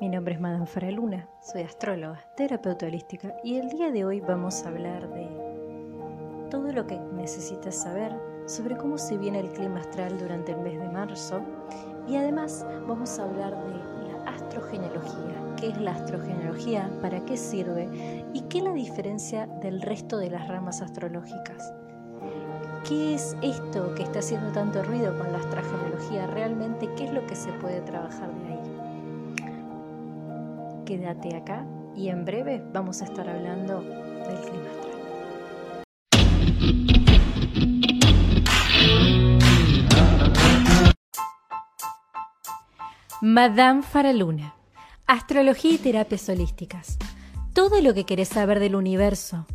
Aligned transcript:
Mi 0.00 0.08
nombre 0.08 0.34
es 0.34 0.40
Madame 0.40 0.66
Faraluna, 0.66 1.28
soy 1.40 1.62
astróloga, 1.62 2.20
terapeuta 2.36 2.86
holística 2.86 3.34
y 3.42 3.56
el 3.56 3.68
día 3.68 3.90
de 3.90 4.04
hoy 4.04 4.20
vamos 4.20 4.62
a 4.62 4.68
hablar 4.68 5.08
de 5.12 5.26
todo 6.52 6.70
lo 6.70 6.86
que 6.86 7.00
necesitas 7.16 7.82
saber 7.82 8.14
sobre 8.46 8.76
cómo 8.76 8.96
se 8.96 9.18
viene 9.18 9.40
el 9.40 9.50
clima 9.50 9.80
astral 9.80 10.16
durante 10.16 10.52
el 10.52 10.60
mes 10.60 10.78
de 10.78 10.88
marzo 10.88 11.40
y 12.06 12.14
además 12.14 12.64
vamos 12.86 13.18
a 13.18 13.24
hablar 13.24 13.56
de 13.56 14.12
la 14.12 14.30
astrogenealogía, 14.30 15.56
qué 15.56 15.70
es 15.70 15.80
la 15.80 15.90
astrogenealogía, 15.90 16.88
para 17.02 17.24
qué 17.24 17.36
sirve 17.36 18.24
y 18.32 18.42
qué 18.42 18.58
es 18.58 18.64
la 18.64 18.74
diferencia 18.74 19.48
del 19.48 19.82
resto 19.82 20.16
de 20.16 20.30
las 20.30 20.46
ramas 20.46 20.80
astrológicas. 20.80 21.74
¿Qué 22.86 23.16
es 23.16 23.36
esto 23.42 23.96
que 23.96 24.04
está 24.04 24.20
haciendo 24.20 24.52
tanto 24.52 24.80
ruido 24.84 25.18
con 25.18 25.32
la 25.32 25.38
astrogenealogía? 25.38 26.28
Realmente, 26.28 26.88
¿qué 26.96 27.06
es 27.06 27.12
lo 27.12 27.26
que 27.26 27.34
se 27.34 27.50
puede 27.54 27.80
trabajar 27.80 28.32
de 28.32 28.52
ahí? 28.52 28.57
Quédate 30.88 31.36
acá 31.36 31.66
y 31.94 32.08
en 32.08 32.24
breve 32.24 32.62
vamos 32.72 33.02
a 33.02 33.04
estar 33.04 33.28
hablando 33.28 33.82
del 33.82 34.40
clima 34.40 34.70
astral. 34.70 34.94
Madame 43.20 43.82
Faraluna, 43.82 44.54
astrología 45.06 45.72
y 45.72 45.76
terapias 45.76 46.26
holísticas. 46.30 46.96
Todo 47.52 47.82
lo 47.82 47.92
que 47.92 48.04
querés 48.04 48.28
saber 48.28 48.58
del 48.58 48.74
universo, 48.74 49.46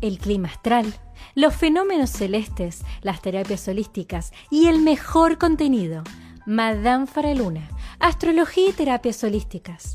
el 0.00 0.16
clima 0.16 0.48
astral, 0.48 0.94
los 1.34 1.54
fenómenos 1.54 2.08
celestes, 2.08 2.84
las 3.02 3.20
terapias 3.20 3.68
holísticas 3.68 4.32
y 4.50 4.68
el 4.68 4.80
mejor 4.80 5.36
contenido. 5.36 6.04
Madame 6.46 7.06
Faraluna, 7.06 7.68
astrología 7.98 8.70
y 8.70 8.72
terapias 8.72 9.22
holísticas 9.22 9.94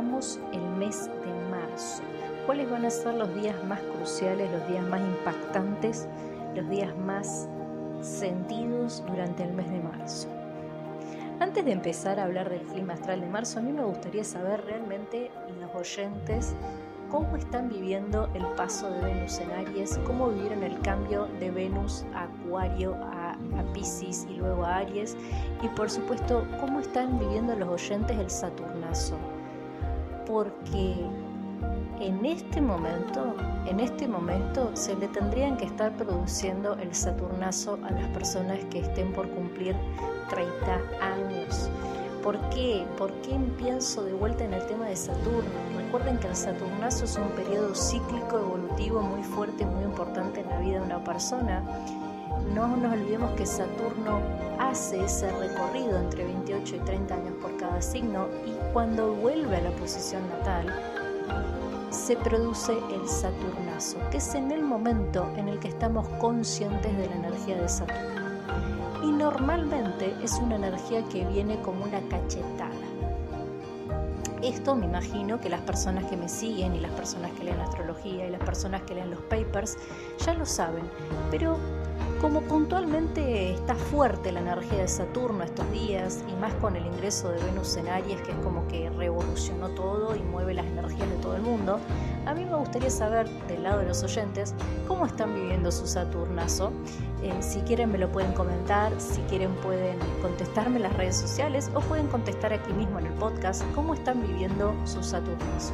El 0.00 0.62
mes 0.78 1.08
de 1.08 1.50
marzo. 1.50 2.02
¿Cuáles 2.46 2.70
van 2.70 2.86
a 2.86 2.90
ser 2.90 3.14
los 3.16 3.34
días 3.34 3.54
más 3.64 3.80
cruciales, 3.80 4.50
los 4.50 4.66
días 4.66 4.82
más 4.86 5.00
impactantes, 5.02 6.08
los 6.56 6.66
días 6.70 6.96
más 6.96 7.46
sentidos 8.00 9.04
durante 9.06 9.42
el 9.42 9.52
mes 9.52 9.70
de 9.70 9.80
marzo? 9.80 10.28
Antes 11.38 11.66
de 11.66 11.72
empezar 11.72 12.18
a 12.18 12.24
hablar 12.24 12.48
del 12.48 12.62
clima 12.62 12.94
astral 12.94 13.20
de 13.20 13.26
marzo, 13.26 13.58
a 13.58 13.62
mí 13.62 13.72
me 13.72 13.84
gustaría 13.84 14.24
saber 14.24 14.64
realmente 14.64 15.30
los 15.60 15.74
oyentes 15.74 16.54
cómo 17.10 17.36
están 17.36 17.68
viviendo 17.68 18.30
el 18.32 18.46
paso 18.56 18.90
de 18.90 19.00
Venus 19.02 19.38
en 19.38 19.50
Aries, 19.50 19.98
cómo 20.06 20.30
vivieron 20.30 20.62
el 20.62 20.80
cambio 20.80 21.28
de 21.40 21.50
Venus 21.50 22.06
a 22.14 22.22
Acuario, 22.22 22.94
a, 22.94 23.32
a 23.32 23.72
Pisces 23.74 24.26
y 24.30 24.36
luego 24.36 24.64
a 24.64 24.76
Aries, 24.76 25.14
y 25.62 25.68
por 25.68 25.90
supuesto, 25.90 26.46
cómo 26.58 26.80
están 26.80 27.18
viviendo 27.18 27.54
los 27.54 27.68
oyentes 27.68 28.18
el 28.18 28.30
Saturnazo 28.30 29.18
porque 30.30 30.94
en 32.00 32.24
este 32.24 32.60
momento, 32.60 33.34
en 33.66 33.80
este 33.80 34.06
momento 34.06 34.70
se 34.74 34.94
le 34.94 35.08
tendrían 35.08 35.56
que 35.56 35.64
estar 35.64 35.92
produciendo 35.96 36.74
el 36.74 36.94
Saturnazo 36.94 37.78
a 37.82 37.90
las 37.90 38.06
personas 38.10 38.58
que 38.70 38.78
estén 38.78 39.12
por 39.12 39.28
cumplir 39.30 39.74
30 40.28 40.80
años. 41.02 41.68
¿Por 42.22 42.38
qué? 42.50 42.86
¿Por 42.96 43.12
qué 43.22 43.36
pienso 43.58 44.04
de 44.04 44.12
vuelta 44.12 44.44
en 44.44 44.54
el 44.54 44.64
tema 44.66 44.86
de 44.86 44.96
Saturno? 44.96 45.50
Recuerden 45.76 46.18
que 46.18 46.28
el 46.28 46.36
Saturnazo 46.36 47.06
es 47.06 47.16
un 47.16 47.28
periodo 47.30 47.74
cíclico 47.74 48.38
evolutivo 48.38 49.02
muy 49.02 49.24
fuerte, 49.24 49.66
muy 49.66 49.84
importante 49.84 50.40
en 50.40 50.48
la 50.48 50.58
vida 50.60 50.78
de 50.78 50.86
una 50.86 51.02
persona 51.02 51.64
no 52.54 52.76
nos 52.76 52.92
olvidemos 52.92 53.30
que 53.32 53.46
Saturno 53.46 54.20
hace 54.58 55.04
ese 55.04 55.30
recorrido 55.38 55.98
entre 55.98 56.24
28 56.24 56.76
y 56.76 56.78
30 56.80 57.14
años 57.14 57.34
por 57.40 57.56
cada 57.56 57.80
signo 57.80 58.26
y 58.44 58.50
cuando 58.72 59.14
vuelve 59.14 59.56
a 59.56 59.60
la 59.62 59.70
posición 59.72 60.22
natal 60.28 60.72
se 61.90 62.16
produce 62.16 62.72
el 62.92 63.08
Saturnazo, 63.08 63.98
que 64.10 64.18
es 64.18 64.34
en 64.34 64.52
el 64.52 64.62
momento 64.62 65.28
en 65.36 65.48
el 65.48 65.58
que 65.58 65.68
estamos 65.68 66.08
conscientes 66.20 66.96
de 66.96 67.08
la 67.08 67.16
energía 67.16 67.60
de 67.60 67.68
Saturno. 67.68 68.20
Y 69.02 69.10
normalmente 69.10 70.14
es 70.22 70.34
una 70.34 70.56
energía 70.56 71.02
que 71.04 71.24
viene 71.24 71.60
como 71.62 71.84
una 71.84 72.00
cachetada. 72.08 72.70
Esto 74.42 74.74
me 74.74 74.86
imagino 74.86 75.40
que 75.40 75.50
las 75.50 75.60
personas 75.62 76.04
que 76.04 76.16
me 76.16 76.28
siguen 76.28 76.74
y 76.74 76.80
las 76.80 76.92
personas 76.92 77.32
que 77.32 77.44
leen 77.44 77.60
astrología 77.60 78.26
y 78.26 78.30
las 78.30 78.42
personas 78.42 78.82
que 78.82 78.94
leen 78.94 79.10
los 79.10 79.20
papers 79.22 79.76
ya 80.24 80.32
lo 80.34 80.46
saben, 80.46 80.84
pero 81.30 81.58
como 82.20 82.42
puntualmente 82.42 83.52
está 83.52 83.74
fuerte 83.74 84.30
la 84.30 84.40
energía 84.40 84.78
de 84.78 84.88
Saturno 84.88 85.42
estos 85.42 85.70
días 85.72 86.22
y 86.28 86.34
más 86.34 86.52
con 86.54 86.76
el 86.76 86.84
ingreso 86.84 87.30
de 87.30 87.42
Venus 87.44 87.76
en 87.76 87.88
Aries 87.88 88.20
que 88.20 88.32
es 88.32 88.38
como 88.38 88.68
que 88.68 88.90
revolucionó 88.90 89.70
todo 89.70 90.14
y 90.14 90.20
mueve 90.20 90.52
las 90.52 90.66
energías 90.66 91.08
de 91.08 91.16
todo 91.16 91.36
el 91.36 91.42
mundo, 91.42 91.80
a 92.26 92.34
mí 92.34 92.44
me 92.44 92.56
gustaría 92.56 92.90
saber 92.90 93.28
del 93.48 93.62
lado 93.62 93.80
de 93.80 93.86
los 93.86 94.02
oyentes 94.02 94.54
cómo 94.86 95.06
están 95.06 95.34
viviendo 95.34 95.72
su 95.72 95.86
Saturnazo. 95.86 96.72
Eh, 97.22 97.32
si 97.40 97.60
quieren 97.60 97.90
me 97.90 97.98
lo 97.98 98.10
pueden 98.12 98.32
comentar, 98.32 98.92
si 99.00 99.20
quieren 99.22 99.54
pueden 99.56 99.98
contestarme 100.20 100.76
en 100.76 100.82
las 100.82 100.96
redes 100.96 101.16
sociales 101.16 101.70
o 101.74 101.80
pueden 101.80 102.06
contestar 102.08 102.52
aquí 102.52 102.72
mismo 102.72 102.98
en 102.98 103.06
el 103.06 103.14
podcast 103.14 103.62
cómo 103.74 103.94
están 103.94 104.20
viviendo 104.20 104.74
su 104.84 105.02
Saturnazo. 105.02 105.72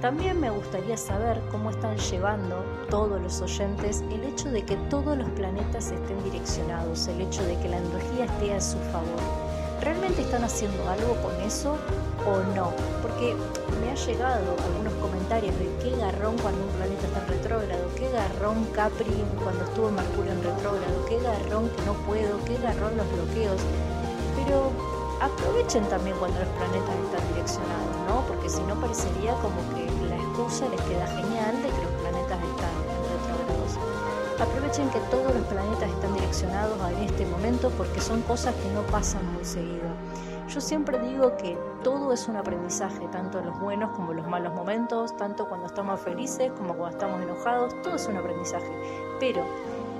También 0.00 0.38
me 0.38 0.48
gustaría 0.48 0.96
saber 0.96 1.42
cómo 1.50 1.70
están 1.70 1.96
llevando 1.98 2.64
todos 2.88 3.20
los 3.20 3.40
oyentes 3.40 4.04
el 4.12 4.22
hecho 4.22 4.48
de 4.48 4.62
que 4.62 4.76
todos 4.88 5.18
los 5.18 5.28
planetas 5.30 5.90
estén 5.90 6.22
direccionados, 6.22 7.08
el 7.08 7.20
hecho 7.20 7.42
de 7.44 7.58
que 7.58 7.68
la 7.68 7.78
energía 7.78 8.26
esté 8.26 8.54
a 8.54 8.60
su 8.60 8.78
favor. 8.92 9.20
¿Realmente 9.80 10.22
están 10.22 10.44
haciendo 10.44 10.88
algo 10.88 11.16
con 11.20 11.34
eso 11.40 11.76
o 12.24 12.38
no? 12.54 12.70
Porque 13.02 13.34
me 13.80 13.90
ha 13.90 13.94
llegado 13.96 14.54
algunos 14.64 14.92
comentarios 14.94 15.58
de 15.58 15.68
qué 15.82 15.90
garrón 15.96 16.38
cuando 16.38 16.62
un 16.62 16.70
planeta 16.70 17.06
está 17.08 17.18
en 17.18 17.28
retrógrado, 17.28 17.88
qué 17.96 18.08
garrón 18.10 18.64
Capri 18.66 19.24
cuando 19.42 19.64
estuvo 19.64 19.90
Mercurio 19.90 20.30
en 20.30 20.44
retrógrado, 20.44 21.06
qué 21.08 21.18
garrón 21.18 21.70
que 21.70 21.82
no 21.82 21.94
puedo, 22.06 22.38
qué 22.44 22.56
garrón 22.58 22.96
los 22.96 23.06
bloqueos. 23.14 23.60
Pero 24.36 24.70
aprovechen 25.20 25.84
también 25.88 26.16
cuando 26.18 26.38
los 26.38 26.48
planetas 26.50 26.94
están 26.94 27.28
direccionados, 27.34 27.96
¿no? 28.06 28.22
Porque 28.26 28.48
si 28.48 28.62
no 28.62 28.74
parecería 28.80 29.34
como 29.42 29.58
que 29.74 29.77
les 30.48 30.80
queda 30.80 31.06
genial 31.08 31.62
de 31.62 31.68
que 31.68 31.82
los 31.82 31.92
planetas 32.00 32.42
están 32.42 32.72
retrógrados. 33.12 33.78
Aprovechen 34.40 34.88
que 34.88 34.98
todos 35.10 35.34
los 35.34 35.44
planetas 35.46 35.90
están 35.90 36.14
direccionados 36.14 36.78
en 36.90 37.02
este 37.02 37.26
momento 37.26 37.70
porque 37.76 38.00
son 38.00 38.22
cosas 38.22 38.54
que 38.54 38.70
no 38.70 38.80
pasan 38.90 39.30
muy 39.34 39.44
seguido. 39.44 39.88
Yo 40.48 40.62
siempre 40.62 40.98
digo 41.00 41.36
que 41.36 41.58
todo 41.84 42.14
es 42.14 42.28
un 42.28 42.36
aprendizaje, 42.36 43.06
tanto 43.12 43.42
los 43.42 43.60
buenos 43.60 43.90
como 43.90 44.14
los 44.14 44.26
malos 44.26 44.54
momentos, 44.54 45.14
tanto 45.18 45.46
cuando 45.46 45.66
estamos 45.66 46.00
felices 46.00 46.50
como 46.52 46.74
cuando 46.74 46.96
estamos 46.96 47.20
enojados, 47.20 47.74
todo 47.82 47.96
es 47.96 48.06
un 48.06 48.16
aprendizaje. 48.16 48.72
Pero 49.20 49.44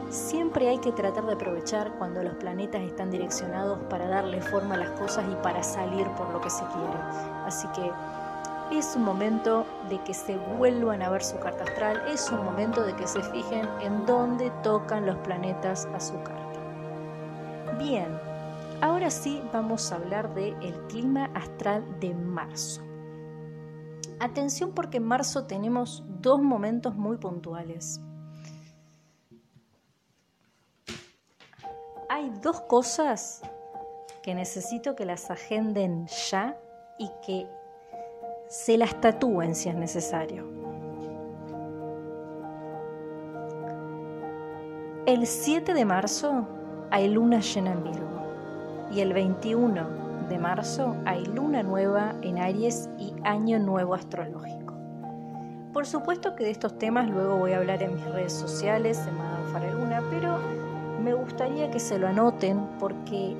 siempre 0.08 0.70
hay 0.70 0.78
que 0.78 0.92
tratar 0.92 1.26
de 1.26 1.34
aprovechar 1.34 1.92
cuando 1.98 2.22
los 2.22 2.34
planetas 2.36 2.80
están 2.80 3.10
direccionados 3.10 3.78
para 3.90 4.08
darle 4.08 4.40
forma 4.40 4.76
a 4.76 4.78
las 4.78 4.98
cosas 4.98 5.26
y 5.30 5.34
para 5.42 5.62
salir 5.62 6.06
por 6.12 6.30
lo 6.30 6.40
que 6.40 6.48
se 6.48 6.64
quiere. 6.64 6.98
Así 7.44 7.68
que 7.68 7.92
es 8.70 8.94
un 8.96 9.04
momento 9.04 9.66
de 9.88 10.02
que 10.04 10.14
se 10.14 10.36
vuelvan 10.36 11.02
a 11.02 11.10
ver 11.10 11.22
su 11.22 11.38
carta 11.38 11.64
astral, 11.64 12.02
es 12.08 12.30
un 12.30 12.44
momento 12.44 12.82
de 12.82 12.94
que 12.94 13.06
se 13.06 13.22
fijen 13.22 13.68
en 13.80 14.04
dónde 14.06 14.50
tocan 14.62 15.06
los 15.06 15.16
planetas 15.18 15.86
a 15.94 16.00
su 16.00 16.14
carta. 16.22 16.58
Bien, 17.78 18.08
Ahora 18.80 19.10
sí 19.10 19.42
vamos 19.52 19.90
a 19.90 19.96
hablar 19.96 20.32
del 20.34 20.54
el 20.62 20.86
clima 20.86 21.30
astral 21.34 21.98
de 21.98 22.14
marzo. 22.14 22.80
Atención 24.20 24.72
porque 24.72 24.98
en 24.98 25.04
marzo 25.04 25.46
tenemos 25.46 26.04
dos 26.20 26.40
momentos 26.40 26.94
muy 26.94 27.16
puntuales. 27.16 28.00
Hay 32.08 32.30
dos 32.40 32.60
cosas 32.62 33.42
que 34.22 34.32
necesito 34.36 34.94
que 34.94 35.04
las 35.04 35.28
agenden 35.28 36.06
ya 36.30 36.56
y 37.00 37.10
que 37.26 37.48
se 38.48 38.78
las 38.78 38.98
tatúen 39.00 39.54
si 39.54 39.68
es 39.68 39.74
necesario. 39.74 40.44
El 45.04 45.26
7 45.26 45.74
de 45.74 45.84
marzo 45.84 46.46
hay 46.90 47.08
luna 47.08 47.40
llena 47.40 47.72
en 47.72 47.84
Virgo 47.84 48.22
y 48.90 49.00
el 49.00 49.12
21 49.12 50.28
de 50.28 50.38
marzo 50.38 50.96
hay 51.04 51.24
luna 51.24 51.62
nueva 51.62 52.14
en 52.22 52.38
Aries 52.38 52.88
y 52.98 53.14
año 53.22 53.58
nuevo 53.58 53.94
astrológico. 53.94 54.74
Por 55.72 55.86
supuesto 55.86 56.34
que 56.34 56.44
de 56.44 56.50
estos 56.50 56.78
temas 56.78 57.08
luego 57.08 57.36
voy 57.36 57.52
a 57.52 57.58
hablar 57.58 57.82
en 57.82 57.94
mis 57.94 58.04
redes 58.06 58.32
sociales, 58.32 58.98
en 59.06 59.16
Madame 59.16 59.52
Faraluna, 59.52 60.02
pero 60.10 60.38
me 61.02 61.14
gustaría 61.14 61.70
que 61.70 61.80
se 61.80 61.98
lo 61.98 62.08
anoten 62.08 62.66
porque 62.78 63.36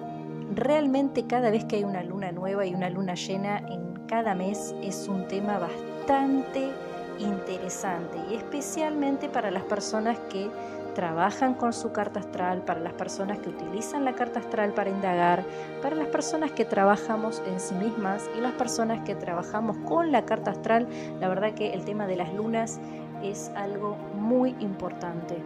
realmente 0.54 1.26
cada 1.26 1.50
vez 1.50 1.64
que 1.64 1.76
hay 1.76 1.84
una 1.84 2.02
luna 2.02 2.32
nueva 2.32 2.64
y 2.66 2.75
una 2.75 2.90
luna 2.90 3.14
llena 3.14 3.58
en 3.58 3.88
cada 4.08 4.34
mes 4.34 4.75
es 4.82 5.06
un 5.06 5.28
tema 5.28 5.58
bastante 5.58 6.70
interesante 7.19 8.19
y 8.31 8.37
especialmente 8.37 9.28
para 9.28 9.50
las 9.50 9.64
personas 9.64 10.19
que 10.31 10.50
trabajan 10.94 11.55
con 11.55 11.72
su 11.72 11.93
carta 11.93 12.20
astral, 12.20 12.62
para 12.62 12.81
las 12.81 12.94
personas 12.94 13.38
que 13.38 13.50
utilizan 13.50 14.05
la 14.05 14.14
carta 14.14 14.40
astral 14.40 14.72
para 14.72 14.90
indagar, 14.90 15.44
para 15.82 15.94
las 15.94 16.08
personas 16.08 16.50
que 16.52 16.64
trabajamos 16.64 17.43
en 17.46 17.60
sí 17.60 17.75
mismas 17.75 18.28
y 18.37 18.40
las 18.40 18.52
personas 18.52 19.05
que 19.05 19.14
trabajamos 19.14 19.76
con 19.87 20.11
la 20.11 20.25
carta 20.25 20.52
astral. 20.52 20.88
La 21.20 21.28
verdad 21.28 21.52
que 21.52 21.72
el 21.72 21.84
tema 21.84 22.06
de 22.06 22.16
las 22.16 22.32
lunas 22.32 22.81
es 23.22 23.50
algo 23.54 23.96
muy 24.14 24.56
importante. 24.58 25.37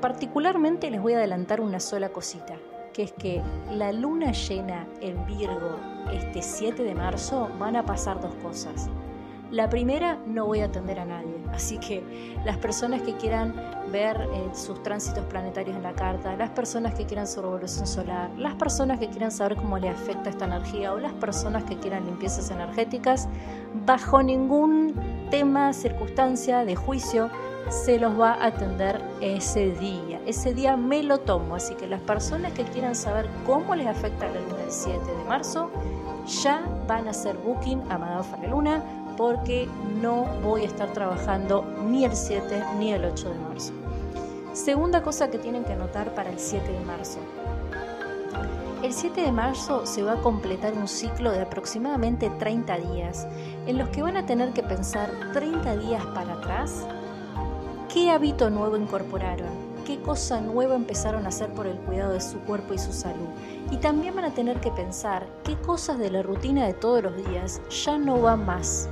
Particularmente 0.00 0.90
les 0.90 1.02
voy 1.02 1.14
a 1.14 1.18
adelantar 1.18 1.60
una 1.60 1.80
sola 1.80 2.10
cosita, 2.10 2.54
que 2.98 3.04
es 3.04 3.12
que 3.12 3.40
la 3.70 3.92
luna 3.92 4.32
llena 4.32 4.84
en 5.00 5.24
Virgo 5.24 5.76
este 6.12 6.42
7 6.42 6.82
de 6.82 6.96
marzo 6.96 7.48
van 7.56 7.76
a 7.76 7.86
pasar 7.86 8.20
dos 8.20 8.34
cosas. 8.42 8.90
La 9.52 9.70
primera, 9.70 10.18
no 10.26 10.46
voy 10.46 10.62
a 10.62 10.64
atender 10.64 10.98
a 10.98 11.04
nadie, 11.04 11.36
así 11.52 11.78
que 11.78 12.02
las 12.44 12.56
personas 12.56 13.02
que 13.02 13.16
quieran 13.16 13.54
ver 13.92 14.16
eh, 14.20 14.50
sus 14.52 14.82
tránsitos 14.82 15.24
planetarios 15.26 15.76
en 15.76 15.84
la 15.84 15.92
carta, 15.92 16.34
las 16.34 16.50
personas 16.50 16.92
que 16.94 17.06
quieran 17.06 17.28
su 17.28 17.40
revolución 17.40 17.86
solar, 17.86 18.30
las 18.36 18.56
personas 18.56 18.98
que 18.98 19.08
quieran 19.08 19.30
saber 19.30 19.54
cómo 19.54 19.78
le 19.78 19.90
afecta 19.90 20.28
esta 20.28 20.46
energía 20.46 20.92
o 20.92 20.98
las 20.98 21.12
personas 21.12 21.62
que 21.62 21.76
quieran 21.76 22.04
limpiezas 22.04 22.50
energéticas, 22.50 23.28
bajo 23.86 24.24
ningún 24.24 25.28
tema, 25.30 25.72
circunstancia 25.72 26.64
de 26.64 26.74
juicio, 26.74 27.30
se 27.70 27.98
los 27.98 28.18
va 28.18 28.32
a 28.32 28.46
atender 28.46 29.00
ese 29.20 29.70
día. 29.72 30.20
Ese 30.26 30.54
día 30.54 30.76
me 30.76 31.02
lo 31.02 31.18
tomo, 31.18 31.54
así 31.54 31.74
que 31.74 31.86
las 31.86 32.00
personas 32.00 32.52
que 32.52 32.64
quieran 32.64 32.94
saber 32.94 33.28
cómo 33.46 33.74
les 33.74 33.86
afecta 33.86 34.26
la 34.26 34.40
luna 34.40 34.56
del 34.56 34.70
7 34.70 34.98
de 34.98 35.24
marzo, 35.24 35.70
ya 36.42 36.62
van 36.86 37.06
a 37.06 37.10
hacer 37.10 37.36
booking 37.38 37.82
a 37.90 37.98
Madame 37.98 38.48
Luna 38.48 38.82
porque 39.16 39.68
no 40.00 40.24
voy 40.42 40.62
a 40.62 40.66
estar 40.66 40.92
trabajando 40.92 41.64
ni 41.86 42.04
el 42.04 42.14
7 42.14 42.62
ni 42.78 42.92
el 42.92 43.04
8 43.04 43.30
de 43.30 43.38
marzo. 43.38 43.72
Segunda 44.52 45.02
cosa 45.02 45.30
que 45.30 45.38
tienen 45.38 45.64
que 45.64 45.72
anotar 45.72 46.14
para 46.14 46.30
el 46.30 46.38
7 46.38 46.70
de 46.70 46.80
marzo. 46.80 47.18
El 48.82 48.92
7 48.92 49.22
de 49.22 49.32
marzo 49.32 49.86
se 49.86 50.02
va 50.02 50.12
a 50.12 50.22
completar 50.22 50.72
un 50.74 50.86
ciclo 50.86 51.32
de 51.32 51.42
aproximadamente 51.42 52.30
30 52.30 52.78
días, 52.78 53.26
en 53.66 53.76
los 53.76 53.88
que 53.88 54.02
van 54.02 54.16
a 54.16 54.24
tener 54.24 54.52
que 54.52 54.62
pensar 54.62 55.10
30 55.32 55.76
días 55.78 56.04
para 56.14 56.34
atrás 56.34 56.86
qué 57.92 58.10
hábito 58.10 58.50
nuevo 58.50 58.76
incorporaron, 58.76 59.48
qué 59.86 60.00
cosa 60.00 60.40
nueva 60.40 60.74
empezaron 60.74 61.24
a 61.26 61.28
hacer 61.28 61.52
por 61.54 61.66
el 61.66 61.76
cuidado 61.78 62.12
de 62.12 62.20
su 62.20 62.38
cuerpo 62.40 62.74
y 62.74 62.78
su 62.78 62.92
salud. 62.92 63.28
Y 63.70 63.76
también 63.76 64.14
van 64.14 64.24
a 64.24 64.34
tener 64.34 64.60
que 64.60 64.70
pensar 64.70 65.26
qué 65.44 65.56
cosas 65.56 65.98
de 65.98 66.10
la 66.10 66.22
rutina 66.22 66.66
de 66.66 66.74
todos 66.74 67.02
los 67.02 67.16
días 67.16 67.60
ya 67.84 67.98
no 67.98 68.20
van 68.20 68.44
más 68.46 68.88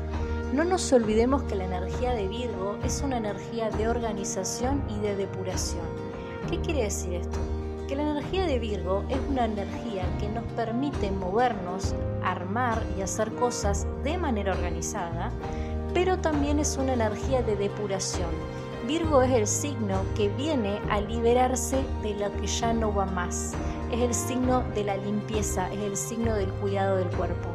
no 0.53 0.63
nos 0.65 0.93
olvidemos 0.93 1.43
que 1.43 1.57
la 1.57 1.65
energía 1.65 2.15
de 2.15 2.29
Virgo 2.29 2.79
es 2.85 3.03
una 3.03 3.19
energía 3.19 3.69
de 3.71 3.89
organización 3.89 4.83
y 4.89 5.01
de 5.01 5.17
depuración. 5.17 5.85
¿Qué 6.49 6.61
quiere 6.61 6.85
decir 6.85 7.15
esto? 7.15 7.39
Que 7.89 7.97
la 7.97 8.11
energía 8.13 8.47
de 8.47 8.61
Virgo 8.61 9.05
es 9.09 9.19
una 9.29 9.45
energía 9.45 10.05
que 10.21 10.29
nos 10.29 10.45
permite 10.53 11.11
movernos, 11.11 11.95
armar 12.23 12.81
y 12.97 13.03
hacer 13.03 13.35
cosas 13.35 13.89
de 14.05 14.17
manera 14.19 14.53
organizada, 14.53 15.31
pero 15.93 16.19
también 16.19 16.61
es 16.61 16.77
una 16.77 16.95
energía 16.95 17.43
de 17.43 17.57
depuración. 17.57 18.31
Virgo 18.87 19.21
es 19.21 19.33
el 19.33 19.49
signo 19.49 20.05
que 20.15 20.29
viene 20.29 20.79
a 20.91 21.01
liberarse 21.01 21.77
de 22.03 22.15
lo 22.15 22.33
que 22.41 22.47
ya 22.47 22.73
no 22.73 22.95
va 22.95 23.05
más. 23.07 23.53
Es 23.91 24.01
el 24.01 24.15
signo 24.15 24.63
de 24.77 24.85
la 24.85 24.97
limpieza, 24.97 25.73
es 25.73 25.81
el 25.81 25.97
signo 25.97 26.35
del 26.35 26.51
cuidado 26.53 26.97
del 26.97 27.09
cuerpo. 27.09 27.49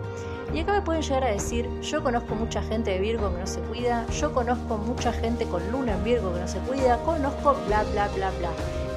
Y 0.53 0.59
acá 0.59 0.73
me 0.73 0.81
pueden 0.81 1.01
llegar 1.01 1.23
a 1.23 1.31
decir, 1.31 1.69
yo 1.79 2.03
conozco 2.03 2.35
mucha 2.35 2.61
gente 2.61 2.91
de 2.91 2.99
Virgo 2.99 3.31
que 3.33 3.39
no 3.39 3.47
se 3.47 3.61
cuida, 3.61 4.05
yo 4.07 4.33
conozco 4.33 4.77
mucha 4.77 5.13
gente 5.13 5.45
con 5.45 5.71
luna 5.71 5.93
en 5.93 6.03
Virgo 6.03 6.33
que 6.33 6.41
no 6.41 6.47
se 6.49 6.59
cuida, 6.59 6.97
conozco 7.03 7.55
bla, 7.65 7.83
bla, 7.93 8.09
bla, 8.09 8.29
bla. 8.31 8.49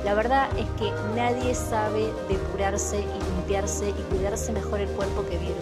La 0.05 0.15
verdad 0.15 0.49
es 0.59 0.67
que 0.71 0.91
nadie 1.15 1.55
sabe 1.55 2.13
depurarse 2.29 2.99
y 2.99 3.35
limpiarse 3.37 3.91
y 3.91 4.03
cuidarse 4.13 4.51
mejor 4.51 4.81
el 4.81 4.89
cuerpo 4.89 5.25
que 5.31 5.39
Virgo. 5.39 5.55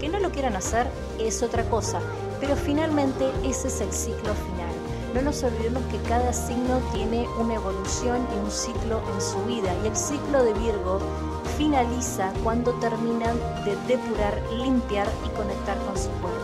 Que 0.00 0.08
no 0.08 0.18
lo 0.18 0.30
quieran 0.30 0.56
hacer 0.56 0.88
es 1.20 1.44
otra 1.44 1.62
cosa, 1.70 2.00
pero 2.40 2.56
finalmente 2.56 3.30
ese 3.44 3.68
es 3.68 3.80
el 3.80 3.92
ciclo 3.92 4.34
final. 4.34 4.57
No 5.14 5.22
nos 5.22 5.42
olvidemos 5.42 5.82
que 5.84 5.98
cada 6.02 6.32
signo 6.34 6.80
tiene 6.92 7.26
una 7.38 7.54
evolución 7.54 8.26
y 8.34 8.38
un 8.44 8.50
ciclo 8.50 9.00
en 9.14 9.20
su 9.20 9.42
vida 9.44 9.74
y 9.82 9.88
el 9.88 9.96
ciclo 9.96 10.44
de 10.44 10.52
Virgo 10.52 11.00
finaliza 11.56 12.30
cuando 12.44 12.72
terminan 12.74 13.36
de 13.64 13.74
depurar, 13.86 14.38
limpiar 14.52 15.08
y 15.24 15.30
conectar 15.30 15.78
con 15.86 15.96
su 15.96 16.10
cuerpo. 16.20 16.38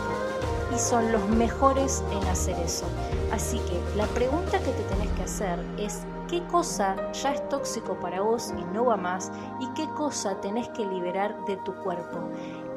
Y 0.75 0.79
son 0.79 1.11
los 1.11 1.25
mejores 1.29 2.03
en 2.11 2.27
hacer 2.27 2.57
eso. 2.59 2.85
Así 3.31 3.59
que 3.59 3.79
la 3.95 4.07
pregunta 4.07 4.57
que 4.59 4.71
te 4.71 4.83
tenés 4.83 5.09
que 5.11 5.23
hacer 5.23 5.59
es 5.77 6.01
qué 6.27 6.43
cosa 6.47 6.95
ya 7.13 7.33
es 7.33 7.47
tóxico 7.49 7.93
para 7.99 8.21
vos 8.21 8.51
y 8.57 8.63
no 8.73 8.85
va 8.85 8.97
más 8.97 9.31
y 9.59 9.67
qué 9.75 9.87
cosa 9.95 10.41
tenés 10.41 10.67
que 10.69 10.85
liberar 10.85 11.35
de 11.45 11.55
tu 11.57 11.73
cuerpo. 11.75 12.17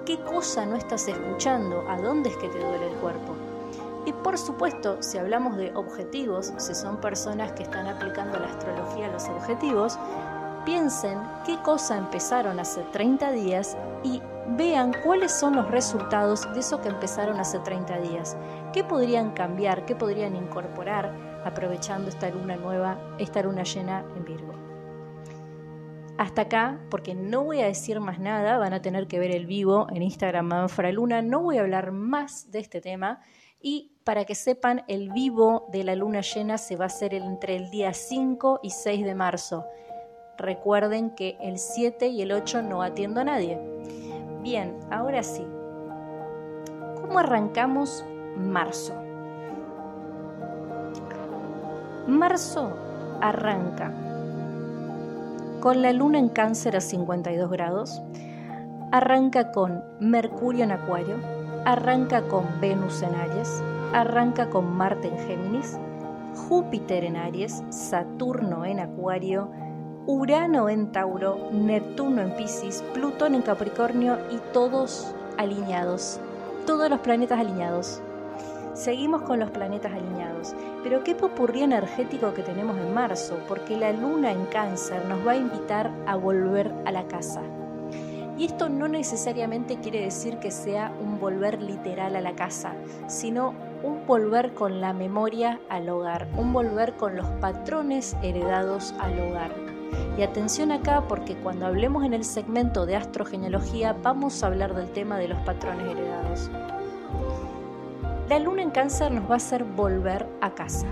¿Qué 0.04 0.20
cosa 0.24 0.66
no 0.66 0.76
estás 0.76 1.08
escuchando? 1.08 1.88
¿A 1.88 1.98
dónde 2.00 2.28
es 2.28 2.36
que 2.36 2.48
te 2.48 2.58
duele 2.58 2.88
el 2.88 2.96
cuerpo? 2.96 3.47
Y 4.08 4.12
por 4.14 4.38
supuesto, 4.38 5.02
si 5.02 5.18
hablamos 5.18 5.58
de 5.58 5.70
objetivos, 5.74 6.54
si 6.56 6.74
son 6.74 6.98
personas 6.98 7.52
que 7.52 7.64
están 7.64 7.86
aplicando 7.86 8.38
la 8.38 8.46
astrología 8.46 9.04
a 9.04 9.12
los 9.12 9.28
objetivos, 9.28 9.98
piensen 10.64 11.18
qué 11.44 11.58
cosa 11.58 11.98
empezaron 11.98 12.58
hace 12.58 12.80
30 12.84 13.32
días 13.32 13.76
y 14.02 14.22
vean 14.56 14.94
cuáles 15.04 15.30
son 15.32 15.56
los 15.56 15.70
resultados 15.70 16.50
de 16.54 16.60
eso 16.60 16.80
que 16.80 16.88
empezaron 16.88 17.38
hace 17.38 17.58
30 17.58 17.98
días. 17.98 18.34
¿Qué 18.72 18.82
podrían 18.82 19.32
cambiar? 19.32 19.84
¿Qué 19.84 19.94
podrían 19.94 20.36
incorporar 20.36 21.14
aprovechando 21.44 22.08
esta 22.08 22.30
luna 22.30 22.56
nueva, 22.56 22.98
esta 23.18 23.42
luna 23.42 23.62
llena 23.62 24.06
en 24.16 24.24
Virgo? 24.24 24.54
Hasta 26.16 26.42
acá, 26.42 26.80
porque 26.88 27.14
no 27.14 27.44
voy 27.44 27.60
a 27.60 27.66
decir 27.66 28.00
más 28.00 28.18
nada, 28.18 28.56
van 28.56 28.72
a 28.72 28.80
tener 28.80 29.06
que 29.06 29.18
ver 29.18 29.32
el 29.32 29.44
vivo 29.44 29.86
en 29.90 30.02
Instagram 30.02 30.46
Manfra 30.46 30.92
Luna, 30.92 31.20
no 31.20 31.42
voy 31.42 31.58
a 31.58 31.60
hablar 31.60 31.92
más 31.92 32.50
de 32.50 32.60
este 32.60 32.80
tema 32.80 33.20
y 33.60 33.92
para 34.04 34.24
que 34.24 34.34
sepan, 34.34 34.84
el 34.88 35.10
vivo 35.10 35.66
de 35.70 35.84
la 35.84 35.94
luna 35.94 36.20
llena 36.22 36.58
se 36.58 36.76
va 36.76 36.84
a 36.84 36.86
hacer 36.86 37.12
entre 37.14 37.56
el 37.56 37.70
día 37.70 37.92
5 37.92 38.60
y 38.62 38.70
6 38.70 39.04
de 39.04 39.14
marzo. 39.14 39.66
Recuerden 40.38 41.10
que 41.10 41.36
el 41.40 41.58
7 41.58 42.06
y 42.08 42.22
el 42.22 42.32
8 42.32 42.62
no 42.62 42.82
atiendo 42.82 43.20
a 43.20 43.24
nadie. 43.24 43.58
Bien, 44.42 44.78
ahora 44.90 45.22
sí. 45.22 45.44
¿Cómo 47.00 47.18
arrancamos 47.18 48.04
marzo? 48.36 48.94
Marzo 52.06 52.72
arranca 53.20 53.92
con 55.60 55.82
la 55.82 55.92
luna 55.92 56.18
en 56.18 56.28
cáncer 56.28 56.76
a 56.76 56.80
52 56.80 57.50
grados, 57.50 58.00
arranca 58.92 59.50
con 59.50 59.82
Mercurio 59.98 60.64
en 60.64 60.72
Acuario, 60.72 61.16
arranca 61.64 62.22
con 62.22 62.44
Venus 62.60 63.02
en 63.02 63.14
Aries, 63.14 63.62
arranca 63.92 64.48
con 64.48 64.76
Marte 64.76 65.08
en 65.08 65.18
Géminis, 65.26 65.78
Júpiter 66.48 67.04
en 67.04 67.16
Aries, 67.16 67.62
Saturno 67.70 68.64
en 68.64 68.80
Acuario, 68.80 69.50
Urano 70.06 70.68
en 70.68 70.90
Tauro, 70.92 71.50
Neptuno 71.52 72.22
en 72.22 72.34
Pisces, 72.36 72.82
Plutón 72.94 73.34
en 73.34 73.42
Capricornio 73.42 74.18
y 74.30 74.38
todos 74.52 75.14
alineados, 75.36 76.20
todos 76.66 76.88
los 76.88 77.00
planetas 77.00 77.40
alineados. 77.40 78.02
Seguimos 78.72 79.22
con 79.22 79.40
los 79.40 79.50
planetas 79.50 79.92
alineados, 79.92 80.54
pero 80.84 81.02
qué 81.02 81.14
popurrí 81.14 81.62
energético 81.62 82.32
que 82.32 82.42
tenemos 82.42 82.78
en 82.78 82.94
marzo, 82.94 83.38
porque 83.48 83.76
la 83.76 83.92
luna 83.92 84.30
en 84.30 84.46
cáncer 84.46 85.04
nos 85.06 85.26
va 85.26 85.32
a 85.32 85.36
invitar 85.36 85.90
a 86.06 86.16
volver 86.16 86.72
a 86.86 86.92
la 86.92 87.06
casa. 87.08 87.42
Y 88.38 88.44
esto 88.44 88.68
no 88.68 88.86
necesariamente 88.86 89.78
quiere 89.78 90.02
decir 90.02 90.38
que 90.38 90.52
sea 90.52 90.92
un 91.00 91.18
volver 91.18 91.60
literal 91.60 92.14
a 92.14 92.20
la 92.20 92.36
casa, 92.36 92.72
sino 93.08 93.52
un 93.82 94.06
volver 94.06 94.54
con 94.54 94.80
la 94.80 94.92
memoria 94.92 95.60
al 95.68 95.88
hogar, 95.88 96.28
un 96.36 96.52
volver 96.52 96.94
con 96.94 97.16
los 97.16 97.26
patrones 97.40 98.16
heredados 98.22 98.94
al 99.00 99.18
hogar. 99.18 99.50
Y 100.16 100.22
atención 100.22 100.70
acá 100.70 101.02
porque 101.08 101.34
cuando 101.34 101.66
hablemos 101.66 102.04
en 102.04 102.14
el 102.14 102.24
segmento 102.24 102.86
de 102.86 102.94
astrogenealogía 102.94 103.96
vamos 104.04 104.42
a 104.42 104.46
hablar 104.46 104.72
del 104.74 104.90
tema 104.92 105.18
de 105.18 105.28
los 105.28 105.38
patrones 105.40 105.90
heredados. 105.90 106.50
La 108.28 108.38
luna 108.38 108.62
en 108.62 108.70
cáncer 108.70 109.10
nos 109.10 109.28
va 109.28 109.34
a 109.34 109.38
hacer 109.38 109.64
volver 109.64 110.28
a 110.40 110.54
casa. 110.54 110.86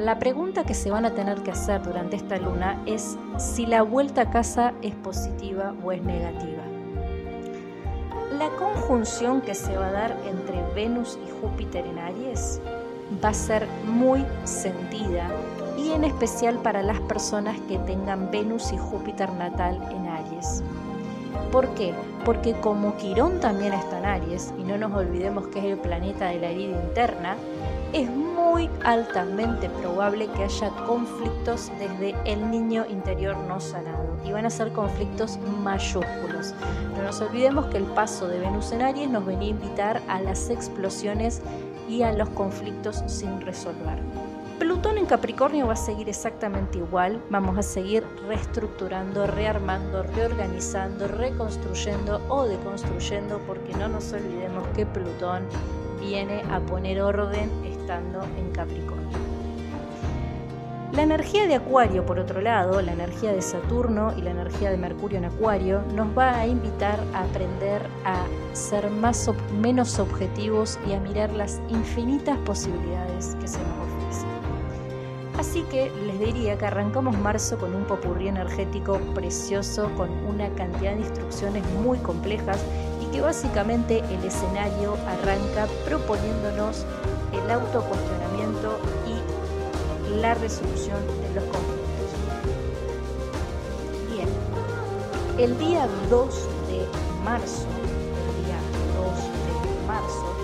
La 0.00 0.18
pregunta 0.18 0.64
que 0.64 0.72
se 0.72 0.90
van 0.90 1.04
a 1.04 1.10
tener 1.10 1.42
que 1.42 1.50
hacer 1.50 1.82
durante 1.82 2.16
esta 2.16 2.38
luna 2.38 2.82
es 2.86 3.18
si 3.36 3.66
la 3.66 3.82
vuelta 3.82 4.22
a 4.22 4.30
casa 4.30 4.72
es 4.80 4.94
positiva 4.94 5.74
o 5.84 5.92
es 5.92 6.02
negativa. 6.02 6.62
La 8.38 8.48
conjunción 8.56 9.42
que 9.42 9.54
se 9.54 9.76
va 9.76 9.88
a 9.88 9.92
dar 9.92 10.16
entre 10.24 10.62
Venus 10.74 11.18
y 11.22 11.30
Júpiter 11.42 11.84
en 11.84 11.98
Aries 11.98 12.62
va 13.22 13.28
a 13.28 13.34
ser 13.34 13.66
muy 13.84 14.24
sentida 14.44 15.28
y 15.76 15.90
en 15.90 16.04
especial 16.04 16.56
para 16.62 16.82
las 16.82 17.00
personas 17.00 17.60
que 17.68 17.78
tengan 17.80 18.30
Venus 18.30 18.72
y 18.72 18.78
Júpiter 18.78 19.30
natal 19.34 19.86
en 19.90 20.06
Aries. 20.06 20.62
¿Por 21.52 21.68
qué? 21.74 21.92
Porque 22.24 22.54
como 22.54 22.96
Quirón 22.96 23.38
también 23.40 23.74
está 23.74 23.98
en 23.98 24.06
Aries, 24.06 24.54
y 24.58 24.62
no 24.62 24.78
nos 24.78 24.94
olvidemos 24.94 25.48
que 25.48 25.58
es 25.58 25.64
el 25.66 25.78
planeta 25.78 26.28
de 26.30 26.40
la 26.40 26.48
herida 26.48 26.80
interna, 26.80 27.36
es 27.92 28.08
muy 28.08 28.70
altamente 28.84 29.68
probable 29.68 30.28
que 30.28 30.44
haya 30.44 30.70
conflictos 30.86 31.70
desde 31.78 32.14
el 32.24 32.50
niño 32.50 32.86
interior 32.88 33.36
no 33.48 33.60
sanado 33.60 34.16
y 34.24 34.32
van 34.32 34.46
a 34.46 34.50
ser 34.50 34.72
conflictos 34.72 35.38
mayúsculos. 35.62 36.54
No 36.96 37.02
nos 37.02 37.20
olvidemos 37.20 37.66
que 37.66 37.78
el 37.78 37.84
paso 37.84 38.28
de 38.28 38.38
Venus 38.38 38.70
en 38.72 38.82
Aries 38.82 39.10
nos 39.10 39.26
venía 39.26 39.48
a 39.48 39.50
invitar 39.50 40.02
a 40.08 40.20
las 40.20 40.50
explosiones 40.50 41.42
y 41.88 42.02
a 42.02 42.12
los 42.12 42.28
conflictos 42.30 43.02
sin 43.06 43.40
resolver. 43.40 43.98
Plutón 44.60 44.98
en 44.98 45.06
Capricornio 45.06 45.66
va 45.66 45.72
a 45.72 45.76
seguir 45.76 46.08
exactamente 46.08 46.78
igual, 46.78 47.20
vamos 47.30 47.58
a 47.58 47.62
seguir 47.62 48.04
reestructurando, 48.28 49.26
rearmando, 49.26 50.02
reorganizando, 50.02 51.08
reconstruyendo 51.08 52.20
o 52.28 52.44
deconstruyendo 52.44 53.40
porque 53.46 53.72
no 53.74 53.88
nos 53.88 54.12
olvidemos 54.12 54.68
que 54.76 54.86
Plutón 54.86 55.44
viene 55.98 56.42
a 56.50 56.60
poner 56.60 57.00
orden 57.00 57.50
en 57.90 58.52
Capricornio. 58.52 59.18
La 60.92 61.02
energía 61.02 61.48
de 61.48 61.56
Acuario, 61.56 62.06
por 62.06 62.20
otro 62.20 62.40
lado, 62.40 62.80
la 62.82 62.92
energía 62.92 63.32
de 63.32 63.42
Saturno 63.42 64.12
y 64.16 64.22
la 64.22 64.30
energía 64.30 64.70
de 64.70 64.76
Mercurio 64.76 65.18
en 65.18 65.24
Acuario, 65.24 65.82
nos 65.96 66.16
va 66.16 66.36
a 66.36 66.46
invitar 66.46 67.00
a 67.14 67.22
aprender 67.24 67.82
a 68.04 68.24
ser 68.52 68.88
más 68.90 69.28
menos 69.60 69.98
objetivos 69.98 70.78
y 70.88 70.92
a 70.92 71.00
mirar 71.00 71.32
las 71.32 71.60
infinitas 71.68 72.38
posibilidades 72.38 73.36
que 73.40 73.48
se 73.48 73.58
nos 73.58 73.68
ofrecen. 73.88 74.28
Así 75.36 75.62
que 75.70 75.90
les 76.06 76.20
diría 76.20 76.56
que 76.56 76.66
arrancamos 76.66 77.18
marzo 77.18 77.58
con 77.58 77.74
un 77.74 77.84
popurrí 77.84 78.28
energético 78.28 78.98
precioso, 79.14 79.90
con 79.96 80.10
una 80.26 80.48
cantidad 80.50 80.94
de 80.94 81.00
instrucciones 81.00 81.64
muy 81.82 81.98
complejas 81.98 82.62
y 83.00 83.06
que 83.12 83.20
básicamente 83.20 83.98
el 83.98 84.24
escenario 84.24 84.96
arranca 85.08 85.66
proponiéndonos 85.86 86.84
el 87.32 87.50
autocuestionamiento 87.50 88.78
y 89.06 90.16
la 90.20 90.34
resolución 90.34 90.98
de 91.06 91.34
los 91.34 91.44
conflictos. 91.44 92.10
Bien, 94.10 94.28
el 95.38 95.58
día 95.58 95.88
2 96.08 96.34
de 96.68 96.86
marzo, 97.24 97.66
el 98.26 98.44
día 98.44 98.58
2 98.96 99.14
de 99.46 99.86
marzo, 99.86 100.34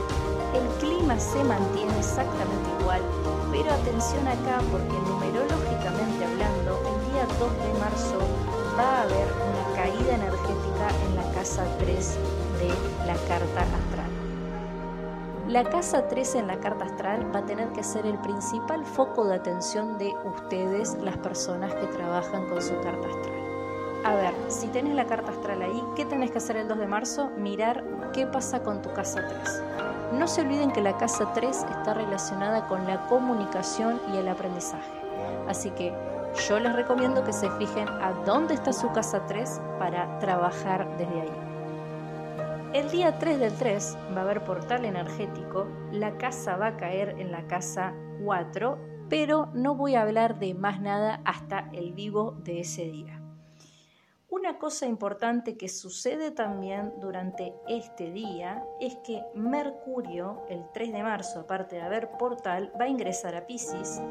el 0.55 0.66
clima 0.81 1.19
se 1.19 1.43
mantiene 1.45 1.99
exactamente 1.99 2.71
igual 2.81 3.02
pero 3.57 3.73
atención 3.73 4.26
acá 4.28 4.61
porque 4.71 4.93
numerológicamente 4.93 6.25
hablando, 6.25 6.78
el 6.93 7.12
día 7.12 7.26
2 7.38 7.52
de 7.64 7.78
marzo 7.81 8.19
va 8.78 8.99
a 8.99 9.02
haber 9.02 9.28
una 9.33 9.75
caída 9.75 10.14
energética 10.14 10.88
en 11.07 11.16
la 11.16 11.33
casa 11.33 11.64
3 11.78 12.19
de 12.61 12.69
la 13.07 13.14
carta 13.28 13.62
astral. 13.62 13.86
La 15.48 15.62
casa 15.62 16.08
3 16.08 16.34
en 16.34 16.48
la 16.48 16.58
carta 16.58 16.86
astral 16.86 17.32
va 17.32 17.38
a 17.38 17.46
tener 17.46 17.68
que 17.68 17.84
ser 17.84 18.04
el 18.04 18.18
principal 18.18 18.84
foco 18.84 19.24
de 19.24 19.36
atención 19.36 19.96
de 19.96 20.12
ustedes, 20.24 20.96
las 21.00 21.16
personas 21.18 21.72
que 21.72 21.86
trabajan 21.86 22.48
con 22.48 22.60
su 22.60 22.74
carta 22.80 23.06
astral. 23.06 23.36
A 24.04 24.14
ver, 24.16 24.34
si 24.48 24.66
tenés 24.66 24.96
la 24.96 25.06
carta 25.06 25.30
astral 25.30 25.62
ahí, 25.62 25.80
¿qué 25.94 26.04
tenés 26.04 26.32
que 26.32 26.38
hacer 26.38 26.56
el 26.56 26.66
2 26.66 26.78
de 26.78 26.86
marzo? 26.88 27.30
Mirar 27.36 27.84
qué 28.12 28.26
pasa 28.26 28.64
con 28.64 28.82
tu 28.82 28.92
casa 28.92 29.24
3. 29.24 29.62
No 30.18 30.26
se 30.26 30.40
olviden 30.40 30.72
que 30.72 30.80
la 30.80 30.96
casa 30.96 31.32
3 31.32 31.64
está 31.70 31.94
relacionada 31.94 32.66
con 32.66 32.84
la 32.84 33.06
comunicación 33.06 34.00
y 34.12 34.16
el 34.16 34.26
aprendizaje. 34.26 34.90
Así 35.46 35.70
que 35.70 35.94
yo 36.48 36.58
les 36.58 36.74
recomiendo 36.74 37.22
que 37.22 37.32
se 37.32 37.48
fijen 37.52 37.88
a 37.88 38.12
dónde 38.24 38.54
está 38.54 38.72
su 38.72 38.90
casa 38.90 39.24
3 39.26 39.60
para 39.78 40.18
trabajar 40.18 40.88
desde 40.96 41.20
ahí. 41.20 41.55
El 42.73 42.90
día 42.90 43.18
3 43.18 43.38
del 43.38 43.54
3 43.54 43.96
va 44.14 44.20
a 44.20 44.25
haber 44.25 44.44
portal 44.44 44.85
energético, 44.85 45.66
la 45.92 46.18
casa 46.18 46.56
va 46.56 46.68
a 46.68 46.76
caer 46.76 47.16
en 47.18 47.30
la 47.30 47.46
casa 47.46 47.94
4, 48.23 49.06
pero 49.08 49.46
no 49.54 49.75
voy 49.75 49.94
a 49.94 50.02
hablar 50.02 50.38
de 50.38 50.52
más 50.54 50.80
nada 50.80 51.20
hasta 51.25 51.70
el 51.73 51.92
vivo 51.92 52.32
de 52.44 52.61
ese 52.61 52.85
día. 52.90 53.23
Una 54.28 54.58
cosa 54.58 54.87
importante 54.87 55.56
que 55.56 55.68
sucede 55.68 56.32
también 56.32 56.92
durante 57.00 57.54
este 57.68 58.11
día 58.11 58.64
es 58.80 58.96
que 58.96 59.23
Mercurio, 59.35 60.42
el 60.50 60.64
3 60.75 60.92
de 60.92 61.02
marzo, 61.02 61.40
aparte 61.40 61.76
de 61.76 61.82
haber 61.82 62.11
portal, 62.18 62.73
va 62.78 62.85
a 62.85 62.88
ingresar 62.88 63.37
a 63.37 63.46
Pisces 63.46 64.02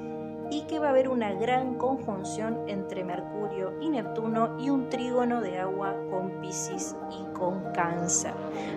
y 0.50 0.62
que 0.64 0.80
va 0.80 0.88
a 0.88 0.90
haber 0.92 1.10
una 1.10 1.34
gran 1.34 1.76
conjunción 1.76 2.60
entre 2.68 3.04
Mercurio 3.04 3.74
y 3.82 3.90
Neptuno 3.90 4.60
y 4.60 4.70
un 4.70 4.90
trígono 4.90 5.42
de 5.42 5.60
agua 5.60 5.96
con 6.10 6.42
Pisces 6.42 6.96
y 7.12 7.34
con 7.34 7.72
Cáncer. 7.74 8.34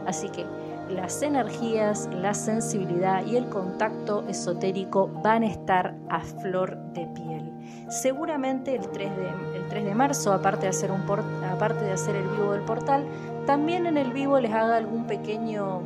Así 0.06 0.28
que 0.28 0.46
las 0.88 1.22
energías, 1.22 2.08
la 2.12 2.32
sensibilidad 2.34 3.25
y 3.26 3.37
el 3.37 3.48
contacto 3.48 4.25
esotérico 4.28 5.08
van 5.22 5.42
a 5.42 5.46
estar 5.46 5.94
a 6.08 6.20
flor 6.20 6.76
de 6.94 7.06
piel. 7.08 7.52
Seguramente 7.88 8.75
el 8.75 8.88
3 8.88 9.16
de, 9.16 9.28
el 9.56 9.68
3 9.68 9.84
de 9.84 9.94
marzo, 9.94 10.32
aparte 10.32 10.62
de, 10.62 10.68
hacer 10.68 10.90
aparte 10.90 11.84
de 11.84 11.92
hacer 11.92 12.16
el 12.16 12.28
vivo 12.28 12.52
del 12.52 12.62
portal, 12.62 13.06
también 13.46 13.87
en 13.87 13.96
el 13.96 14.12
vivo 14.12 14.40
les 14.40 14.52
haga 14.52 14.76
algún 14.76 15.06
pequeño, 15.06 15.82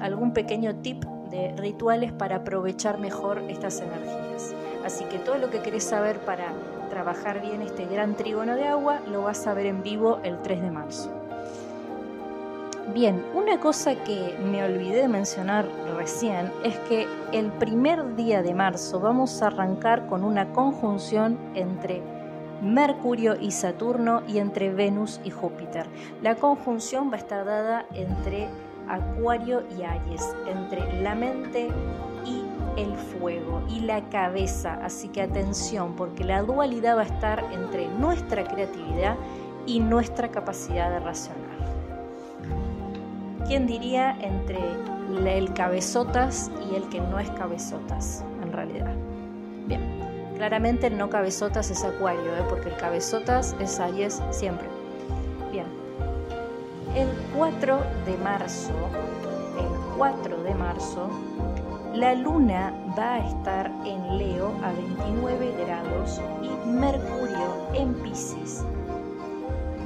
algún 0.00 0.32
pequeño 0.32 0.76
tip 0.76 1.04
de 1.30 1.54
rituales 1.56 2.12
para 2.12 2.36
aprovechar 2.36 2.98
mejor 2.98 3.38
estas 3.48 3.80
energías. 3.80 4.54
Así 4.88 5.04
que 5.04 5.18
todo 5.18 5.36
lo 5.36 5.50
que 5.50 5.60
querés 5.60 5.84
saber 5.84 6.18
para 6.20 6.46
trabajar 6.88 7.42
bien 7.42 7.60
este 7.60 7.84
gran 7.84 8.14
trígono 8.14 8.56
de 8.56 8.66
agua 8.68 9.00
lo 9.12 9.20
vas 9.20 9.46
a 9.46 9.52
ver 9.52 9.66
en 9.66 9.82
vivo 9.82 10.18
el 10.22 10.40
3 10.40 10.62
de 10.62 10.70
marzo. 10.70 11.10
Bien, 12.94 13.22
una 13.34 13.60
cosa 13.60 14.02
que 14.02 14.34
me 14.42 14.64
olvidé 14.64 15.02
de 15.02 15.08
mencionar 15.08 15.68
recién 15.94 16.50
es 16.64 16.78
que 16.88 17.06
el 17.32 17.52
primer 17.52 18.16
día 18.16 18.40
de 18.40 18.54
marzo 18.54 18.98
vamos 18.98 19.42
a 19.42 19.48
arrancar 19.48 20.06
con 20.06 20.24
una 20.24 20.54
conjunción 20.54 21.36
entre 21.54 22.00
Mercurio 22.62 23.36
y 23.38 23.50
Saturno 23.50 24.22
y 24.26 24.38
entre 24.38 24.72
Venus 24.72 25.20
y 25.22 25.28
Júpiter. 25.28 25.84
La 26.22 26.34
conjunción 26.34 27.10
va 27.10 27.16
a 27.16 27.18
estar 27.18 27.44
dada 27.44 27.84
entre 27.92 28.48
Acuario 28.88 29.64
y 29.78 29.82
Aries, 29.82 30.34
entre 30.46 31.02
la 31.02 31.14
mente 31.14 31.68
el 32.78 32.94
fuego 32.94 33.62
y 33.68 33.80
la 33.80 34.08
cabeza. 34.08 34.78
Así 34.82 35.08
que 35.08 35.22
atención, 35.22 35.94
porque 35.96 36.24
la 36.24 36.42
dualidad 36.42 36.96
va 36.96 37.02
a 37.02 37.06
estar 37.06 37.44
entre 37.52 37.88
nuestra 37.88 38.44
creatividad 38.44 39.16
y 39.66 39.80
nuestra 39.80 40.30
capacidad 40.30 40.90
de 40.90 41.00
racionar. 41.00 41.48
¿quién 43.48 43.66
diría 43.66 44.14
entre 44.20 44.58
el 45.26 45.52
cabezotas 45.54 46.50
y 46.70 46.76
el 46.76 46.86
que 46.90 47.00
no 47.00 47.18
es 47.18 47.30
cabezotas 47.30 48.22
en 48.42 48.52
realidad? 48.52 48.94
Bien, 49.66 49.80
Claramente 50.36 50.86
el 50.86 50.98
no 50.98 51.08
cabezotas 51.08 51.70
es 51.70 51.82
acuario, 51.82 52.36
¿eh? 52.36 52.44
porque 52.48 52.68
el 52.68 52.76
cabezotas 52.76 53.56
es 53.58 53.80
Aries 53.80 54.22
siempre. 54.30 54.68
Bien. 55.50 55.66
El 56.94 57.08
4 57.36 57.80
de 58.04 58.16
marzo, 58.18 58.72
el 59.58 59.96
4 59.96 60.42
de 60.42 60.54
marzo, 60.54 61.08
la 61.98 62.14
luna 62.14 62.72
va 62.96 63.14
a 63.14 63.26
estar 63.26 63.72
en 63.84 64.18
Leo 64.18 64.54
a 64.62 64.72
29 64.72 65.52
grados 65.58 66.20
y 66.40 66.68
Mercurio 66.68 67.66
en 67.74 67.92
Pisces 67.94 68.64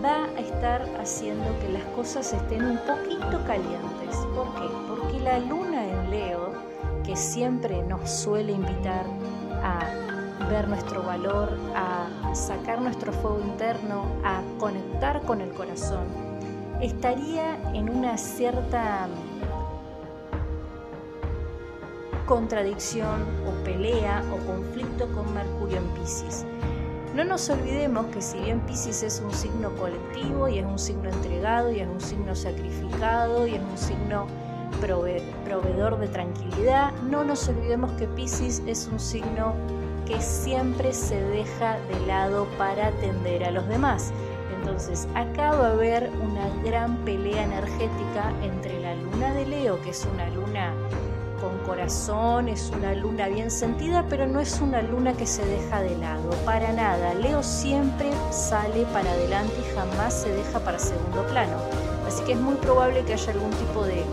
va 0.05 0.25
a 0.25 0.41
estar 0.41 0.87
haciendo 1.01 1.59
que 1.61 1.71
las 1.71 1.85
cosas 1.97 2.35
estén 2.35 2.65
un 2.65 2.77
poquito 2.79 3.43
calientes. 3.47 4.17
¿Por 4.35 4.53
qué? 4.57 4.69
Porque 4.89 5.21
la 5.21 5.39
luna 5.39 5.87
en 5.87 6.11
Leo, 6.11 6.53
que 7.03 7.17
siempre 7.17 7.83
nos 7.85 8.11
suele 8.11 8.53
invitar 8.53 9.07
a 9.63 10.49
ver 10.51 10.69
nuestro 10.69 11.03
valor, 11.05 11.57
a 11.75 12.35
sacar 12.35 12.83
nuestro 12.83 13.11
fuego 13.15 13.41
interno, 13.41 14.05
a 14.23 14.43
conectar 14.59 15.23
con 15.23 15.41
el 15.41 15.51
corazón, 15.53 16.05
estaría 16.83 17.57
en 17.73 17.89
una 17.89 18.19
cierta 18.19 19.09
contradicción 22.33 23.27
o 23.47 23.63
pelea 23.63 24.25
o 24.33 24.39
conflicto 24.47 25.07
con 25.13 25.35
Mercurio 25.35 25.77
en 25.77 25.87
Pisces. 25.89 26.47
No 27.15 27.25
nos 27.25 27.51
olvidemos 27.51 28.07
que 28.07 28.23
si 28.23 28.39
bien 28.39 28.61
Pisces 28.61 29.03
es 29.03 29.23
un 29.23 29.31
signo 29.35 29.69
colectivo 29.77 30.49
y 30.49 30.59
es 30.59 30.65
un 30.65 30.79
signo 30.79 31.11
entregado 31.11 31.71
y 31.71 31.81
es 31.81 31.89
un 31.89 32.01
signo 32.01 32.35
sacrificado 32.35 33.47
y 33.47 33.57
es 33.57 33.61
un 33.61 33.77
signo 33.77 34.27
proveedor 34.81 35.99
de 35.99 36.09
tranquilidad, 36.09 36.93
no 37.11 37.23
nos 37.23 37.47
olvidemos 37.51 37.93
que 37.99 38.07
Pisces 38.07 38.63
es 38.67 38.89
un 38.91 38.99
signo 38.99 39.53
que 40.07 40.19
siempre 40.23 40.95
se 40.95 41.21
deja 41.21 41.77
de 41.81 42.07
lado 42.07 42.47
para 42.57 42.87
atender 42.87 43.45
a 43.45 43.51
los 43.51 43.69
demás. 43.69 44.11
Entonces, 44.59 45.07
acá 45.15 45.51
va 45.51 45.67
a 45.67 45.73
haber 45.73 46.09
una 46.23 46.49
gran 46.65 46.97
pelea 47.05 47.43
energética 47.43 48.33
entre 48.43 48.81
la 48.81 48.95
luna 48.95 49.35
de 49.35 49.45
Leo, 49.45 49.83
que 49.83 49.91
es 49.91 50.09
una 50.15 50.31
luna 50.31 50.73
con 51.43 51.59
corazón, 51.67 52.49
es 52.49 52.71
una 52.71 52.95
luna 52.95 53.27
bien 53.27 53.51
sentida, 53.51 54.07
pero 54.09 54.29
no 54.29 54.39
es 54.39 54.61
una 54.61 54.81
luna 54.81 55.13
que 55.15 55.27
se 55.27 55.45
deja 55.45 55.83
de 55.83 55.99
lado, 55.99 56.31
para 56.45 56.73
nada. 56.73 57.15
Leo 57.15 57.43
siempre 57.43 58.13
sale 58.31 58.87
para 58.93 59.11
adelante 59.11 59.53
y 59.61 59.75
jamás 59.75 60.23
se 60.23 60.33
deja 60.33 60.61
para 60.61 60.79
segundo 60.79 61.27
plano. 61.27 61.57
Así 62.07 62.23
que 62.23 62.33
es 62.35 62.39
muy 62.39 62.55
probable 62.55 63.05
que 63.05 63.15
haya 63.15 63.33
algún 63.33 63.51
tipo 63.51 63.85
de 63.85 64.05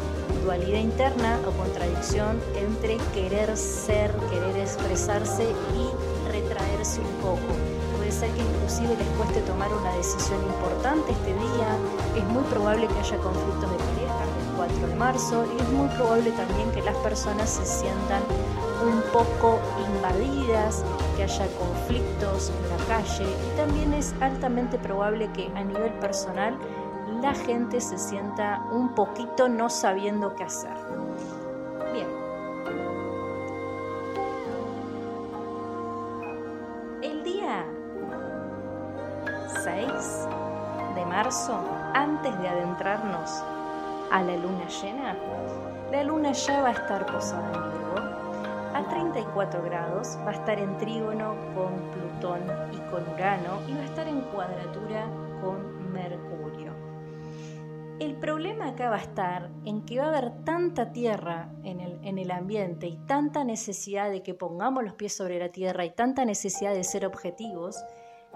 dualidad 0.43 0.79
interna 0.79 1.39
o 1.47 1.51
contradicción 1.51 2.41
entre 2.57 2.97
querer 3.13 3.55
ser, 3.55 4.11
querer 4.31 4.57
expresarse 4.57 5.43
y 5.43 6.31
retraerse 6.31 6.99
un 7.01 7.13
poco. 7.21 7.53
Puede 7.95 8.11
ser 8.11 8.31
que 8.31 8.41
inclusive 8.41 8.95
les 8.97 9.07
cueste 9.17 9.41
tomar 9.41 9.71
una 9.71 9.93
decisión 9.95 10.39
importante 10.45 11.11
este 11.11 11.33
día, 11.33 11.77
es 12.17 12.23
muy 12.23 12.43
probable 12.45 12.87
que 12.87 12.97
haya 12.97 13.17
conflictos 13.17 13.69
de 13.69 13.77
4 14.79 14.87
de 14.87 14.95
marzo 14.95 15.45
y 15.45 15.61
es 15.61 15.69
muy 15.69 15.87
probable 15.89 16.31
también 16.31 16.71
que 16.71 16.81
las 16.81 16.95
personas 16.97 17.49
se 17.49 17.65
sientan 17.65 18.21
un 18.83 19.01
poco 19.11 19.59
invadidas, 19.93 20.83
que 21.15 21.23
haya 21.23 21.47
conflictos 21.57 22.49
en 22.49 22.69
la 22.69 22.85
calle 22.85 23.25
y 23.25 23.57
también 23.57 23.93
es 23.93 24.13
altamente 24.21 24.77
probable 24.77 25.29
que 25.33 25.51
a 25.55 25.63
nivel 25.63 25.91
personal 25.99 26.57
la 27.21 27.33
gente 27.33 27.81
se 27.81 27.97
sienta 27.97 28.63
un 28.71 28.95
poquito 28.95 29.49
no 29.49 29.69
sabiendo 29.69 30.35
qué 30.35 30.43
hacer. 30.43 30.75
Bien. 31.91 32.07
El 37.01 37.23
día 37.23 37.65
6 39.63 40.27
de 40.95 41.05
marzo, 41.05 41.59
antes 41.93 42.39
de 42.39 42.47
adentrarnos 42.47 43.43
a 44.11 44.21
la 44.21 44.35
luna 44.35 44.67
llena, 44.67 45.15
la 45.91 46.03
luna 46.03 46.31
ya 46.31 46.61
va 46.61 46.69
a 46.69 46.71
estar 46.71 47.05
posada 47.05 47.51
en 47.53 47.71
Virgo 47.71 47.89
a 48.73 48.87
34 48.87 49.63
grados, 49.63 50.17
va 50.25 50.29
a 50.29 50.33
estar 50.33 50.59
en 50.59 50.77
trígono 50.77 51.35
con 51.55 51.73
Plutón 51.91 52.41
y 52.71 52.77
con 52.89 53.07
Urano 53.13 53.59
y 53.67 53.73
va 53.73 53.81
a 53.81 53.85
estar 53.85 54.07
en 54.07 54.21
cuadratura 54.21 55.05
con 55.41 55.91
Mercurio. 55.91 56.73
El 57.99 58.15
problema 58.15 58.69
acá 58.69 58.89
va 58.89 58.95
a 58.95 59.01
estar 59.01 59.49
en 59.65 59.85
que 59.85 59.99
va 59.99 60.05
a 60.05 60.09
haber 60.09 60.43
tanta 60.45 60.91
tierra 60.93 61.49
en 61.63 61.81
el, 61.81 61.99
en 62.03 62.17
el 62.17 62.31
ambiente 62.31 62.87
y 62.87 62.97
tanta 63.07 63.43
necesidad 63.43 64.09
de 64.09 64.23
que 64.23 64.33
pongamos 64.33 64.83
los 64.83 64.93
pies 64.93 65.13
sobre 65.13 65.37
la 65.37 65.49
tierra 65.49 65.83
y 65.83 65.89
tanta 65.89 66.23
necesidad 66.23 66.73
de 66.73 66.83
ser 66.83 67.05
objetivos, 67.05 67.83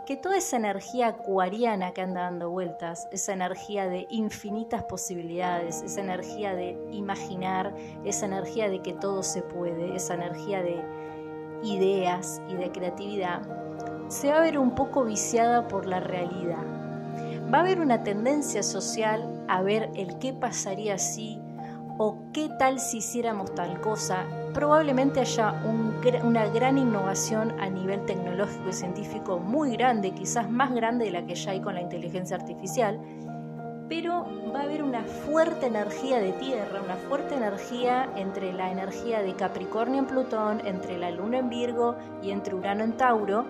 que 0.06 0.18
toda 0.18 0.38
esa 0.38 0.58
energía 0.58 1.08
acuariana 1.08 1.92
que 1.92 2.02
anda 2.02 2.22
dando 2.22 2.50
vueltas, 2.50 3.08
esa 3.12 3.34
energía 3.34 3.88
de 3.88 4.06
infinitas 4.10 4.84
posibilidades, 4.84 5.82
esa 5.82 6.02
energía 6.02 6.54
de 6.56 6.78
imaginar, 6.92 7.74
esa 8.04 8.26
energía 8.26 8.70
de 8.70 8.82
que 8.82 8.94
todo 8.94 9.24
se 9.24 9.42
puede, 9.42 9.96
esa 9.96 10.16
energía 10.16 10.62
de 10.62 10.84
ideas 11.64 12.42
y 12.50 12.56
de 12.56 12.72
creatividad, 12.72 13.42
se 14.10 14.30
va 14.30 14.38
a 14.38 14.42
ver 14.42 14.58
un 14.58 14.76
poco 14.76 15.06
viciada 15.06 15.68
por 15.68 15.86
la 15.86 16.00
realidad. 16.00 16.64
Va 17.54 17.60
a 17.60 17.62
haber 17.62 17.80
una 17.80 18.04
tendencia 18.04 18.64
social 18.64 19.46
a 19.48 19.62
ver 19.62 19.90
el 19.96 20.18
qué 20.18 20.34
pasaría 20.34 20.98
si 20.98 21.40
o 21.98 22.18
qué 22.34 22.50
tal 22.58 22.80
si 22.80 22.98
hiciéramos 22.98 23.54
tal 23.56 23.80
cosa, 23.82 24.26
probablemente 24.54 25.20
haya 25.20 25.54
una 26.24 26.48
gran 26.48 26.78
innovación 26.78 27.60
a 27.60 27.70
nivel 27.70 28.06
tecnológico 28.06 28.70
y 28.70 28.74
científico 28.74 29.40
muy 29.40 29.76
grande, 29.76 30.12
quizás 30.12 30.50
más 30.50 30.74
grande 30.74 31.06
de 31.06 31.12
la 31.12 31.26
que 31.26 31.36
ya 31.36 31.52
hay 31.52 31.62
con 31.62 31.76
la 31.76 31.82
inteligencia 31.82 32.38
artificial, 32.38 33.00
pero 33.90 34.26
va 34.54 34.62
a 34.62 34.64
haber 34.64 34.82
una 34.82 35.04
fuerte 35.04 35.68
energía 35.68 36.20
de 36.20 36.32
Tierra, 36.34 36.82
una 36.84 36.96
fuerte 36.96 37.36
energía 37.36 38.10
entre 38.16 38.54
la 38.54 38.72
energía 38.72 39.22
de 39.22 39.36
Capricornio 39.36 40.00
en 40.00 40.08
Plutón, 40.08 40.66
entre 40.66 40.98
la 40.98 41.12
Luna 41.12 41.40
en 41.40 41.50
Virgo 41.50 41.96
y 42.22 42.32
entre 42.32 42.56
Urano 42.56 42.84
en 42.84 42.94
Tauro, 42.94 43.46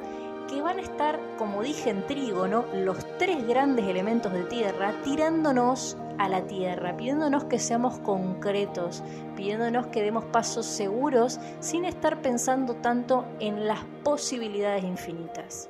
que 0.50 0.62
van 0.62 0.80
a 0.80 0.82
estar, 0.82 1.20
como 1.38 1.62
dije 1.62 1.90
en 1.92 2.06
trígono, 2.06 2.66
los 2.74 2.98
tres 3.18 3.48
grandes 3.48 3.86
elementos 3.86 4.34
de 4.34 4.44
Tierra 4.44 4.94
tirándonos 5.04 5.98
a 6.18 6.30
la 6.30 6.42
tierra, 6.46 6.96
pidiéndonos 6.96 7.46
que 7.46 7.60
seamos 7.60 8.00
concretos, 8.00 9.04
pidiéndonos 9.36 9.88
que 9.88 10.04
demos 10.04 10.24
pasos 10.26 10.66
seguros 10.66 11.40
sin 11.60 11.86
estar 11.86 12.22
pensando 12.22 12.76
tanto 12.76 13.26
en 13.40 13.68
las 13.68 13.80
posibilidades 14.04 14.84
infinitas. 14.84 15.70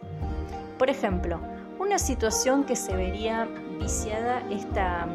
Por 0.77 0.89
ejemplo, 0.89 1.39
una 1.79 1.97
situación 1.97 2.63
que 2.63 2.75
se 2.75 2.95
vería 2.95 3.47
viciada 3.79 4.41
esta 4.49 5.07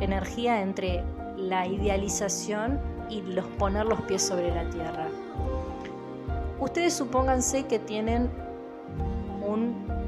energía 0.00 0.62
entre 0.62 1.02
la 1.36 1.66
idealización 1.66 2.78
y 3.08 3.22
los 3.22 3.46
poner 3.58 3.86
los 3.86 4.00
pies 4.02 4.22
sobre 4.22 4.54
la 4.54 4.68
tierra. 4.70 5.08
Ustedes 6.60 6.94
supónganse 6.94 7.64
que 7.64 7.78
tienen 7.78 8.30
un 9.46 9.99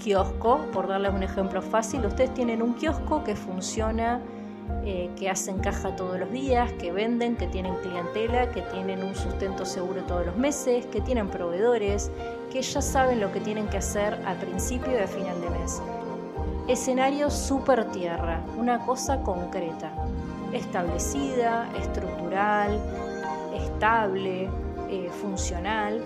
kiosco, 0.00 0.66
por 0.72 0.88
darles 0.88 1.12
un 1.12 1.22
ejemplo 1.22 1.62
fácil, 1.62 2.04
ustedes 2.04 2.34
tienen 2.34 2.62
un 2.62 2.74
kiosco 2.74 3.22
que 3.22 3.36
funciona, 3.36 4.20
eh, 4.84 5.10
que 5.16 5.28
hacen 5.28 5.58
caja 5.58 5.94
todos 5.94 6.18
los 6.18 6.30
días, 6.32 6.72
que 6.72 6.90
venden, 6.90 7.36
que 7.36 7.46
tienen 7.46 7.74
clientela, 7.76 8.50
que 8.50 8.62
tienen 8.62 9.04
un 9.04 9.14
sustento 9.14 9.64
seguro 9.64 10.02
todos 10.02 10.26
los 10.26 10.36
meses, 10.36 10.86
que 10.86 11.00
tienen 11.00 11.28
proveedores, 11.28 12.10
que 12.50 12.62
ya 12.62 12.80
saben 12.80 13.20
lo 13.20 13.30
que 13.30 13.40
tienen 13.40 13.68
que 13.68 13.76
hacer 13.76 14.14
al 14.26 14.36
principio 14.38 14.92
y 14.92 14.96
al 14.96 15.08
final 15.08 15.40
de 15.40 15.50
mes. 15.50 15.82
Escenario 16.66 17.30
super 17.30 17.84
tierra, 17.90 18.40
una 18.56 18.78
cosa 18.86 19.22
concreta, 19.22 19.92
establecida, 20.52 21.68
estructural, 21.78 22.80
estable, 23.54 24.48
eh, 24.88 25.10
funcional 25.20 26.00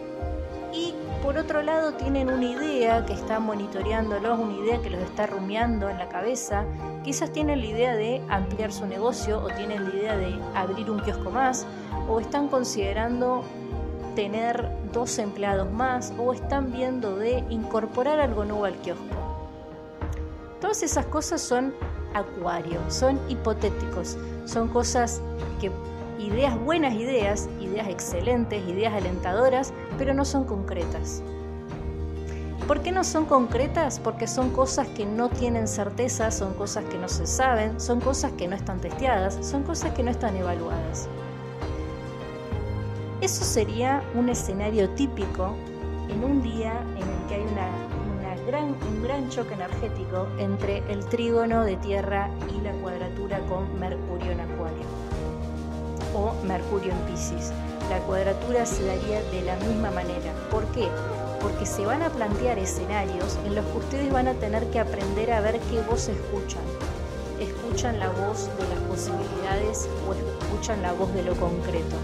y 0.73 0.95
por 1.25 1.39
otro 1.39 1.63
lado 1.63 1.95
tienen 1.95 2.29
una 2.29 2.45
idea 2.45 3.07
que 3.07 3.15
está 3.15 3.41
monitoreándolos, 3.41 4.39
una 4.39 4.57
idea 4.59 4.83
que 4.83 4.91
los 4.91 5.01
está 5.01 5.27
rumiando 5.27 5.89
en 5.89 5.97
la 5.97 6.11
cabeza, 6.11 6.67
quizás 7.03 7.33
tienen 7.33 7.61
la 7.61 7.67
idea 7.67 7.97
de 7.97 8.21
ampliar 8.29 8.71
su 8.71 8.85
negocio 8.87 9.43
o 9.43 9.47
tienen 9.47 9.89
la 9.89 9.95
idea 9.95 10.17
de 10.19 10.39
abrir 10.55 10.91
un 10.91 11.01
kiosco 11.01 11.31
más 11.31 11.67
o 12.11 12.21
están 12.21 12.49
considerando 12.49 13.43
tener 14.15 14.69
dos 14.93 15.19
empleados 15.19 15.73
más 15.73 16.13
o 16.19 16.35
están 16.35 16.71
viendo 16.71 17.17
de 17.17 17.39
incorporar 17.49 18.21
algo 18.21 18.45
nuevo 18.45 18.67
al 18.67 18.75
kiosco. 18.83 19.17
Todas 20.61 20.83
esas 20.83 21.07
cosas 21.07 21.41
son 21.41 21.73
acuario, 22.13 22.79
son 22.91 23.19
hipotéticos, 23.31 24.19
son 24.45 24.69
cosas 24.69 25.23
que 25.59 25.71
ideas, 26.19 26.59
buenas 26.59 26.95
ideas, 26.95 27.49
ideas 27.61 27.89
excelentes, 27.89 28.67
ideas 28.69 28.93
alentadoras, 28.95 29.73
pero 29.99 30.15
no 30.15 30.25
son 30.25 30.45
concretas. 30.45 31.23
¿Por 32.67 32.81
qué 32.81 32.93
no 32.93 33.05
son 33.05 33.27
concretas? 33.27 34.01
Porque 34.01 34.27
son 34.27 34.49
cosas 34.51 34.89
que 34.89 35.05
no 35.05 35.29
tienen 35.29 35.69
certeza, 35.69 36.31
son 36.31 36.55
cosas 36.55 36.85
que 36.85 36.97
no 36.97 37.09
se 37.09 37.27
saben, 37.27 37.79
son 37.79 38.01
cosas 38.01 38.33
que 38.33 38.49
no 38.49 38.57
están 38.57 38.81
testeadas, 38.81 39.39
son 39.43 39.65
cosas 39.65 39.93
que 39.93 40.03
no 40.03 40.11
están 40.11 40.35
evaluadas. 40.35 41.07
Eso 43.21 43.45
sería 43.45 44.03
un 44.15 44.31
escenario 44.31 44.89
típico 44.91 45.55
en 46.09 46.25
un 46.25 46.43
día 46.43 46.73
en 46.97 47.03
el 47.03 47.29
que 47.29 47.35
hay 47.35 47.43
una, 47.43 48.47
gran, 48.47 48.69
un 48.69 49.03
gran 49.03 49.29
choque 49.29 49.53
energético 49.53 50.27
entre 50.39 50.79
el 50.91 51.05
trígono 51.07 51.65
de 51.65 51.77
Tierra 51.77 52.31
y 52.55 52.63
la 52.63 52.73
cuadratura 52.73 53.41
con 53.41 53.79
Mercurio 53.79 54.33
en 54.33 54.41
Acuario 54.41 54.94
o 56.15 56.33
Mercurio 56.45 56.93
en 56.93 56.99
Pisces. 57.01 57.53
La 57.91 57.99
cuadratura 57.99 58.65
se 58.65 58.85
daría 58.85 59.23
de 59.31 59.43
la 59.43 59.57
misma 59.57 59.91
manera. 59.91 60.33
¿Por 60.51 60.65
qué? 60.69 60.89
Porque 61.41 61.67
se 61.67 61.85
van 61.85 62.03
a 62.03 62.11
plantear 62.11 62.59
escenarios 62.59 63.39
en 63.45 63.55
los 63.55 63.65
que 63.67 63.79
ustedes 63.79 64.13
van 64.13 64.29
a 64.29 64.35
tener 64.35 64.71
que 64.71 64.81
aprender 64.81 65.33
a 65.33 65.41
ver 65.41 65.61
qué 65.71 65.83
voz 65.83 66.09
escuchan. 66.09 66.63
Escuchan 67.39 67.99
la 67.99 68.09
voz 68.09 68.49
de 68.57 68.69
las 68.69 68.79
posibilidades 68.89 69.89
o 70.09 70.15
escuchan 70.15 70.81
la 70.81 70.93
voz 70.93 71.13
de 71.13 71.25
lo 71.25 71.35
concreto. 71.35 71.97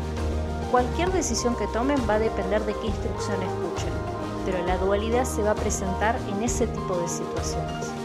Cualquier 0.70 1.10
decisión 1.12 1.56
que 1.56 1.66
tomen 1.68 1.98
va 2.08 2.14
a 2.14 2.18
depender 2.18 2.64
de 2.64 2.74
qué 2.74 2.88
instrucción 2.88 3.42
escuchen, 3.42 3.92
pero 4.44 4.64
la 4.66 4.76
dualidad 4.76 5.24
se 5.24 5.42
va 5.42 5.52
a 5.52 5.54
presentar 5.54 6.16
en 6.28 6.42
ese 6.42 6.66
tipo 6.66 6.96
de 6.96 7.08
situaciones. 7.08 7.99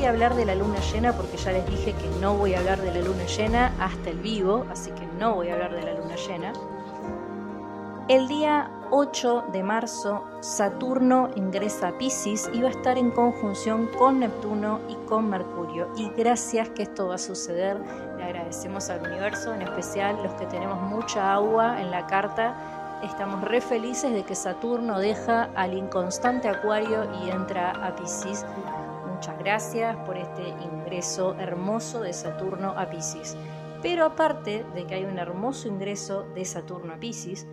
Voy 0.00 0.06
hablar 0.08 0.34
de 0.34 0.46
la 0.46 0.54
luna 0.54 0.80
llena 0.94 1.12
porque 1.12 1.36
ya 1.36 1.52
les 1.52 1.66
dije 1.66 1.92
que 1.92 2.08
no 2.22 2.34
voy 2.34 2.54
a 2.54 2.60
hablar 2.60 2.80
de 2.80 2.90
la 2.90 3.06
luna 3.06 3.26
llena 3.26 3.74
hasta 3.78 4.08
el 4.08 4.18
vivo, 4.20 4.64
así 4.70 4.90
que 4.92 5.06
no 5.18 5.34
voy 5.34 5.50
a 5.50 5.52
hablar 5.52 5.74
de 5.74 5.82
la 5.82 5.92
luna 5.92 6.16
llena. 6.16 6.54
El 8.08 8.26
día 8.26 8.70
8 8.90 9.44
de 9.52 9.62
marzo, 9.62 10.24
Saturno 10.40 11.28
ingresa 11.36 11.88
a 11.88 11.98
Pisces 11.98 12.48
y 12.54 12.62
va 12.62 12.68
a 12.68 12.70
estar 12.70 12.96
en 12.96 13.10
conjunción 13.10 13.88
con 13.98 14.20
Neptuno 14.20 14.80
y 14.88 14.94
con 15.06 15.28
Mercurio. 15.28 15.88
Y 15.98 16.08
gracias 16.16 16.70
que 16.70 16.84
esto 16.84 17.08
va 17.08 17.16
a 17.16 17.18
suceder, 17.18 17.78
le 18.16 18.24
agradecemos 18.24 18.88
al 18.88 19.06
universo, 19.06 19.52
en 19.52 19.60
especial 19.60 20.16
los 20.22 20.32
que 20.32 20.46
tenemos 20.46 20.80
mucha 20.80 21.34
agua 21.34 21.78
en 21.78 21.90
la 21.90 22.06
carta. 22.06 22.54
Estamos 23.02 23.42
re 23.42 23.60
felices 23.60 24.14
de 24.14 24.22
que 24.22 24.34
Saturno 24.34 24.98
deja 24.98 25.50
al 25.56 25.74
inconstante 25.74 26.48
Acuario 26.48 27.06
y 27.22 27.28
entra 27.28 27.72
a 27.72 27.94
Pisces. 27.94 28.46
Muchas 29.20 29.38
gracias 29.38 29.96
por 30.06 30.16
este 30.16 30.48
ingreso 30.48 31.34
hermoso 31.38 32.00
de 32.00 32.14
Saturno 32.14 32.70
a 32.70 32.88
Pisces. 32.88 33.36
Pero 33.82 34.06
aparte 34.06 34.64
de 34.74 34.86
que 34.86 34.94
hay 34.94 35.04
un 35.04 35.18
hermoso 35.18 35.68
ingreso 35.68 36.22
de 36.34 36.42
Saturno 36.46 36.94
a 36.94 36.96
Pisces, 36.96 37.46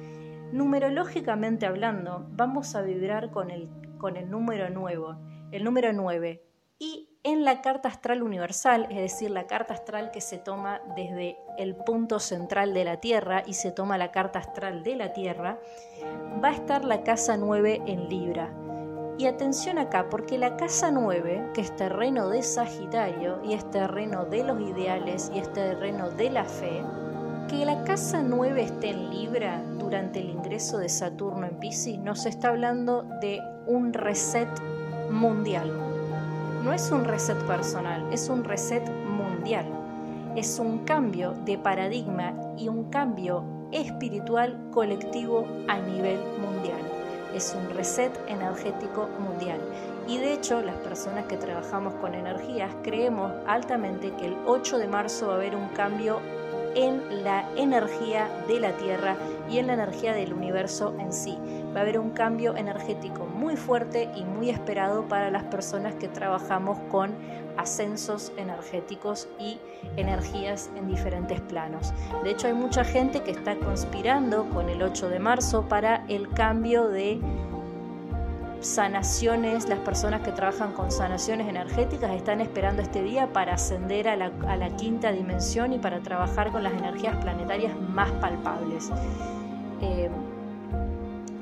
Numerológicamente 0.54 1.66
hablando, 1.66 2.26
vamos 2.30 2.74
a 2.74 2.84
vibrar 2.84 3.32
con 3.32 3.52
el, 3.52 3.70
con 3.98 4.16
el 4.16 4.30
número 4.30 4.70
nuevo, 4.70 5.18
el 5.52 5.66
número 5.66 5.92
9. 5.92 6.42
Y 6.80 7.10
en 7.24 7.44
la 7.44 7.62
carta 7.62 7.90
astral 7.90 8.24
universal, 8.24 8.88
es 8.90 9.00
decir, 9.00 9.30
la 9.30 9.46
carta 9.46 9.74
astral 9.74 10.12
que 10.12 10.22
se 10.22 10.38
toma 10.38 10.80
desde 10.96 11.38
el 11.58 11.76
punto 11.76 12.22
central 12.22 12.74
de 12.74 12.86
la 12.86 13.02
Tierra 13.02 13.44
y 13.46 13.56
se 13.56 13.74
toma 13.74 13.98
la 13.98 14.12
carta 14.12 14.40
astral 14.40 14.84
de 14.84 14.96
la 14.96 15.12
Tierra, 15.12 15.60
va 16.42 16.48
a 16.48 16.54
estar 16.54 16.86
la 16.86 17.04
casa 17.04 17.36
9 17.36 17.82
en 17.88 18.08
Libra. 18.08 18.67
Y 19.18 19.26
atención 19.26 19.80
acá, 19.80 20.10
porque 20.10 20.38
la 20.38 20.58
casa 20.58 20.92
9, 20.92 21.52
que 21.54 21.62
es 21.62 21.76
terreno 21.76 22.30
de 22.30 22.44
Sagitario 22.44 23.40
y 23.44 23.54
es 23.54 23.70
terreno 23.72 24.26
de 24.26 24.44
los 24.44 24.62
ideales 24.62 25.32
y 25.34 25.40
es 25.40 25.52
terreno 25.54 26.12
de 26.12 26.30
la 26.30 26.46
fe, 26.46 26.84
que 27.48 27.66
la 27.66 27.84
casa 27.84 28.22
9 28.22 28.62
esté 28.62 28.90
en 28.90 29.10
Libra 29.10 29.64
durante 29.80 30.20
el 30.20 30.30
ingreso 30.30 30.78
de 30.78 30.90
Saturno 30.90 31.48
en 31.48 31.58
Pisces 31.60 31.98
nos 31.98 32.26
está 32.26 32.50
hablando 32.50 33.04
de 33.22 33.42
un 33.66 33.94
reset 33.94 34.50
mundial. 35.10 35.72
No 36.64 36.74
es 36.74 36.92
un 36.92 37.06
reset 37.06 37.38
personal, 37.48 38.06
es 38.12 38.28
un 38.30 38.44
reset 38.44 38.84
mundial. 39.06 39.66
Es 40.36 40.60
un 40.60 40.80
cambio 40.80 41.32
de 41.46 41.58
paradigma 41.58 42.36
y 42.58 42.68
un 42.68 42.90
cambio 42.90 43.46
espiritual 43.72 44.70
colectivo 44.72 45.48
a 45.68 45.80
nivel 45.80 46.20
mundial. 46.40 46.87
Es 47.38 47.54
un 47.54 47.70
reset 47.70 48.12
energético 48.28 49.08
mundial. 49.20 49.60
Y 50.08 50.18
de 50.18 50.34
hecho, 50.34 50.64
las 50.64 50.76
personas 50.78 51.26
que 51.28 51.38
trabajamos 51.38 51.94
con 52.02 52.16
energías 52.16 52.74
creemos 52.82 53.32
altamente 53.46 54.12
que 54.16 54.26
el 54.26 54.38
8 54.48 54.80
de 54.80 54.88
marzo 54.88 55.28
va 55.28 55.34
a 55.34 55.36
haber 55.36 55.56
un 55.56 55.68
cambio 55.68 56.20
en 56.74 57.24
la 57.24 57.48
energía 57.56 58.28
de 58.48 58.60
la 58.60 58.72
Tierra 58.78 59.16
y 59.48 59.60
en 59.60 59.68
la 59.68 59.74
energía 59.74 60.14
del 60.14 60.34
universo 60.34 60.96
en 60.98 61.14
sí. 61.14 61.38
Va 61.76 61.82
a 61.82 61.84
haber 61.84 62.00
un 62.00 62.10
cambio 62.10 62.58
energético 62.58 63.28
muy 63.28 63.56
fuerte 63.56 64.10
y 64.16 64.24
muy 64.24 64.50
esperado 64.50 65.08
para 65.08 65.30
las 65.30 65.44
personas 65.44 65.94
que 65.94 66.08
trabajamos 66.08 66.80
con 66.90 67.12
ascensos 67.58 68.32
energéticos 68.38 69.28
y 69.40 69.60
energías 69.96 70.70
en 70.76 70.88
diferentes 70.88 71.42
planos. 71.42 71.94
De 72.24 72.32
hecho, 72.32 72.48
hay 72.48 72.54
mucha 72.54 72.84
gente 72.84 73.22
que 73.22 73.32
está 73.32 73.58
conspirando 73.58 74.50
con 74.50 74.70
el 74.70 74.82
8 74.82 75.10
de 75.10 75.20
marzo 75.20 75.64
para 75.68 76.06
el 76.08 76.30
cambio 76.30 76.88
de 76.88 77.20
sanaciones, 78.62 79.70
las 79.70 79.80
personas 79.80 80.22
que 80.22 80.32
trabajan 80.32 80.74
con 80.74 80.92
sanaciones 80.92 81.48
energéticas 81.48 82.12
están 82.12 82.42
esperando 82.42 82.82
este 82.82 83.04
día 83.04 83.32
para 83.32 83.54
ascender 83.54 84.08
a 84.08 84.16
la, 84.16 84.70
quinta 84.78 85.12
dimensión 85.12 85.74
y 85.74 85.80
para 85.80 86.00
trabajar 86.00 86.52
con 86.52 86.64
las 86.64 86.74
energías 86.74 87.16
planetarias 87.18 87.74
más 87.90 88.10
palpables. 88.14 88.90
Eh, 89.82 90.10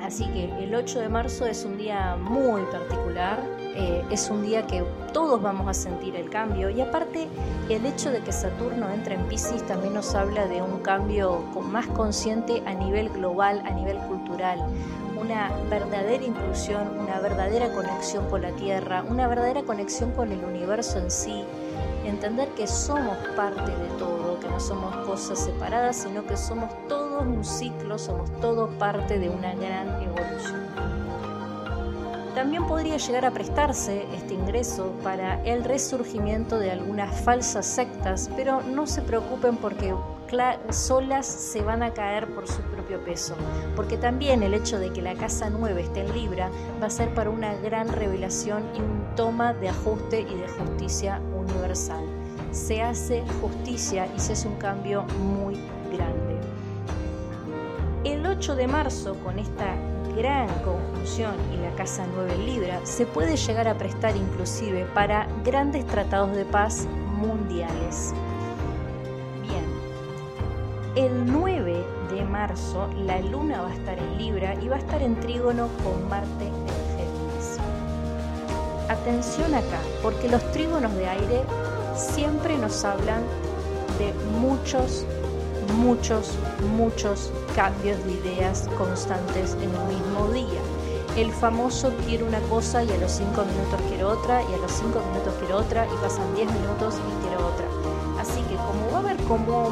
así 0.05 0.25
que 0.27 0.45
el 0.63 0.73
8 0.73 0.99
de 0.99 1.09
marzo 1.09 1.45
es 1.45 1.65
un 1.65 1.77
día 1.77 2.15
muy 2.15 2.61
particular, 2.65 3.43
eh, 3.75 4.03
es 4.11 4.29
un 4.29 4.43
día 4.43 4.65
que 4.67 4.83
todos 5.11 5.41
vamos 5.41 5.67
a 5.67 5.73
sentir 5.73 6.15
el 6.15 6.29
cambio 6.29 6.69
y 6.69 6.79
aparte 6.79 7.27
el 7.69 7.85
hecho 7.85 8.11
de 8.11 8.19
que 8.19 8.31
Saturno 8.31 8.89
entre 8.91 9.15
en 9.15 9.23
Pisces 9.23 9.65
también 9.65 9.95
nos 9.95 10.13
habla 10.13 10.47
de 10.47 10.61
un 10.61 10.79
cambio 10.79 11.39
más 11.71 11.87
consciente 11.87 12.61
a 12.65 12.73
nivel 12.73 13.09
global, 13.09 13.63
a 13.65 13.71
nivel 13.71 13.97
cultural. 14.07 14.59
Una 15.19 15.51
verdadera 15.69 16.23
inclusión, 16.23 16.99
una 16.99 17.19
verdadera 17.19 17.71
conexión 17.73 18.29
con 18.29 18.43
la 18.43 18.51
Tierra, 18.51 19.03
una 19.09 19.27
verdadera 19.27 19.63
conexión 19.63 20.11
con 20.11 20.31
el 20.31 20.43
universo 20.43 20.99
en 20.99 21.09
sí, 21.09 21.43
entender 22.05 22.49
que 22.49 22.67
somos 22.67 23.17
parte 23.35 23.71
de 23.71 23.87
todo, 23.97 24.39
que 24.39 24.47
no 24.49 24.59
somos 24.59 24.95
cosas 25.07 25.39
separadas, 25.39 25.95
sino 25.95 26.25
que 26.27 26.37
somos 26.37 26.69
todos 26.87 27.04
un 27.19 27.43
ciclo, 27.43 27.97
somos 27.97 28.29
todo 28.41 28.67
parte 28.77 29.19
de 29.19 29.29
una 29.29 29.53
gran 29.55 30.01
evolución. 30.01 30.65
También 32.35 32.67
podría 32.67 32.97
llegar 32.97 33.25
a 33.25 33.31
prestarse 33.31 34.05
este 34.13 34.33
ingreso 34.33 34.91
para 35.03 35.41
el 35.43 35.63
resurgimiento 35.63 36.59
de 36.59 36.71
algunas 36.71 37.21
falsas 37.21 37.65
sectas, 37.65 38.29
pero 38.35 38.61
no 38.61 38.85
se 38.87 39.01
preocupen 39.01 39.55
porque 39.55 39.93
solas 40.69 41.25
se 41.25 41.61
van 41.61 41.81
a 41.81 41.93
caer 41.93 42.27
por 42.33 42.45
su 42.45 42.61
propio 42.63 43.01
peso, 43.05 43.35
porque 43.75 43.95
también 43.95 44.43
el 44.43 44.53
hecho 44.53 44.79
de 44.79 44.91
que 44.91 45.01
la 45.01 45.13
casa 45.15 45.49
9 45.49 45.81
esté 45.81 46.01
en 46.01 46.13
Libra 46.13 46.49
va 46.81 46.87
a 46.87 46.89
ser 46.89 47.13
para 47.13 47.29
una 47.29 47.55
gran 47.55 47.87
revelación 47.87 48.63
y 48.75 48.81
un 48.81 49.15
toma 49.15 49.53
de 49.53 49.69
ajuste 49.69 50.21
y 50.21 50.35
de 50.35 50.47
justicia 50.49 51.21
universal. 51.37 52.03
Se 52.51 52.81
hace 52.81 53.23
justicia 53.41 54.07
y 54.13 54.19
se 54.19 54.33
hace 54.33 54.47
un 54.47 54.55
cambio 54.55 55.03
muy 55.19 55.55
grande. 55.91 56.34
El 58.05 58.23
8 58.23 58.55
de 58.55 58.67
marzo, 58.67 59.15
con 59.23 59.39
esta 59.39 59.75
gran 60.15 60.47
conjunción 60.63 61.33
y 61.51 61.57
la 61.57 61.71
casa 61.75 62.05
9 62.13 62.35
en 62.35 62.45
Libra, 62.45 62.79
se 62.83 63.07
puede 63.07 63.35
llegar 63.35 63.67
a 63.67 63.79
prestar 63.79 64.15
inclusive 64.15 64.85
para 64.93 65.27
grandes 65.43 65.87
tratados 65.87 66.35
de 66.35 66.45
paz 66.45 66.85
mundiales. 67.17 68.13
El 70.95 71.25
9 71.25 71.83
de 72.11 72.23
marzo 72.23 72.87
la 72.95 73.19
luna 73.21 73.63
va 73.63 73.69
a 73.69 73.73
estar 73.73 73.97
en 73.97 74.17
Libra 74.19 74.53
y 74.61 74.67
va 74.67 74.75
a 74.75 74.79
estar 74.79 75.01
en 75.01 75.19
trígono 75.19 75.67
con 75.83 76.07
Marte 76.07 76.45
en 76.45 76.53
Géminis. 76.95 77.57
Atención 78.87 79.55
acá, 79.55 79.79
porque 80.03 80.29
los 80.29 80.43
trígonos 80.51 80.93
de 80.93 81.07
aire 81.07 81.41
siempre 81.95 82.55
nos 82.57 82.85
hablan 82.85 83.23
de 83.97 84.13
muchos, 84.39 85.05
muchos, 85.79 86.37
muchos 86.77 87.31
cambios 87.55 88.03
de 88.05 88.11
ideas 88.11 88.69
constantes 88.77 89.53
en 89.55 89.73
el 89.73 89.87
mismo 89.87 90.27
día. 90.33 90.59
El 91.15 91.31
famoso 91.31 91.93
quiere 92.05 92.25
una 92.25 92.41
cosa 92.41 92.83
y 92.83 92.91
a 92.91 92.97
los 92.97 93.13
5 93.13 93.29
minutos 93.45 93.81
quiere 93.87 94.03
otra 94.03 94.43
y 94.43 94.53
a 94.53 94.57
los 94.57 94.71
5 94.71 94.99
minutos 94.99 95.33
quiere 95.39 95.53
otra 95.53 95.85
y 95.85 95.95
pasan 96.01 96.35
10 96.35 96.51
minutos 96.51 96.95
y 96.99 97.21
quiere 97.21 97.37
otra. 97.37 97.65
Así 98.19 98.41
que 98.43 98.55
como 98.55 98.91
va 98.91 98.97
a 98.97 98.99
haber 98.99 99.17
como 99.23 99.69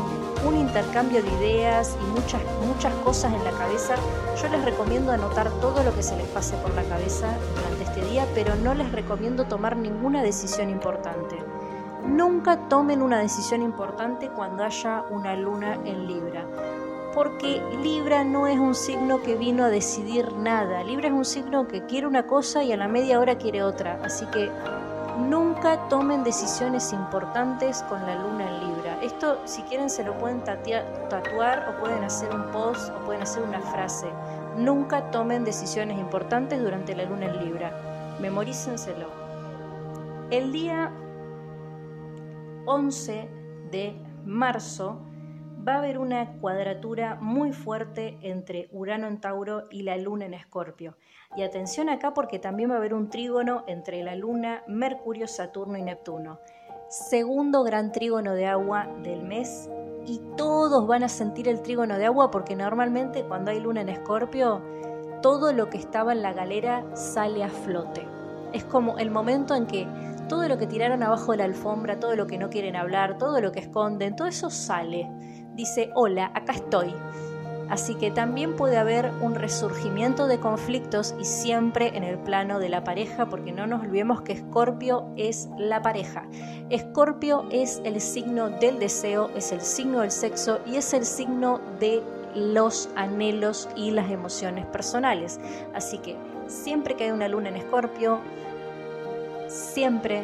un 0.47 0.57
intercambio 0.57 1.21
de 1.21 1.29
ideas 1.29 1.97
y 2.01 2.05
muchas, 2.17 2.41
muchas 2.65 2.93
cosas 3.03 3.33
en 3.33 3.43
la 3.43 3.51
cabeza, 3.51 3.95
yo 4.41 4.47
les 4.47 4.63
recomiendo 4.63 5.11
anotar 5.11 5.49
todo 5.59 5.83
lo 5.83 5.93
que 5.93 6.03
se 6.03 6.15
les 6.15 6.27
pase 6.27 6.55
por 6.57 6.73
la 6.75 6.83
cabeza 6.83 7.27
durante 7.55 7.83
este 7.83 8.05
día, 8.09 8.25
pero 8.33 8.55
no 8.55 8.73
les 8.73 8.91
recomiendo 8.93 9.45
tomar 9.45 9.75
ninguna 9.75 10.23
decisión 10.23 10.69
importante. 10.69 11.37
Nunca 12.07 12.69
tomen 12.69 13.01
una 13.01 13.19
decisión 13.19 13.61
importante 13.61 14.29
cuando 14.29 14.63
haya 14.63 15.03
una 15.09 15.35
luna 15.35 15.79
en 15.85 16.07
Libra, 16.07 16.45
porque 17.13 17.61
Libra 17.81 18.23
no 18.23 18.47
es 18.47 18.57
un 18.59 18.75
signo 18.75 19.21
que 19.21 19.35
vino 19.35 19.65
a 19.65 19.69
decidir 19.69 20.33
nada. 20.33 20.83
Libra 20.83 21.07
es 21.07 21.13
un 21.13 21.25
signo 21.25 21.67
que 21.67 21.85
quiere 21.85 22.07
una 22.07 22.27
cosa 22.27 22.63
y 22.63 22.71
a 22.71 22.77
la 22.77 22.87
media 22.87 23.19
hora 23.19 23.37
quiere 23.37 23.63
otra. 23.63 23.99
Así 24.03 24.25
que 24.27 24.49
nunca 25.29 25.87
tomen 25.89 26.23
decisiones 26.23 26.91
importantes 26.93 27.83
con 27.83 28.01
la 28.05 28.15
luna 28.15 28.49
en 28.49 28.59
Libra 28.67 28.73
esto 29.03 29.41
si 29.45 29.61
quieren 29.63 29.89
se 29.89 30.03
lo 30.03 30.17
pueden 30.17 30.43
tatuar 30.43 31.69
o 31.69 31.81
pueden 31.81 32.03
hacer 32.05 32.33
un 32.33 32.43
post 32.51 32.89
o 32.89 33.05
pueden 33.05 33.21
hacer 33.21 33.43
una 33.43 33.59
frase. 33.59 34.07
Nunca 34.57 35.11
tomen 35.11 35.43
decisiones 35.43 35.99
importantes 35.99 36.61
durante 36.61 36.95
la 36.95 37.03
luna 37.03 37.25
en 37.25 37.45
Libra. 37.45 38.17
Memorícenselo. 38.21 39.07
El 40.31 40.53
día 40.53 40.91
11 42.65 43.29
de 43.71 44.01
marzo 44.25 45.01
va 45.65 45.75
a 45.75 45.77
haber 45.77 45.97
una 45.97 46.33
cuadratura 46.39 47.15
muy 47.15 47.53
fuerte 47.53 48.17
entre 48.21 48.67
Urano 48.71 49.07
en 49.07 49.21
Tauro 49.21 49.63
y 49.71 49.83
la 49.83 49.97
Luna 49.97 50.25
en 50.25 50.33
Escorpio. 50.33 50.97
Y 51.37 51.43
atención 51.43 51.89
acá 51.89 52.13
porque 52.13 52.39
también 52.39 52.69
va 52.69 52.75
a 52.75 52.77
haber 52.77 52.93
un 52.93 53.09
trígono 53.09 53.63
entre 53.67 54.03
la 54.03 54.15
Luna, 54.15 54.63
Mercurio, 54.67 55.27
Saturno 55.27 55.77
y 55.77 55.81
Neptuno. 55.81 56.39
Segundo 56.89 57.63
gran 57.63 57.91
trígono 57.91 58.33
de 58.33 58.45
agua 58.45 58.87
del 59.03 59.23
mes 59.23 59.69
y 60.05 60.21
todos 60.37 60.85
van 60.85 61.03
a 61.03 61.09
sentir 61.09 61.47
el 61.47 61.61
trígono 61.61 61.97
de 61.97 62.05
agua 62.05 62.29
porque 62.29 62.55
normalmente 62.55 63.23
cuando 63.23 63.51
hay 63.51 63.59
Luna 63.59 63.81
en 63.81 63.89
Escorpio, 63.89 64.61
todo 65.21 65.53
lo 65.53 65.69
que 65.69 65.77
estaba 65.77 66.11
en 66.11 66.21
la 66.21 66.33
galera 66.33 66.85
sale 66.95 67.43
a 67.43 67.49
flote. 67.49 68.05
Es 68.51 68.65
como 68.65 68.99
el 68.99 69.09
momento 69.09 69.55
en 69.55 69.65
que 69.65 69.87
todo 70.27 70.47
lo 70.47 70.57
que 70.57 70.67
tiraron 70.67 71.01
abajo 71.01 71.31
de 71.31 71.39
la 71.39 71.45
alfombra, 71.45 71.99
todo 71.99 72.15
lo 72.15 72.27
que 72.27 72.37
no 72.37 72.49
quieren 72.49 72.75
hablar, 72.75 73.17
todo 73.17 73.39
lo 73.39 73.51
que 73.51 73.61
esconden, 73.61 74.15
todo 74.15 74.27
eso 74.27 74.49
sale 74.49 75.09
dice, 75.55 75.91
hola, 75.95 76.31
acá 76.33 76.53
estoy. 76.53 76.93
Así 77.69 77.95
que 77.95 78.11
también 78.11 78.55
puede 78.55 78.77
haber 78.77 79.11
un 79.21 79.35
resurgimiento 79.35 80.27
de 80.27 80.39
conflictos 80.39 81.15
y 81.19 81.25
siempre 81.25 81.95
en 81.97 82.03
el 82.03 82.19
plano 82.19 82.59
de 82.59 82.69
la 82.69 82.83
pareja, 82.83 83.29
porque 83.29 83.51
no 83.51 83.65
nos 83.65 83.81
olvidemos 83.81 84.21
que 84.21 84.33
Escorpio 84.33 85.07
es 85.15 85.49
la 85.57 85.81
pareja. 85.81 86.27
Escorpio 86.69 87.45
es 87.49 87.81
el 87.83 87.99
signo 87.99 88.49
del 88.49 88.79
deseo, 88.79 89.31
es 89.35 89.51
el 89.51 89.61
signo 89.61 90.01
del 90.01 90.11
sexo 90.11 90.59
y 90.67 90.75
es 90.75 90.93
el 90.93 91.05
signo 91.05 91.61
de 91.79 92.03
los 92.35 92.89
anhelos 92.95 93.69
y 93.75 93.91
las 93.91 94.11
emociones 94.11 94.65
personales. 94.67 95.39
Así 95.73 95.97
que 95.97 96.15
siempre 96.47 96.95
que 96.95 97.05
hay 97.05 97.11
una 97.11 97.27
luna 97.27 97.49
en 97.49 97.55
Escorpio, 97.55 98.19
siempre 99.47 100.23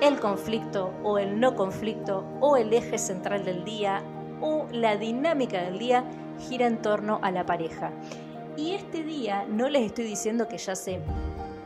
el 0.00 0.20
conflicto 0.20 0.92
o 1.02 1.18
el 1.18 1.40
no 1.40 1.54
conflicto 1.54 2.24
o 2.40 2.56
el 2.56 2.72
eje 2.72 2.98
central 2.98 3.44
del 3.44 3.64
día 3.64 4.02
o 4.40 4.66
la 4.70 4.96
dinámica 4.96 5.62
del 5.62 5.78
día 5.78 6.04
gira 6.48 6.66
en 6.66 6.82
torno 6.82 7.18
a 7.22 7.30
la 7.30 7.46
pareja. 7.46 7.90
Y 8.56 8.72
este 8.72 9.02
día 9.02 9.44
no 9.48 9.68
les 9.68 9.82
estoy 9.82 10.04
diciendo 10.04 10.48
que 10.48 10.58
ya 10.58 10.74
se, 10.74 11.00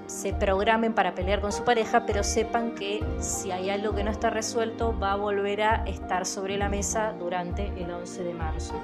se 0.07 0.33
programen 0.33 0.93
para 0.93 1.15
pelear 1.15 1.41
con 1.41 1.53
su 1.53 1.65
pareja, 1.65 2.05
pero 2.07 2.23
sepan 2.23 2.75
que 2.75 3.05
si 3.19 3.51
hay 3.51 3.71
algo 3.71 3.95
que 3.95 4.05
no 4.05 4.11
está 4.11 4.31
resuelto 4.31 4.97
va 4.99 5.13
a 5.13 5.17
volver 5.17 5.63
a 5.63 5.85
estar 5.87 6.27
sobre 6.27 6.57
la 6.57 6.69
mesa 6.69 7.13
durante 7.19 7.67
el 7.77 7.91
11 7.91 8.25
de 8.25 8.35
marzo. 8.35 8.75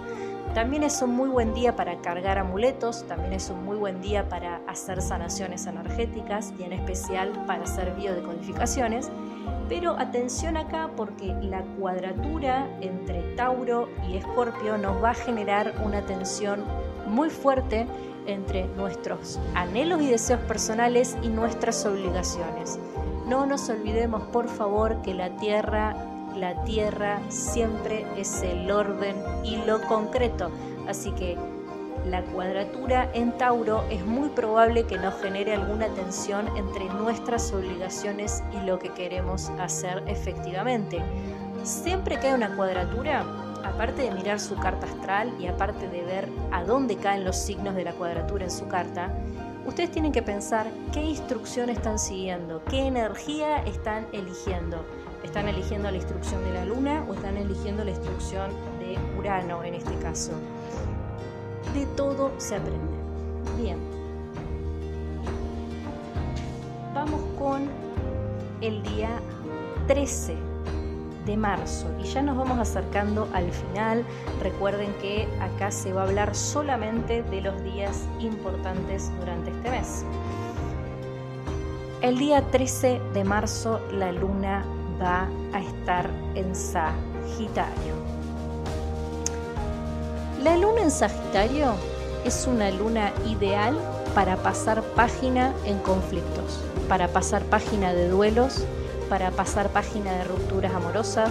También 0.54 0.84
es 0.84 1.02
un 1.02 1.10
muy 1.10 1.28
buen 1.28 1.52
día 1.52 1.76
para 1.76 2.00
cargar 2.00 2.38
amuletos, 2.38 3.06
también 3.06 3.34
es 3.34 3.50
un 3.50 3.64
muy 3.64 3.76
buen 3.76 4.00
día 4.00 4.28
para 4.28 4.62
hacer 4.66 5.02
sanaciones 5.02 5.66
energéticas 5.66 6.54
y 6.58 6.62
en 6.62 6.72
especial 6.72 7.30
para 7.46 7.64
hacer 7.64 7.92
biodecodificaciones. 7.94 9.10
Pero 9.68 9.98
atención 9.98 10.56
acá 10.56 10.90
porque 10.96 11.34
la 11.42 11.62
cuadratura 11.78 12.68
entre 12.80 13.22
Tauro 13.34 13.88
y 14.08 14.16
Escorpio 14.16 14.78
nos 14.78 15.02
va 15.02 15.10
a 15.10 15.14
generar 15.14 15.74
una 15.84 16.02
tensión 16.02 16.64
muy 17.06 17.30
fuerte 17.30 17.86
entre 18.26 18.66
nuestros 18.68 19.38
anhelos 19.54 20.00
y 20.02 20.08
deseos 20.08 20.40
personales 20.42 21.16
y 21.22 21.28
nuestras 21.28 21.84
obligaciones. 21.84 22.78
No 23.28 23.46
nos 23.46 23.68
olvidemos, 23.68 24.22
por 24.24 24.48
favor, 24.48 25.02
que 25.02 25.14
la 25.14 25.30
Tierra, 25.36 25.96
la 26.36 26.62
Tierra 26.64 27.20
siempre 27.28 28.06
es 28.16 28.42
el 28.42 28.70
orden 28.70 29.16
y 29.44 29.56
lo 29.56 29.80
concreto. 29.82 30.50
Así 30.88 31.10
que 31.12 31.36
la 32.06 32.22
cuadratura 32.22 33.10
en 33.14 33.36
Tauro 33.36 33.84
es 33.90 34.04
muy 34.04 34.28
probable 34.28 34.84
que 34.84 34.96
nos 34.96 35.20
genere 35.20 35.54
alguna 35.54 35.88
tensión 35.88 36.48
entre 36.56 36.84
nuestras 36.86 37.52
obligaciones 37.52 38.42
y 38.52 38.64
lo 38.64 38.78
que 38.78 38.90
queremos 38.90 39.50
hacer 39.58 40.02
efectivamente. 40.06 41.02
Siempre 41.64 42.20
que 42.20 42.28
hay 42.28 42.34
una 42.34 42.54
cuadratura, 42.54 43.24
aparte 43.64 44.02
de 44.02 44.12
mirar 44.12 44.38
su 44.38 44.54
carta 44.54 44.86
astral 44.86 45.34
y 45.40 45.48
aparte 45.48 45.88
de 45.88 46.02
ver 46.02 46.28
a 46.52 46.62
dónde 46.62 46.96
caen 46.96 47.24
los 47.24 47.36
signos 47.36 47.74
de 47.74 47.84
la 47.84 47.92
cuadratura 47.92 48.44
en 48.44 48.52
su 48.52 48.68
carta, 48.68 49.12
ustedes 49.66 49.90
tienen 49.90 50.12
que 50.12 50.22
pensar 50.22 50.68
qué 50.92 51.02
instrucción 51.02 51.70
están 51.70 51.98
siguiendo, 51.98 52.62
qué 52.70 52.86
energía 52.86 53.58
están 53.64 54.06
eligiendo. 54.12 54.84
¿Están 55.24 55.48
eligiendo 55.48 55.90
la 55.90 55.96
instrucción 55.96 56.44
de 56.44 56.52
la 56.52 56.64
luna 56.64 57.04
o 57.08 57.14
están 57.14 57.36
eligiendo 57.36 57.82
la 57.82 57.90
instrucción 57.90 58.50
de 58.78 58.96
Urano 59.18 59.64
en 59.64 59.74
este 59.74 59.96
caso? 59.96 60.30
De 61.76 61.86
todo 61.94 62.32
se 62.38 62.56
aprende. 62.56 62.96
Bien. 63.58 63.78
Vamos 66.94 67.20
con 67.38 67.68
el 68.62 68.82
día 68.82 69.20
13 69.86 70.34
de 71.26 71.36
marzo 71.36 71.86
y 72.02 72.04
ya 72.04 72.22
nos 72.22 72.38
vamos 72.38 72.58
acercando 72.58 73.28
al 73.34 73.50
final. 73.50 74.04
Recuerden 74.42 74.94
que 75.02 75.28
acá 75.40 75.70
se 75.70 75.92
va 75.92 76.02
a 76.02 76.04
hablar 76.04 76.34
solamente 76.34 77.22
de 77.24 77.42
los 77.42 77.62
días 77.62 78.08
importantes 78.20 79.12
durante 79.20 79.50
este 79.50 79.70
mes. 79.70 80.04
El 82.00 82.18
día 82.18 82.40
13 82.50 83.00
de 83.12 83.24
marzo 83.24 83.80
la 83.92 84.12
luna 84.12 84.64
va 85.02 85.28
a 85.52 85.60
estar 85.60 86.08
en 86.34 86.54
Sagitario. 86.54 88.05
La 90.46 90.56
luna 90.56 90.82
en 90.82 90.92
Sagitario 90.92 91.72
es 92.24 92.46
una 92.46 92.70
luna 92.70 93.12
ideal 93.26 93.76
para 94.14 94.36
pasar 94.36 94.80
página 94.80 95.52
en 95.64 95.80
conflictos, 95.80 96.60
para 96.88 97.08
pasar 97.08 97.42
página 97.46 97.92
de 97.92 98.08
duelos, 98.08 98.64
para 99.08 99.32
pasar 99.32 99.70
página 99.70 100.12
de 100.12 100.22
rupturas 100.22 100.72
amorosas, 100.72 101.30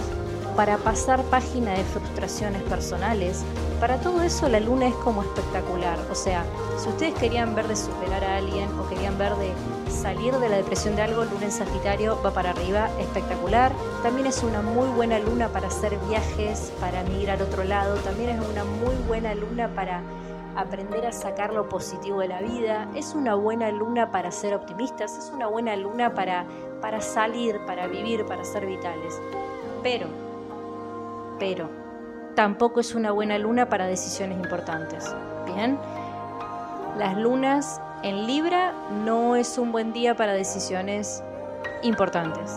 para 0.54 0.76
pasar 0.76 1.22
página 1.30 1.72
de 1.72 1.84
frustraciones 1.84 2.62
personales. 2.64 3.42
Para 3.80 3.96
todo 3.96 4.20
eso 4.20 4.50
la 4.50 4.60
luna 4.60 4.88
es 4.88 4.94
como 4.96 5.22
espectacular. 5.22 5.98
O 6.12 6.14
sea, 6.14 6.44
si 6.76 6.90
ustedes 6.90 7.14
querían 7.14 7.54
ver 7.54 7.68
de 7.68 7.76
superar 7.76 8.22
a 8.22 8.36
alguien 8.36 8.68
o 8.78 8.86
querían 8.86 9.16
ver 9.16 9.34
de 9.36 9.50
salir 9.96 10.34
de 10.34 10.48
la 10.48 10.56
depresión 10.56 10.94
de 10.94 11.02
algo, 11.02 11.24
luna 11.24 11.46
en 11.46 11.52
Sagitario 11.52 12.20
va 12.24 12.30
para 12.30 12.50
arriba, 12.50 12.88
espectacular. 13.00 13.72
También 14.02 14.26
es 14.26 14.42
una 14.42 14.62
muy 14.62 14.88
buena 14.90 15.18
luna 15.18 15.48
para 15.48 15.68
hacer 15.68 15.96
viajes, 16.08 16.72
para 16.80 17.02
migrar 17.04 17.40
a 17.40 17.44
otro 17.44 17.64
lado. 17.64 17.96
También 17.96 18.30
es 18.30 18.48
una 18.48 18.64
muy 18.64 18.94
buena 19.08 19.34
luna 19.34 19.74
para 19.74 20.02
aprender 20.56 21.06
a 21.06 21.12
sacar 21.12 21.52
lo 21.52 21.68
positivo 21.68 22.20
de 22.20 22.28
la 22.28 22.40
vida. 22.40 22.88
Es 22.94 23.14
una 23.14 23.34
buena 23.34 23.70
luna 23.70 24.10
para 24.10 24.30
ser 24.30 24.54
optimistas. 24.54 25.16
Es 25.18 25.32
una 25.34 25.46
buena 25.46 25.74
luna 25.76 26.14
para, 26.14 26.44
para 26.80 27.00
salir, 27.00 27.58
para 27.66 27.86
vivir, 27.86 28.24
para 28.26 28.44
ser 28.44 28.66
vitales. 28.66 29.20
Pero 29.82 30.26
pero 31.38 31.68
tampoco 32.34 32.80
es 32.80 32.94
una 32.94 33.12
buena 33.12 33.38
luna 33.38 33.68
para 33.68 33.86
decisiones 33.86 34.38
importantes. 34.38 35.14
Bien, 35.46 35.78
las 36.96 37.16
lunas 37.16 37.80
en 38.06 38.28
Libra 38.28 38.72
no 39.04 39.34
es 39.34 39.58
un 39.58 39.72
buen 39.72 39.92
día 39.92 40.14
para 40.14 40.32
decisiones 40.32 41.24
importantes. 41.82 42.52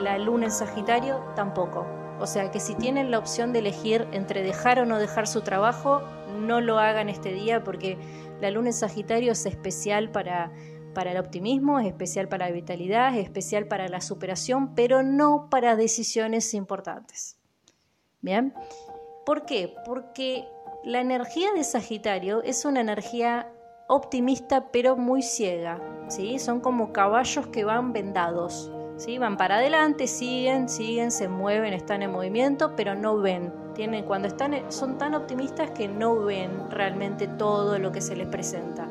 La 0.00 0.18
luna 0.18 0.46
en 0.46 0.50
Sagitario 0.50 1.22
tampoco. 1.36 1.86
O 2.18 2.26
sea 2.26 2.50
que 2.50 2.58
si 2.58 2.74
tienen 2.74 3.12
la 3.12 3.20
opción 3.20 3.52
de 3.52 3.60
elegir 3.60 4.08
entre 4.10 4.42
dejar 4.42 4.80
o 4.80 4.86
no 4.86 4.98
dejar 4.98 5.28
su 5.28 5.42
trabajo, 5.42 6.02
no 6.40 6.60
lo 6.60 6.80
hagan 6.80 7.08
este 7.08 7.32
día 7.32 7.62
porque 7.62 7.98
la 8.40 8.50
luna 8.50 8.70
en 8.70 8.72
Sagitario 8.72 9.30
es 9.30 9.46
especial 9.46 10.10
para, 10.10 10.50
para 10.92 11.12
el 11.12 11.18
optimismo, 11.18 11.78
es 11.78 11.86
especial 11.86 12.26
para 12.26 12.48
la 12.48 12.52
vitalidad, 12.52 13.16
es 13.16 13.22
especial 13.22 13.68
para 13.68 13.86
la 13.86 14.00
superación, 14.00 14.74
pero 14.74 15.04
no 15.04 15.46
para 15.50 15.76
decisiones 15.76 16.52
importantes. 16.52 17.38
¿Bien? 18.22 18.54
¿Por 19.24 19.46
qué? 19.46 19.72
Porque 19.86 20.48
la 20.82 21.00
energía 21.00 21.52
de 21.52 21.62
Sagitario 21.62 22.42
es 22.42 22.64
una 22.64 22.80
energía 22.80 23.52
optimista 23.90 24.68
pero 24.70 24.96
muy 24.96 25.20
ciega, 25.20 25.80
¿sí? 26.06 26.38
Son 26.38 26.60
como 26.60 26.92
caballos 26.92 27.48
que 27.48 27.64
van 27.64 27.92
vendados, 27.92 28.70
¿sí? 28.96 29.18
Van 29.18 29.36
para 29.36 29.56
adelante, 29.56 30.06
siguen, 30.06 30.68
siguen, 30.68 31.10
se 31.10 31.28
mueven, 31.28 31.74
están 31.74 32.02
en 32.02 32.12
movimiento, 32.12 32.76
pero 32.76 32.94
no 32.94 33.18
ven. 33.18 33.52
Tienen, 33.74 34.04
cuando 34.04 34.28
están, 34.28 34.54
son 34.68 34.96
tan 34.96 35.16
optimistas 35.16 35.72
que 35.72 35.88
no 35.88 36.20
ven 36.20 36.70
realmente 36.70 37.26
todo 37.26 37.80
lo 37.80 37.90
que 37.90 38.00
se 38.00 38.14
les 38.14 38.28
presenta. 38.28 38.86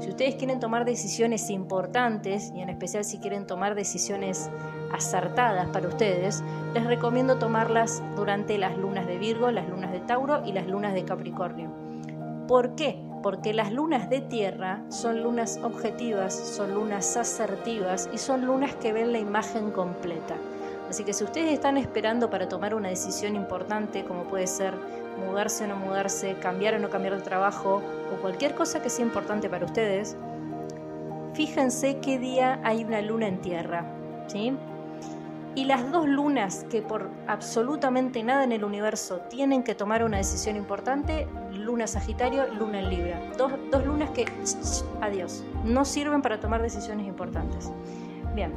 Si 0.00 0.08
ustedes 0.10 0.34
quieren 0.34 0.58
tomar 0.58 0.84
decisiones 0.84 1.48
importantes, 1.48 2.52
y 2.52 2.62
en 2.62 2.68
especial 2.68 3.04
si 3.04 3.18
quieren 3.18 3.46
tomar 3.46 3.76
decisiones 3.76 4.50
acertadas 4.92 5.68
para 5.68 5.86
ustedes, 5.86 6.42
les 6.74 6.84
recomiendo 6.84 7.38
tomarlas 7.38 8.02
durante 8.16 8.58
las 8.58 8.76
lunas 8.76 9.06
de 9.06 9.18
Virgo, 9.18 9.52
las 9.52 9.68
lunas 9.68 9.92
de 9.92 10.00
Tauro 10.00 10.44
y 10.44 10.52
las 10.52 10.66
lunas 10.66 10.94
de 10.94 11.04
Capricornio. 11.04 11.70
¿Por 12.48 12.74
qué? 12.74 13.05
Porque 13.26 13.52
las 13.52 13.72
lunas 13.72 14.08
de 14.08 14.20
tierra 14.20 14.84
son 14.88 15.24
lunas 15.24 15.58
objetivas, 15.64 16.32
son 16.32 16.74
lunas 16.74 17.16
asertivas 17.16 18.08
y 18.12 18.18
son 18.18 18.46
lunas 18.46 18.76
que 18.76 18.92
ven 18.92 19.10
la 19.10 19.18
imagen 19.18 19.72
completa. 19.72 20.36
Así 20.88 21.02
que 21.02 21.12
si 21.12 21.24
ustedes 21.24 21.52
están 21.52 21.76
esperando 21.76 22.30
para 22.30 22.48
tomar 22.48 22.72
una 22.72 22.88
decisión 22.88 23.34
importante, 23.34 24.04
como 24.04 24.28
puede 24.28 24.46
ser 24.46 24.74
mudarse 25.26 25.64
o 25.64 25.66
no 25.66 25.74
mudarse, 25.74 26.34
cambiar 26.34 26.74
o 26.74 26.78
no 26.78 26.88
cambiar 26.88 27.16
de 27.16 27.22
trabajo, 27.22 27.82
o 28.14 28.22
cualquier 28.22 28.54
cosa 28.54 28.80
que 28.80 28.90
sea 28.90 29.04
importante 29.04 29.48
para 29.48 29.64
ustedes, 29.64 30.16
fíjense 31.34 31.98
qué 31.98 32.20
día 32.20 32.60
hay 32.62 32.84
una 32.84 33.02
luna 33.02 33.26
en 33.26 33.40
tierra. 33.40 33.92
¿sí? 34.28 34.56
Y 35.56 35.64
las 35.64 35.90
dos 35.90 36.06
lunas 36.06 36.66
que 36.68 36.82
por 36.82 37.08
absolutamente 37.26 38.22
nada 38.22 38.44
en 38.44 38.52
el 38.52 38.62
universo 38.62 39.22
tienen 39.30 39.62
que 39.62 39.74
tomar 39.74 40.04
una 40.04 40.18
decisión 40.18 40.54
importante, 40.54 41.26
luna 41.50 41.86
Sagitario, 41.86 42.46
luna 42.52 42.80
en 42.80 42.90
Libra. 42.90 43.22
Dos, 43.38 43.52
dos 43.72 43.86
lunas 43.86 44.10
que, 44.10 44.26
adiós, 45.00 45.44
no 45.64 45.86
sirven 45.86 46.20
para 46.20 46.40
tomar 46.40 46.60
decisiones 46.60 47.06
importantes. 47.06 47.72
Bien, 48.34 48.52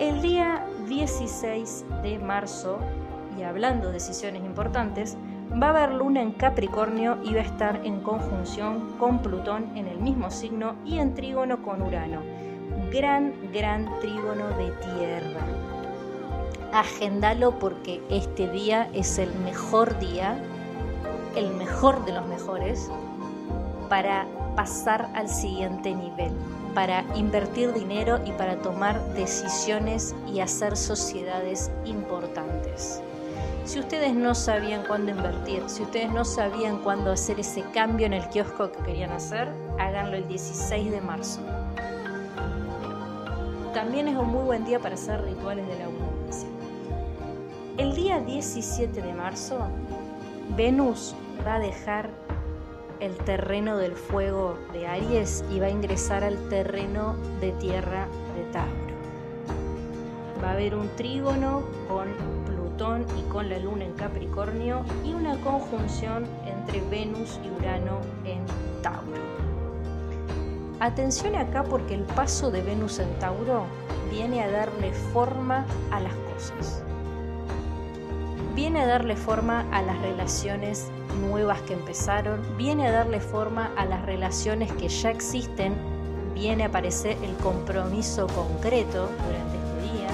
el 0.00 0.20
día 0.20 0.66
16 0.88 1.84
de 2.02 2.18
marzo, 2.18 2.80
y 3.38 3.44
hablando 3.44 3.86
de 3.86 3.92
decisiones 3.92 4.42
importantes, 4.42 5.16
va 5.62 5.68
a 5.68 5.70
haber 5.70 5.94
luna 5.94 6.22
en 6.22 6.32
Capricornio 6.32 7.18
y 7.22 7.34
va 7.34 7.40
a 7.40 7.44
estar 7.44 7.80
en 7.84 8.00
conjunción 8.00 8.96
con 8.98 9.22
Plutón 9.22 9.76
en 9.76 9.86
el 9.86 10.00
mismo 10.00 10.28
signo 10.32 10.74
y 10.84 10.98
en 10.98 11.14
trígono 11.14 11.62
con 11.62 11.82
Urano 11.82 12.20
gran, 12.92 13.32
gran 13.52 13.88
trígono 14.00 14.48
de 14.58 14.70
tierra. 14.72 15.40
Agendalo 16.72 17.58
porque 17.58 18.02
este 18.10 18.48
día 18.48 18.88
es 18.92 19.18
el 19.18 19.32
mejor 19.40 19.98
día, 19.98 20.38
el 21.34 21.50
mejor 21.54 22.04
de 22.04 22.12
los 22.12 22.26
mejores, 22.26 22.90
para 23.88 24.26
pasar 24.56 25.10
al 25.14 25.28
siguiente 25.28 25.94
nivel, 25.94 26.32
para 26.74 27.04
invertir 27.14 27.72
dinero 27.72 28.20
y 28.26 28.32
para 28.32 28.56
tomar 28.56 29.02
decisiones 29.14 30.14
y 30.32 30.40
hacer 30.40 30.76
sociedades 30.76 31.70
importantes. 31.84 33.02
Si 33.64 33.78
ustedes 33.78 34.14
no 34.14 34.34
sabían 34.34 34.82
cuándo 34.86 35.12
invertir, 35.12 35.62
si 35.66 35.82
ustedes 35.82 36.10
no 36.10 36.24
sabían 36.24 36.78
cuándo 36.78 37.12
hacer 37.12 37.38
ese 37.40 37.62
cambio 37.72 38.06
en 38.06 38.12
el 38.12 38.28
kiosco 38.28 38.72
que 38.72 38.82
querían 38.82 39.12
hacer, 39.12 39.48
háganlo 39.78 40.16
el 40.16 40.26
16 40.26 40.90
de 40.90 41.00
marzo. 41.00 41.61
También 43.74 44.06
es 44.06 44.16
un 44.16 44.28
muy 44.28 44.44
buen 44.44 44.66
día 44.66 44.78
para 44.78 44.96
hacer 44.96 45.22
rituales 45.22 45.66
de 45.66 45.78
la 45.78 45.86
abundancia. 45.86 46.48
El 47.78 47.94
día 47.94 48.20
17 48.20 49.00
de 49.00 49.14
marzo, 49.14 49.66
Venus 50.54 51.14
va 51.46 51.54
a 51.54 51.58
dejar 51.58 52.10
el 53.00 53.16
terreno 53.16 53.78
del 53.78 53.92
fuego 53.92 54.58
de 54.74 54.86
Aries 54.86 55.42
y 55.50 55.58
va 55.58 55.66
a 55.66 55.70
ingresar 55.70 56.22
al 56.22 56.36
terreno 56.50 57.16
de 57.40 57.52
tierra 57.52 58.08
de 58.36 58.44
Tauro. 58.52 58.72
Va 60.44 60.50
a 60.50 60.52
haber 60.52 60.74
un 60.74 60.88
trígono 60.96 61.62
con 61.88 62.08
Plutón 62.44 63.06
y 63.18 63.22
con 63.30 63.48
la 63.48 63.58
Luna 63.58 63.86
en 63.86 63.94
Capricornio 63.94 64.84
y 65.02 65.14
una 65.14 65.36
conjunción 65.38 66.26
entre 66.46 66.82
Venus 66.90 67.40
y 67.42 67.48
Urano 67.58 68.00
en. 68.26 68.61
Atención 70.82 71.36
acá 71.36 71.62
porque 71.62 71.94
el 71.94 72.02
paso 72.02 72.50
de 72.50 72.60
Venus 72.60 72.98
en 72.98 73.08
Tauro 73.20 73.66
viene 74.10 74.42
a 74.42 74.50
darle 74.50 74.92
forma 74.92 75.64
a 75.92 76.00
las 76.00 76.12
cosas. 76.12 76.82
Viene 78.56 78.80
a 78.80 78.86
darle 78.88 79.14
forma 79.14 79.64
a 79.70 79.80
las 79.80 79.96
relaciones 80.02 80.90
nuevas 81.20 81.62
que 81.62 81.74
empezaron, 81.74 82.42
viene 82.56 82.88
a 82.88 82.90
darle 82.90 83.20
forma 83.20 83.70
a 83.76 83.84
las 83.84 84.04
relaciones 84.04 84.72
que 84.72 84.88
ya 84.88 85.10
existen, 85.10 85.72
viene 86.34 86.64
a 86.64 86.66
aparecer 86.66 87.16
el 87.22 87.36
compromiso 87.36 88.26
concreto 88.26 89.08
durante 89.24 89.58
este 89.58 89.92
día 89.92 90.08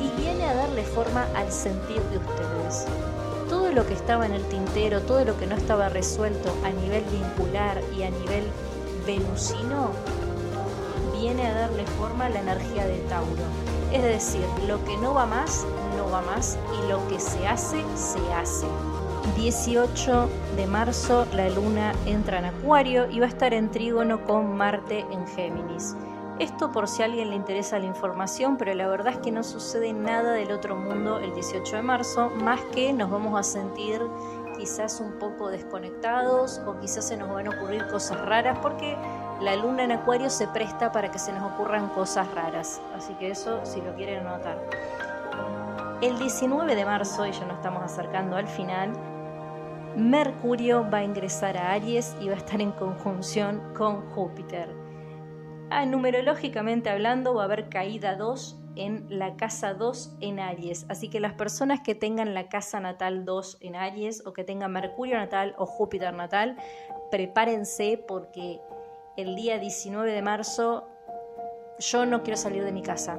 y 0.00 0.18
viene 0.18 0.46
a 0.46 0.54
darle 0.54 0.84
forma 0.84 1.26
al 1.36 1.52
sentir 1.52 2.00
de 2.04 2.16
ustedes. 2.16 2.86
Todo 3.50 3.70
lo 3.70 3.86
que 3.86 3.92
estaba 3.92 4.24
en 4.24 4.32
el 4.32 4.44
tintero, 4.44 5.02
todo 5.02 5.26
lo 5.26 5.36
que 5.36 5.46
no 5.46 5.56
estaba 5.56 5.90
resuelto 5.90 6.56
a 6.64 6.70
nivel 6.70 7.04
vincular 7.04 7.82
y 7.94 8.04
a 8.04 8.10
nivel 8.10 8.44
venusino 9.06 9.90
viene 11.20 11.46
a 11.46 11.54
darle 11.54 11.84
forma 11.86 12.26
a 12.26 12.30
la 12.30 12.40
energía 12.40 12.86
de 12.86 12.98
Tauro. 13.08 13.44
Es 13.92 14.02
decir, 14.02 14.44
lo 14.66 14.82
que 14.84 14.96
no 14.98 15.14
va 15.14 15.26
más, 15.26 15.66
no 15.96 16.10
va 16.10 16.22
más 16.22 16.58
y 16.78 16.88
lo 16.88 17.06
que 17.08 17.18
se 17.18 17.46
hace, 17.46 17.84
se 17.94 18.20
hace. 18.32 18.66
18 19.36 20.28
de 20.56 20.66
marzo 20.66 21.26
la 21.34 21.48
luna 21.50 21.92
entra 22.06 22.38
en 22.38 22.46
Acuario 22.46 23.10
y 23.10 23.20
va 23.20 23.26
a 23.26 23.28
estar 23.28 23.52
en 23.54 23.70
trígono 23.70 24.24
con 24.24 24.56
Marte 24.56 25.04
en 25.10 25.26
Géminis. 25.26 25.96
Esto 26.38 26.72
por 26.72 26.88
si 26.88 27.02
a 27.02 27.04
alguien 27.04 27.28
le 27.28 27.36
interesa 27.36 27.78
la 27.78 27.84
información, 27.84 28.56
pero 28.56 28.72
la 28.74 28.88
verdad 28.88 29.12
es 29.12 29.18
que 29.18 29.30
no 29.30 29.44
sucede 29.44 29.92
nada 29.92 30.32
del 30.32 30.52
otro 30.52 30.74
mundo 30.74 31.18
el 31.18 31.34
18 31.34 31.76
de 31.76 31.82
marzo, 31.82 32.30
más 32.30 32.62
que 32.72 32.94
nos 32.94 33.10
vamos 33.10 33.38
a 33.38 33.42
sentir 33.42 34.00
quizás 34.60 35.00
un 35.00 35.12
poco 35.12 35.48
desconectados 35.48 36.60
o 36.66 36.78
quizás 36.78 37.08
se 37.08 37.16
nos 37.16 37.30
van 37.30 37.46
a 37.46 37.50
ocurrir 37.56 37.86
cosas 37.86 38.20
raras 38.20 38.58
porque 38.60 38.94
la 39.40 39.56
luna 39.56 39.84
en 39.84 39.92
acuario 39.92 40.28
se 40.28 40.46
presta 40.48 40.92
para 40.92 41.10
que 41.10 41.18
se 41.18 41.32
nos 41.32 41.50
ocurran 41.50 41.88
cosas 41.88 42.30
raras. 42.34 42.82
Así 42.94 43.14
que 43.14 43.30
eso 43.30 43.64
si 43.64 43.80
lo 43.80 43.94
quieren 43.94 44.26
anotar. 44.26 44.58
El 46.02 46.18
19 46.18 46.76
de 46.76 46.84
marzo, 46.84 47.26
y 47.26 47.32
ya 47.32 47.46
nos 47.46 47.56
estamos 47.56 47.82
acercando 47.82 48.36
al 48.36 48.48
final, 48.48 48.92
Mercurio 49.96 50.86
va 50.90 50.98
a 50.98 51.04
ingresar 51.04 51.56
a 51.56 51.72
Aries 51.72 52.14
y 52.20 52.28
va 52.28 52.34
a 52.34 52.38
estar 52.38 52.60
en 52.60 52.72
conjunción 52.72 53.62
con 53.74 54.10
Júpiter. 54.10 54.68
Ah, 55.70 55.86
numerológicamente 55.86 56.90
hablando, 56.90 57.34
va 57.34 57.42
a 57.42 57.44
haber 57.46 57.70
caída 57.70 58.14
2 58.14 58.59
en 58.76 59.06
la 59.08 59.36
casa 59.36 59.74
2 59.74 60.16
en 60.20 60.40
Aries. 60.40 60.86
Así 60.88 61.08
que 61.08 61.20
las 61.20 61.34
personas 61.34 61.80
que 61.80 61.94
tengan 61.94 62.34
la 62.34 62.48
casa 62.48 62.80
natal 62.80 63.24
2 63.24 63.58
en 63.60 63.76
Aries 63.76 64.24
o 64.26 64.32
que 64.32 64.44
tengan 64.44 64.72
Mercurio 64.72 65.16
natal 65.16 65.54
o 65.58 65.66
Júpiter 65.66 66.14
natal, 66.14 66.56
prepárense 67.10 68.02
porque 68.06 68.60
el 69.16 69.34
día 69.36 69.58
19 69.58 70.12
de 70.12 70.22
marzo 70.22 70.86
yo 71.78 72.06
no 72.06 72.22
quiero 72.22 72.36
salir 72.36 72.64
de 72.64 72.72
mi 72.72 72.82
casa. 72.82 73.18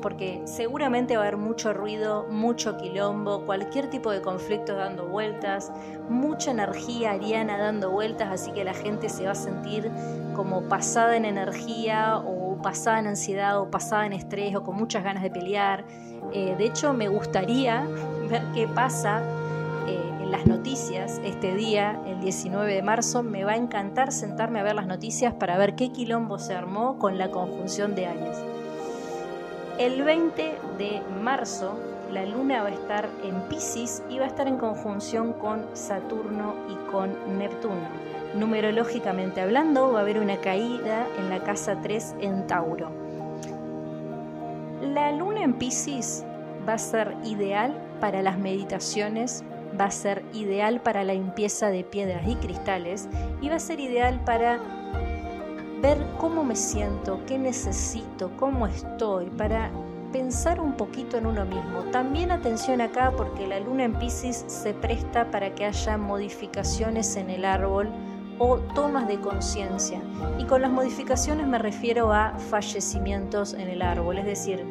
Porque 0.00 0.42
seguramente 0.46 1.16
va 1.16 1.22
a 1.22 1.26
haber 1.28 1.38
mucho 1.38 1.72
ruido, 1.72 2.26
mucho 2.28 2.76
quilombo, 2.76 3.44
cualquier 3.44 3.88
tipo 3.88 4.10
de 4.10 4.20
conflicto 4.20 4.74
dando 4.74 5.06
vueltas, 5.06 5.70
mucha 6.08 6.50
energía 6.50 7.12
ariana 7.12 7.56
dando 7.56 7.90
vueltas, 7.90 8.28
así 8.30 8.52
que 8.52 8.64
la 8.64 8.74
gente 8.74 9.08
se 9.08 9.26
va 9.26 9.32
a 9.32 9.36
sentir 9.36 9.90
como 10.34 10.68
pasada 10.68 11.16
en 11.16 11.24
energía 11.24 12.18
o 12.18 12.41
pasada 12.62 12.98
en 13.00 13.08
ansiedad 13.08 13.60
o 13.60 13.70
pasada 13.70 14.06
en 14.06 14.12
estrés 14.12 14.54
o 14.54 14.62
con 14.62 14.76
muchas 14.76 15.04
ganas 15.04 15.22
de 15.22 15.30
pelear. 15.30 15.84
Eh, 16.32 16.54
de 16.56 16.64
hecho, 16.64 16.92
me 16.92 17.08
gustaría 17.08 17.86
ver 18.30 18.42
qué 18.54 18.66
pasa 18.68 19.22
eh, 19.86 20.00
en 20.22 20.30
las 20.30 20.46
noticias 20.46 21.20
este 21.24 21.54
día, 21.54 22.00
el 22.06 22.20
19 22.20 22.72
de 22.72 22.82
marzo. 22.82 23.22
Me 23.22 23.44
va 23.44 23.52
a 23.52 23.56
encantar 23.56 24.12
sentarme 24.12 24.60
a 24.60 24.62
ver 24.62 24.74
las 24.74 24.86
noticias 24.86 25.34
para 25.34 25.58
ver 25.58 25.74
qué 25.74 25.92
quilombo 25.92 26.38
se 26.38 26.54
armó 26.54 26.98
con 26.98 27.18
la 27.18 27.30
conjunción 27.30 27.94
de 27.94 28.06
Aries. 28.06 28.38
El 29.78 30.02
20 30.02 30.58
de 30.78 31.02
marzo 31.22 31.78
la 32.12 32.26
luna 32.26 32.62
va 32.62 32.68
a 32.68 32.72
estar 32.72 33.08
en 33.24 33.40
Pisces 33.48 34.02
y 34.10 34.18
va 34.18 34.26
a 34.26 34.28
estar 34.28 34.46
en 34.46 34.58
conjunción 34.58 35.32
con 35.32 35.64
Saturno 35.72 36.54
y 36.68 36.90
con 36.90 37.38
Neptuno. 37.38 38.11
Numerológicamente 38.34 39.40
hablando, 39.40 39.92
va 39.92 39.98
a 39.98 40.02
haber 40.02 40.18
una 40.18 40.38
caída 40.38 41.06
en 41.18 41.28
la 41.28 41.40
casa 41.40 41.78
3 41.82 42.16
en 42.20 42.46
Tauro. 42.46 42.90
La 44.80 45.12
luna 45.12 45.42
en 45.42 45.54
Pisces 45.54 46.24
va 46.66 46.74
a 46.74 46.78
ser 46.78 47.14
ideal 47.24 47.76
para 48.00 48.22
las 48.22 48.38
meditaciones, 48.38 49.44
va 49.78 49.86
a 49.86 49.90
ser 49.90 50.24
ideal 50.32 50.80
para 50.80 51.04
la 51.04 51.14
limpieza 51.14 51.68
de 51.68 51.84
piedras 51.84 52.26
y 52.26 52.36
cristales 52.36 53.08
y 53.40 53.48
va 53.48 53.56
a 53.56 53.60
ser 53.60 53.80
ideal 53.80 54.18
para 54.24 54.58
ver 55.82 55.98
cómo 56.18 56.42
me 56.42 56.56
siento, 56.56 57.20
qué 57.26 57.38
necesito, 57.38 58.30
cómo 58.38 58.66
estoy, 58.66 59.26
para 59.30 59.70
pensar 60.12 60.60
un 60.60 60.74
poquito 60.74 61.16
en 61.16 61.26
uno 61.26 61.44
mismo. 61.44 61.80
También 61.90 62.30
atención 62.30 62.80
acá 62.80 63.12
porque 63.16 63.46
la 63.46 63.60
luna 63.60 63.84
en 63.84 63.94
Pisces 63.94 64.44
se 64.46 64.74
presta 64.74 65.30
para 65.30 65.54
que 65.54 65.64
haya 65.64 65.96
modificaciones 65.96 67.16
en 67.16 67.30
el 67.30 67.44
árbol 67.44 67.88
o 68.44 68.58
tomas 68.74 69.06
de 69.06 69.20
conciencia. 69.20 70.00
Y 70.36 70.46
con 70.46 70.62
las 70.62 70.70
modificaciones 70.72 71.46
me 71.46 71.58
refiero 71.60 72.12
a 72.12 72.36
fallecimientos 72.50 73.54
en 73.54 73.68
el 73.68 73.82
árbol, 73.82 74.18
es 74.18 74.24
decir, 74.24 74.66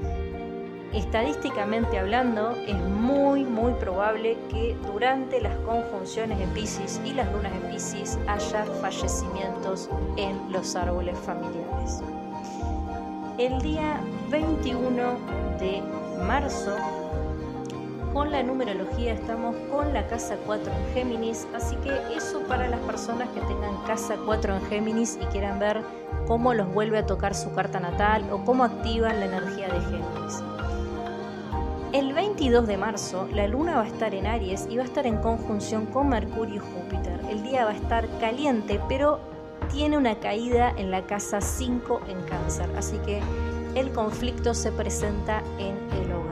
estadísticamente 0.91 1.97
hablando, 1.97 2.51
es 2.67 2.75
muy, 2.75 3.45
muy 3.45 3.71
probable 3.75 4.37
que 4.49 4.75
durante 4.91 5.39
las 5.39 5.55
conjunciones 5.59 6.41
en 6.41 6.49
Pisces 6.49 6.99
y 7.05 7.13
las 7.13 7.31
lunas 7.31 7.53
en 7.53 7.71
Pisces 7.71 8.19
haya 8.27 8.65
fallecimientos 8.81 9.89
en 10.17 10.51
los 10.51 10.75
árboles 10.75 11.17
familiares. 11.19 12.01
El 13.37 13.57
día 13.61 14.01
21 14.29 15.17
de 15.61 15.81
marzo 16.27 16.75
con 18.13 18.31
la 18.31 18.43
numerología 18.43 19.13
estamos 19.13 19.55
con 19.69 19.93
la 19.93 20.07
casa 20.07 20.35
4 20.45 20.71
en 20.71 20.93
Géminis, 20.93 21.47
así 21.55 21.75
que 21.77 21.91
eso 22.15 22.41
para 22.47 22.67
las 22.67 22.79
personas 22.81 23.29
que 23.29 23.41
tengan 23.41 23.75
casa 23.85 24.15
4 24.25 24.55
en 24.55 24.65
Géminis 24.65 25.17
y 25.21 25.25
quieran 25.27 25.59
ver 25.59 25.81
cómo 26.27 26.53
los 26.53 26.71
vuelve 26.73 26.97
a 26.97 27.05
tocar 27.05 27.33
su 27.33 27.53
carta 27.53 27.79
natal 27.79 28.29
o 28.31 28.43
cómo 28.43 28.63
activan 28.63 29.19
la 29.19 29.25
energía 29.25 29.67
de 29.67 29.79
Géminis. 29.81 30.43
El 31.93 32.13
22 32.13 32.67
de 32.67 32.77
marzo 32.77 33.27
la 33.33 33.47
luna 33.47 33.75
va 33.75 33.83
a 33.83 33.87
estar 33.87 34.13
en 34.13 34.25
Aries 34.25 34.67
y 34.69 34.77
va 34.77 34.83
a 34.83 34.85
estar 34.85 35.05
en 35.05 35.17
conjunción 35.17 35.85
con 35.85 36.09
Mercurio 36.09 36.55
y 36.55 36.59
Júpiter. 36.59 37.19
El 37.29 37.43
día 37.43 37.65
va 37.65 37.71
a 37.71 37.75
estar 37.75 38.07
caliente, 38.19 38.79
pero 38.87 39.19
tiene 39.71 39.97
una 39.97 40.15
caída 40.15 40.73
en 40.77 40.91
la 40.91 41.05
casa 41.05 41.41
5 41.41 42.01
en 42.07 42.21
cáncer, 42.23 42.69
así 42.77 42.97
que 42.99 43.21
el 43.75 43.91
conflicto 43.91 44.53
se 44.53 44.71
presenta 44.71 45.43
en 45.57 45.77
el 46.01 46.11
hogar. 46.11 46.30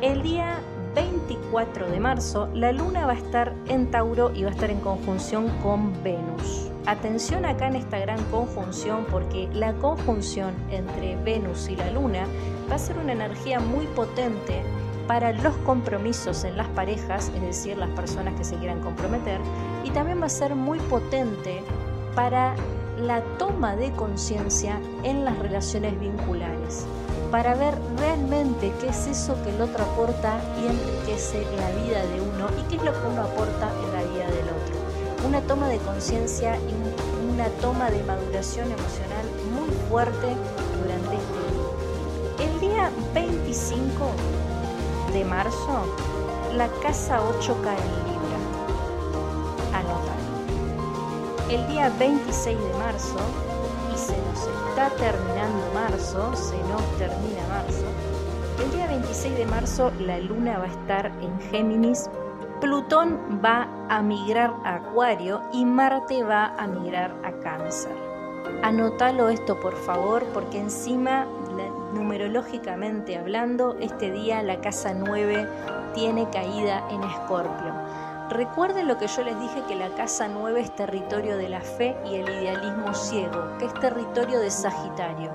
El 0.00 0.22
día 0.22 0.60
24 0.94 1.90
de 1.90 1.98
marzo 1.98 2.48
la 2.54 2.70
luna 2.70 3.04
va 3.06 3.14
a 3.14 3.16
estar 3.16 3.52
en 3.66 3.90
Tauro 3.90 4.32
y 4.32 4.44
va 4.44 4.50
a 4.50 4.52
estar 4.52 4.70
en 4.70 4.78
conjunción 4.78 5.48
con 5.60 5.92
Venus. 6.04 6.70
Atención 6.86 7.44
acá 7.44 7.66
en 7.66 7.74
esta 7.74 7.98
gran 7.98 8.22
conjunción 8.26 9.06
porque 9.10 9.48
la 9.52 9.72
conjunción 9.72 10.54
entre 10.70 11.16
Venus 11.16 11.68
y 11.68 11.74
la 11.74 11.90
luna 11.90 12.28
va 12.70 12.76
a 12.76 12.78
ser 12.78 12.96
una 12.96 13.12
energía 13.12 13.58
muy 13.58 13.86
potente 13.86 14.62
para 15.08 15.32
los 15.32 15.56
compromisos 15.66 16.44
en 16.44 16.56
las 16.56 16.68
parejas, 16.68 17.32
es 17.34 17.42
decir, 17.42 17.76
las 17.76 17.90
personas 17.90 18.34
que 18.34 18.44
se 18.44 18.54
quieran 18.54 18.80
comprometer, 18.80 19.40
y 19.82 19.90
también 19.90 20.20
va 20.20 20.26
a 20.26 20.30
ser 20.30 20.54
muy 20.54 20.78
potente 20.78 21.60
para 22.14 22.54
la 23.00 23.20
toma 23.38 23.74
de 23.74 23.90
conciencia 23.92 24.78
en 25.02 25.24
las 25.24 25.36
relaciones 25.38 25.98
vinculares, 25.98 26.86
para 27.30 27.54
ver 27.54 27.74
realmente 27.98 28.72
qué 28.80 28.88
es 28.88 29.06
eso 29.06 29.36
que 29.42 29.50
el 29.50 29.60
otro 29.60 29.84
aporta 29.84 30.40
y 30.60 30.66
enriquece 30.66 31.44
la 31.56 31.70
vida 31.82 32.04
de 32.06 32.20
uno 32.20 32.48
y 32.58 32.62
qué 32.68 32.76
es 32.76 32.82
lo 32.82 32.92
que 32.92 33.06
uno 33.06 33.22
aporta 33.22 33.70
en 33.84 33.92
la 33.92 34.02
vida 34.10 34.26
del 34.26 34.48
otro. 34.48 35.26
Una 35.26 35.40
toma 35.42 35.68
de 35.68 35.78
conciencia 35.78 36.56
y 36.56 37.32
una 37.34 37.46
toma 37.60 37.90
de 37.90 38.02
maduración 38.04 38.66
emocional 38.70 39.26
muy 39.52 39.70
fuerte 39.88 40.34
durante 40.80 41.16
este 41.16 41.40
día. 42.40 42.50
El 42.50 42.60
día 42.60 42.90
25 43.14 43.88
de 45.12 45.24
marzo, 45.24 45.84
la 46.56 46.68
casa 46.82 47.20
8 47.22 47.56
cae 47.62 47.76
en 47.76 48.12
Libra. 48.12 48.38
Anota 49.78 50.18
el 51.50 51.66
día 51.68 51.90
26 51.98 52.58
de 52.58 52.72
marzo, 52.78 53.16
se 53.98 54.16
nos 54.16 54.46
está 54.68 54.90
terminando 54.96 55.66
marzo, 55.74 56.34
se 56.36 56.56
nos 56.68 56.82
termina 56.98 57.46
marzo, 57.48 57.84
el 58.64 58.70
día 58.70 58.86
26 58.86 59.36
de 59.36 59.46
marzo 59.46 59.90
la 60.00 60.18
luna 60.18 60.58
va 60.58 60.64
a 60.64 60.68
estar 60.68 61.06
en 61.20 61.40
Géminis, 61.50 62.08
Plutón 62.60 63.40
va 63.44 63.68
a 63.88 64.00
migrar 64.02 64.54
a 64.64 64.76
Acuario 64.76 65.42
y 65.52 65.64
Marte 65.64 66.22
va 66.22 66.54
a 66.56 66.66
migrar 66.66 67.12
a 67.24 67.32
Cáncer. 67.40 67.92
Anótalo 68.62 69.28
esto 69.28 69.58
por 69.58 69.74
favor 69.74 70.24
porque 70.32 70.58
encima, 70.58 71.26
numerológicamente 71.92 73.16
hablando, 73.16 73.76
este 73.80 74.10
día 74.10 74.42
la 74.42 74.60
casa 74.60 74.94
9 74.94 75.48
tiene 75.94 76.28
caída 76.30 76.84
en 76.90 77.02
Escorpio. 77.02 77.74
Recuerden 78.30 78.88
lo 78.88 78.98
que 78.98 79.06
yo 79.06 79.22
les 79.22 79.40
dije 79.40 79.62
que 79.66 79.74
la 79.74 79.88
casa 79.94 80.28
9 80.28 80.60
es 80.60 80.74
territorio 80.74 81.38
de 81.38 81.48
la 81.48 81.62
fe 81.62 81.96
y 82.04 82.16
el 82.16 82.28
idealismo 82.28 82.92
ciego, 82.92 83.56
que 83.58 83.64
es 83.64 83.74
territorio 83.74 84.38
de 84.38 84.50
Sagitario. 84.50 85.32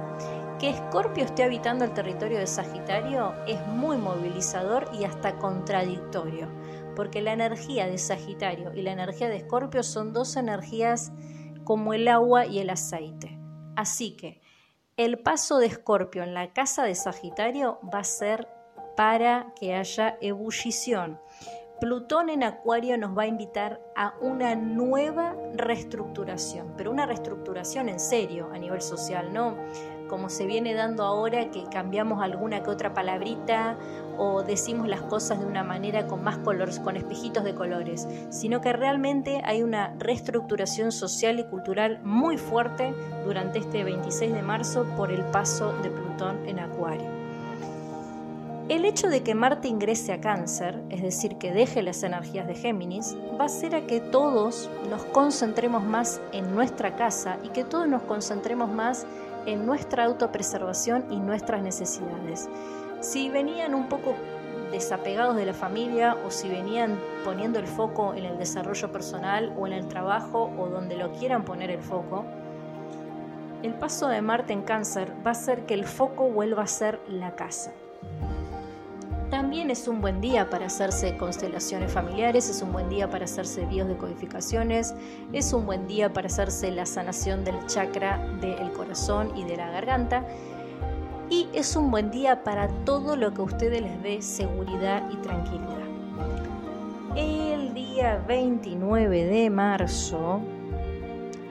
Que 0.60 0.70
Escorpio 0.70 1.26
esté 1.26 1.44
habitando 1.44 1.86
el 1.86 1.94
territorio 1.94 2.38
de 2.38 2.46
Sagitario 2.46 3.34
es 3.48 3.66
muy 3.66 3.98
movilizador 3.98 4.88
y 4.94 5.06
hasta 5.06 5.40
contradictorio, 5.40 6.48
porque 6.96 7.24
la 7.24 7.34
energía 7.34 7.88
de 7.88 7.98
Sagitario 7.98 8.72
y 8.76 8.84
la 8.84 8.92
energía 8.92 9.28
de 9.28 9.38
Escorpio 9.38 9.82
son 9.82 10.14
dos 10.14 10.36
energías 10.36 11.12
como 11.64 11.96
el 11.96 12.08
agua 12.08 12.46
y 12.46 12.60
el 12.60 12.70
aceite. 12.70 13.40
Así 13.76 14.16
que 14.16 14.40
el 14.98 15.18
paso 15.18 15.58
de 15.58 15.66
Escorpio 15.66 16.22
en 16.22 16.36
la 16.36 16.54
casa 16.54 16.84
de 16.84 16.94
Sagitario 16.94 17.80
va 17.92 18.00
a 18.00 18.04
ser 18.04 18.48
para 18.96 19.52
que 19.56 19.74
haya 19.74 20.20
ebullición 20.22 21.20
Plutón 21.84 22.30
en 22.30 22.44
Acuario 22.44 22.98
nos 22.98 23.12
va 23.12 23.24
a 23.24 23.28
invitar 23.28 23.82
a 23.94 24.14
una 24.22 24.56
nueva 24.56 25.36
reestructuración, 25.54 26.76
pero 26.78 26.90
una 26.90 27.06
reestructuración 27.06 27.90
en 27.90 28.00
serio 28.00 28.50
a 28.54 28.58
nivel 28.58 28.82
social, 28.82 29.34
no 29.34 29.58
como 30.08 30.30
se 30.30 30.46
viene 30.46 30.76
dando 30.76 31.04
ahora 31.04 31.52
que 31.52 31.66
cambiamos 31.66 32.22
alguna 32.22 32.64
que 32.64 32.70
otra 32.70 32.94
palabrita 32.94 33.78
o 34.18 34.44
decimos 34.44 34.88
las 34.88 35.02
cosas 35.02 35.42
de 35.42 35.46
una 35.46 35.66
manera 35.66 36.08
con 36.08 36.24
más 36.24 36.38
colores, 36.38 36.80
con 36.80 36.96
espejitos 36.96 37.44
de 37.44 37.54
colores, 37.54 38.08
sino 38.30 38.62
que 38.62 38.72
realmente 38.72 39.42
hay 39.44 39.62
una 39.62 39.94
reestructuración 40.00 40.94
social 40.94 41.38
y 41.42 41.44
cultural 41.44 42.00
muy 42.02 42.38
fuerte 42.38 42.94
durante 43.26 43.60
este 43.60 43.84
26 43.84 44.32
de 44.32 44.42
marzo 44.42 44.86
por 44.96 45.12
el 45.12 45.26
paso 45.26 45.74
de 45.84 45.90
Plutón 45.90 46.48
en 46.48 46.60
Acuario. 46.60 47.23
El 48.70 48.86
hecho 48.86 49.10
de 49.10 49.24
que 49.24 49.36
Marte 49.36 49.68
ingrese 49.68 50.14
a 50.14 50.22
cáncer, 50.22 50.82
es 50.90 51.02
decir, 51.02 51.38
que 51.38 51.52
deje 51.52 51.84
las 51.84 52.02
energías 52.02 52.48
de 52.48 52.56
Géminis, 52.56 53.14
va 53.38 53.44
a 53.44 53.46
hacer 53.48 53.76
a 53.76 53.86
que 53.86 54.00
todos 54.00 54.70
nos 54.90 55.04
concentremos 55.04 55.84
más 55.84 56.22
en 56.32 56.56
nuestra 56.56 56.96
casa 56.96 57.40
y 57.44 57.50
que 57.50 57.66
todos 57.66 57.90
nos 57.90 58.04
concentremos 58.04 58.72
más 58.72 59.06
en 59.46 59.66
nuestra 59.66 60.06
autopreservación 60.06 61.12
y 61.12 61.20
nuestras 61.20 61.62
necesidades. 61.62 62.50
Si 63.02 63.30
venían 63.30 63.76
un 63.76 63.90
poco 63.90 64.16
desapegados 64.72 65.36
de 65.36 65.46
la 65.46 65.54
familia 65.54 66.16
o 66.26 66.32
si 66.32 66.48
venían 66.48 66.98
poniendo 67.26 67.60
el 67.60 67.68
foco 67.68 68.14
en 68.14 68.24
el 68.24 68.38
desarrollo 68.38 68.94
personal 68.94 69.54
o 69.58 69.68
en 69.68 69.74
el 69.74 69.90
trabajo 69.90 70.50
o 70.58 70.70
donde 70.70 70.96
lo 70.96 71.12
quieran 71.12 71.44
poner 71.44 71.70
el 71.70 71.82
foco, 71.82 72.24
el 73.62 73.74
paso 73.74 74.08
de 74.08 74.22
Marte 74.22 74.54
en 74.54 74.62
cáncer 74.62 75.12
va 75.26 75.32
a 75.32 75.34
hacer 75.34 75.66
que 75.66 75.74
el 75.74 75.84
foco 75.84 76.30
vuelva 76.30 76.64
a 76.64 76.68
ser 76.68 77.02
la 77.10 77.36
casa. 77.36 77.74
También 79.54 79.70
es 79.70 79.88
un 79.88 80.02
buen 80.02 80.20
día 80.20 80.50
para 80.50 80.66
hacerse 80.66 81.16
constelaciones 81.16 81.92
familiares, 81.92 82.50
es 82.50 82.64
un 82.64 82.74
buen 82.74 82.90
día 82.90 83.08
para 83.12 83.26
hacerse 83.26 83.68
biodecodificaciones, 83.68 84.96
es 85.32 85.54
un 85.54 85.68
buen 85.68 85.86
día 85.86 86.12
para 86.12 86.26
hacerse 86.26 86.72
la 86.72 86.88
sanación 86.88 87.44
del 87.44 87.64
chakra 87.68 88.18
del 88.42 88.72
corazón 88.72 89.32
y 89.38 89.44
de 89.44 89.56
la 89.56 89.70
garganta. 89.70 90.26
Y 91.30 91.50
es 91.54 91.76
un 91.76 91.92
buen 91.92 92.10
día 92.10 92.44
para 92.44 92.68
todo 92.84 93.16
lo 93.16 93.32
que 93.32 93.42
a 93.42 93.44
ustedes 93.44 93.80
les 93.80 94.02
dé 94.02 94.24
seguridad 94.24 95.08
y 95.12 95.18
tranquilidad. 95.18 95.86
El 97.16 97.76
día 97.76 98.24
29 98.28 99.24
de 99.24 99.50
marzo, 99.52 100.42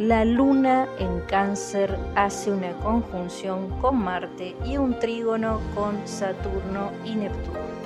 la 0.01 0.25
luna 0.25 0.89
en 0.99 1.21
cáncer 1.29 1.97
hace 2.17 2.51
una 2.51 2.73
conjunción 2.79 3.69
con 3.81 4.03
Marte 4.03 4.57
y 4.65 4.77
un 4.77 4.99
trígono 4.99 5.61
con 5.77 6.05
Saturno 6.05 6.91
y 7.05 7.15
Neptuno. 7.15 7.82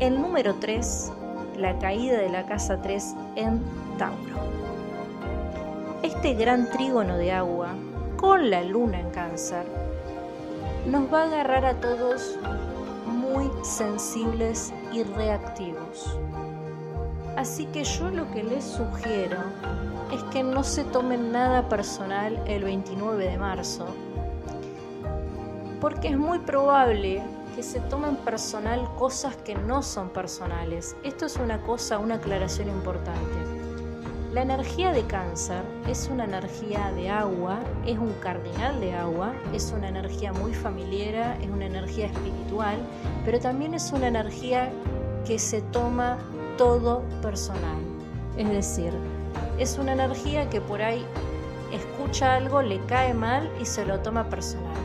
El 0.00 0.22
número 0.22 0.54
3, 0.54 1.12
la 1.56 1.76
caída 1.80 2.18
de 2.18 2.28
la 2.28 2.46
casa 2.46 2.80
3 2.80 3.16
en 3.34 3.60
Tauro. 3.98 4.38
Este 6.04 6.34
gran 6.34 6.70
trígono 6.70 7.18
de 7.18 7.32
agua 7.32 7.70
con 8.16 8.48
la 8.48 8.62
luna 8.62 9.00
en 9.00 9.10
cáncer 9.10 9.66
nos 10.86 11.12
va 11.12 11.22
a 11.22 11.24
agarrar 11.24 11.64
a 11.64 11.74
todos 11.80 12.38
muy 13.08 13.50
sensibles 13.64 14.72
y 14.92 15.02
reactivos. 15.02 16.16
Así 17.36 17.66
que 17.66 17.82
yo 17.82 18.08
lo 18.10 18.30
que 18.30 18.44
les 18.44 18.62
sugiero 18.62 19.38
es 20.12 20.22
que 20.32 20.44
no 20.44 20.62
se 20.62 20.84
tomen 20.84 21.32
nada 21.32 21.68
personal 21.68 22.40
el 22.46 22.62
29 22.62 23.30
de 23.30 23.36
marzo, 23.36 23.86
porque 25.80 26.06
es 26.06 26.16
muy 26.16 26.38
probable 26.38 27.20
que 27.58 27.64
se 27.64 27.80
tomen 27.80 28.14
personal 28.18 28.88
cosas 28.94 29.34
que 29.34 29.56
no 29.56 29.82
son 29.82 30.10
personales. 30.10 30.94
Esto 31.02 31.26
es 31.26 31.38
una 31.38 31.60
cosa, 31.62 31.98
una 31.98 32.14
aclaración 32.14 32.68
importante. 32.68 33.36
La 34.32 34.42
energía 34.42 34.92
de 34.92 35.02
cáncer 35.08 35.64
es 35.88 36.08
una 36.08 36.26
energía 36.26 36.92
de 36.92 37.10
agua, 37.10 37.58
es 37.84 37.98
un 37.98 38.12
cardinal 38.20 38.78
de 38.78 38.94
agua, 38.94 39.32
es 39.52 39.74
una 39.76 39.88
energía 39.88 40.32
muy 40.32 40.54
familiar, 40.54 41.36
es 41.42 41.50
una 41.50 41.66
energía 41.66 42.06
espiritual, 42.06 42.76
pero 43.24 43.40
también 43.40 43.74
es 43.74 43.90
una 43.90 44.06
energía 44.06 44.70
que 45.26 45.40
se 45.40 45.60
toma 45.60 46.16
todo 46.58 47.02
personal. 47.20 47.82
Es 48.36 48.48
decir, 48.50 48.92
es 49.58 49.78
una 49.78 49.94
energía 49.94 50.48
que 50.48 50.60
por 50.60 50.80
ahí 50.80 51.04
escucha 51.72 52.36
algo, 52.36 52.62
le 52.62 52.78
cae 52.86 53.14
mal 53.14 53.50
y 53.60 53.64
se 53.64 53.84
lo 53.84 53.98
toma 53.98 54.28
personal. 54.30 54.76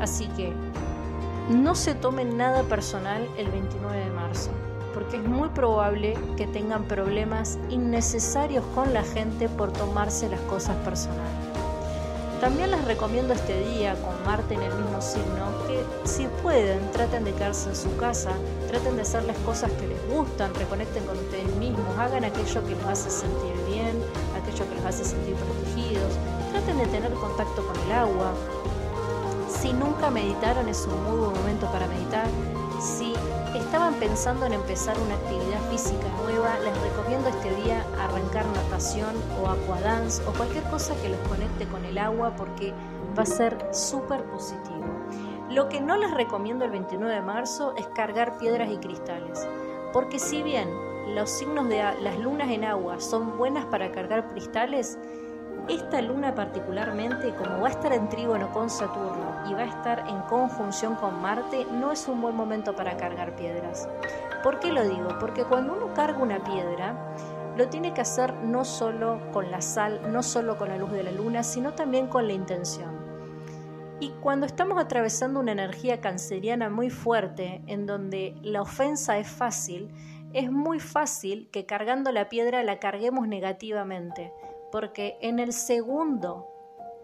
Así 0.00 0.26
que 0.36 0.52
no 1.48 1.74
se 1.74 1.94
tomen 1.94 2.36
nada 2.36 2.62
personal 2.64 3.26
el 3.38 3.48
29 3.50 4.04
de 4.04 4.10
marzo, 4.10 4.50
porque 4.92 5.16
es 5.16 5.24
muy 5.24 5.48
probable 5.48 6.14
que 6.36 6.46
tengan 6.46 6.84
problemas 6.84 7.58
innecesarios 7.70 8.64
con 8.74 8.92
la 8.92 9.02
gente 9.02 9.48
por 9.48 9.72
tomarse 9.72 10.28
las 10.28 10.40
cosas 10.42 10.76
personales. 10.84 11.48
También 12.40 12.70
les 12.70 12.84
recomiendo 12.84 13.32
este 13.32 13.58
día 13.64 13.94
con 13.94 14.14
Marte 14.24 14.54
en 14.54 14.62
el 14.62 14.72
mismo 14.74 15.00
signo 15.00 15.66
que 15.66 15.84
si 16.04 16.26
pueden 16.42 16.78
traten 16.92 17.24
de 17.24 17.32
quedarse 17.32 17.70
en 17.70 17.76
su 17.76 17.96
casa, 17.96 18.30
traten 18.68 18.94
de 18.96 19.02
hacer 19.02 19.24
las 19.24 19.36
cosas 19.38 19.72
que 19.72 19.88
les 19.88 20.08
gustan, 20.08 20.54
reconecten 20.54 21.04
con 21.04 21.16
ustedes 21.16 21.52
mismos, 21.56 21.98
hagan 21.98 22.24
aquello 22.24 22.64
que 22.64 22.76
los 22.76 22.84
hace 22.84 23.10
sentir 23.10 23.54
bien, 23.66 24.00
aquello 24.40 24.68
que 24.68 24.76
los 24.76 24.84
hace 24.84 25.04
sentir 25.04 25.34
protegidos, 25.34 26.12
traten 26.52 26.78
de 26.78 26.86
tener 26.86 27.12
contacto 27.14 27.66
con 27.66 27.76
el 27.86 27.92
agua, 27.92 28.32
Si 29.60 29.72
nunca 29.72 30.08
meditaron 30.08 30.68
es 30.68 30.86
un 30.86 31.02
muy 31.02 31.18
buen 31.18 31.32
momento 31.32 31.66
para 31.72 31.88
meditar. 31.88 32.28
Si 32.80 33.12
estaban 33.56 33.94
pensando 33.94 34.46
en 34.46 34.52
empezar 34.52 34.96
una 35.00 35.16
actividad 35.16 35.60
física 35.68 36.06
nueva, 36.22 36.56
les 36.60 36.80
recomiendo 36.80 37.28
este 37.28 37.52
día 37.62 37.84
arrancar 37.98 38.46
natación 38.46 39.16
o 39.42 39.48
aquadance 39.48 40.22
o 40.28 40.32
cualquier 40.32 40.62
cosa 40.70 40.94
que 41.02 41.08
los 41.08 41.18
conecte 41.28 41.66
con 41.66 41.84
el 41.84 41.98
agua 41.98 42.36
porque 42.36 42.72
va 43.18 43.24
a 43.24 43.26
ser 43.26 43.58
súper 43.72 44.22
positivo. 44.26 44.84
Lo 45.50 45.68
que 45.68 45.80
no 45.80 45.96
les 45.96 46.12
recomiendo 46.12 46.64
el 46.64 46.70
29 46.70 47.12
de 47.12 47.22
marzo 47.22 47.74
es 47.76 47.88
cargar 47.88 48.38
piedras 48.38 48.70
y 48.70 48.76
cristales, 48.76 49.44
porque 49.92 50.20
si 50.20 50.44
bien 50.44 50.68
los 51.16 51.30
signos 51.30 51.68
de 51.68 51.82
las 52.00 52.16
lunas 52.20 52.48
en 52.50 52.62
agua 52.62 53.00
son 53.00 53.36
buenas 53.36 53.66
para 53.66 53.90
cargar 53.90 54.28
cristales, 54.28 54.98
esta 55.68 56.00
luna 56.00 56.34
particularmente, 56.34 57.34
como 57.34 57.60
va 57.60 57.68
a 57.68 57.70
estar 57.70 57.92
en 57.92 58.08
trígono 58.08 58.50
con 58.52 58.70
Saturno 58.70 59.42
y 59.48 59.52
va 59.52 59.60
a 59.60 59.66
estar 59.66 60.04
en 60.08 60.20
conjunción 60.22 60.94
con 60.94 61.20
Marte, 61.20 61.66
no 61.70 61.92
es 61.92 62.08
un 62.08 62.22
buen 62.22 62.34
momento 62.34 62.74
para 62.74 62.96
cargar 62.96 63.36
piedras. 63.36 63.86
¿Por 64.42 64.60
qué 64.60 64.72
lo 64.72 64.82
digo? 64.88 65.18
Porque 65.20 65.44
cuando 65.44 65.74
uno 65.74 65.92
carga 65.92 66.18
una 66.18 66.42
piedra, 66.42 67.14
lo 67.56 67.68
tiene 67.68 67.92
que 67.92 68.00
hacer 68.00 68.32
no 68.34 68.64
solo 68.64 69.20
con 69.32 69.50
la 69.50 69.60
sal, 69.60 70.00
no 70.10 70.22
solo 70.22 70.56
con 70.56 70.68
la 70.68 70.78
luz 70.78 70.92
de 70.92 71.02
la 71.02 71.10
luna, 71.10 71.42
sino 71.42 71.74
también 71.74 72.06
con 72.06 72.26
la 72.26 72.32
intención. 72.32 72.96
Y 74.00 74.10
cuando 74.20 74.46
estamos 74.46 74.78
atravesando 74.78 75.40
una 75.40 75.52
energía 75.52 76.00
canceriana 76.00 76.70
muy 76.70 76.88
fuerte, 76.88 77.60
en 77.66 77.84
donde 77.84 78.36
la 78.42 78.62
ofensa 78.62 79.18
es 79.18 79.28
fácil, 79.28 79.90
es 80.32 80.50
muy 80.52 80.78
fácil 80.78 81.48
que 81.50 81.66
cargando 81.66 82.12
la 82.12 82.28
piedra 82.28 82.62
la 82.62 82.78
carguemos 82.78 83.26
negativamente 83.26 84.32
porque 84.70 85.18
en 85.20 85.38
el 85.38 85.52
segundo 85.52 86.48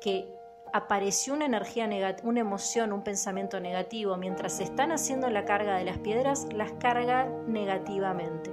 que 0.00 0.28
apareció 0.72 1.34
una 1.34 1.46
energía 1.46 1.86
negativa, 1.86 2.28
una 2.28 2.40
emoción, 2.40 2.92
un 2.92 3.02
pensamiento 3.02 3.60
negativo, 3.60 4.16
mientras 4.16 4.54
se 4.54 4.64
están 4.64 4.92
haciendo 4.92 5.30
la 5.30 5.44
carga 5.44 5.76
de 5.76 5.84
las 5.84 5.98
piedras, 5.98 6.48
las 6.52 6.72
carga 6.72 7.28
negativamente. 7.46 8.50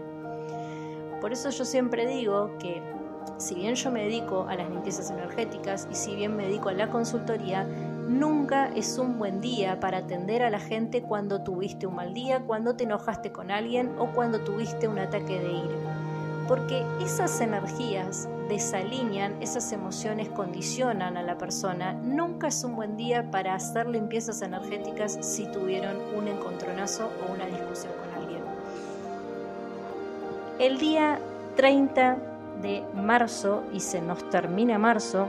Por 1.20 1.34
eso 1.34 1.50
yo 1.50 1.66
siempre 1.66 2.06
digo 2.06 2.58
que 2.60 2.82
si 3.38 3.56
bien 3.56 3.76
yo 3.76 3.92
me 3.92 4.04
dedico 4.04 4.46
a 4.48 4.56
las 4.56 4.70
limpiezas 4.70 5.10
energéticas 5.10 5.88
y 5.90 5.96
si 5.96 6.16
bien 6.16 6.36
me 6.36 6.46
dedico 6.46 6.70
a 6.70 6.74
la 6.74 6.90
consultoría, 6.90 7.64
nunca 7.64 8.68
es 8.76 8.98
un 8.98 9.18
buen 9.18 9.42
día 9.42 9.80
para 9.80 10.00
atender 10.00 10.44
a 10.44 10.50
la 10.50 10.60
gente 10.60 11.02
cuando 11.02 11.44
tuviste 11.44 11.88
un 11.88 11.96
mal 11.96 12.14
día, 12.14 12.44
cuando 12.46 12.76
te 12.76 12.84
enojaste 12.84 13.32
con 13.32 13.50
alguien 13.50 13.96
o 13.98 14.12
cuando 14.12 14.42
tuviste 14.42 14.88
un 14.88 15.00
ataque 15.00 15.40
de 15.40 15.52
ira 15.52 16.02
porque 16.52 16.86
esas 17.00 17.40
energías 17.40 18.28
desalinean, 18.52 19.42
esas 19.42 19.72
emociones 19.72 20.28
condicionan 20.28 21.16
a 21.16 21.24
la 21.24 21.38
persona. 21.38 21.94
Nunca 21.94 22.50
es 22.50 22.66
un 22.66 22.76
buen 22.76 22.98
día 22.98 23.32
para 23.32 23.56
hacer 23.56 23.88
limpiezas 23.88 24.42
energéticas 24.42 25.18
si 25.22 25.50
tuvieron 25.54 25.96
un 26.18 26.28
encontronazo 26.28 27.10
o 27.22 27.32
una 27.32 27.46
discusión 27.46 27.94
con 27.94 28.22
alguien. 28.22 28.44
El 30.60 30.78
día 30.80 31.18
30 31.56 32.18
de 32.62 32.84
marzo, 32.94 33.64
y 33.72 33.80
se 33.80 34.02
nos 34.02 34.30
termina 34.30 34.78
marzo, 34.78 35.28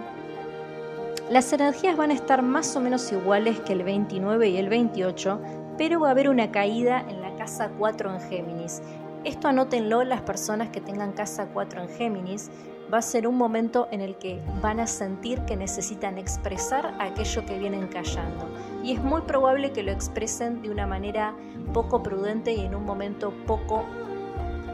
las 1.30 1.52
energías 1.52 1.96
van 1.96 2.10
a 2.10 2.14
estar 2.14 2.42
más 2.42 2.74
o 2.74 2.80
menos 2.80 3.10
iguales 3.12 3.60
que 3.60 3.72
el 3.72 3.84
29 3.84 4.48
y 4.48 4.56
el 4.56 4.68
28, 4.68 5.40
pero 5.78 6.00
va 6.00 6.08
a 6.08 6.10
haber 6.10 6.28
una 6.28 6.50
caída 6.50 7.04
en 7.08 7.20
la 7.20 7.36
casa 7.36 7.70
4 7.78 8.14
en 8.14 8.20
Géminis. 8.20 8.82
Esto 9.22 9.46
anótenlo 9.46 10.02
las 10.02 10.22
personas 10.22 10.70
que 10.70 10.80
tengan 10.80 11.12
casa 11.12 11.46
4 11.54 11.82
en 11.82 11.88
Géminis. 11.88 12.50
Va 12.92 12.98
a 12.98 13.02
ser 13.02 13.26
un 13.26 13.38
momento 13.38 13.88
en 13.90 14.02
el 14.02 14.16
que 14.16 14.38
van 14.60 14.78
a 14.78 14.86
sentir 14.86 15.40
que 15.46 15.56
necesitan 15.56 16.18
expresar 16.18 16.94
aquello 16.98 17.46
que 17.46 17.58
vienen 17.58 17.86
callando. 17.88 18.46
Y 18.84 18.92
es 18.92 19.02
muy 19.02 19.22
probable 19.22 19.72
que 19.72 19.82
lo 19.82 19.92
expresen 19.92 20.60
de 20.60 20.70
una 20.70 20.86
manera 20.86 21.34
poco 21.72 22.02
prudente 22.02 22.52
y 22.52 22.60
en 22.60 22.74
un 22.74 22.84
momento 22.84 23.32
poco 23.46 23.84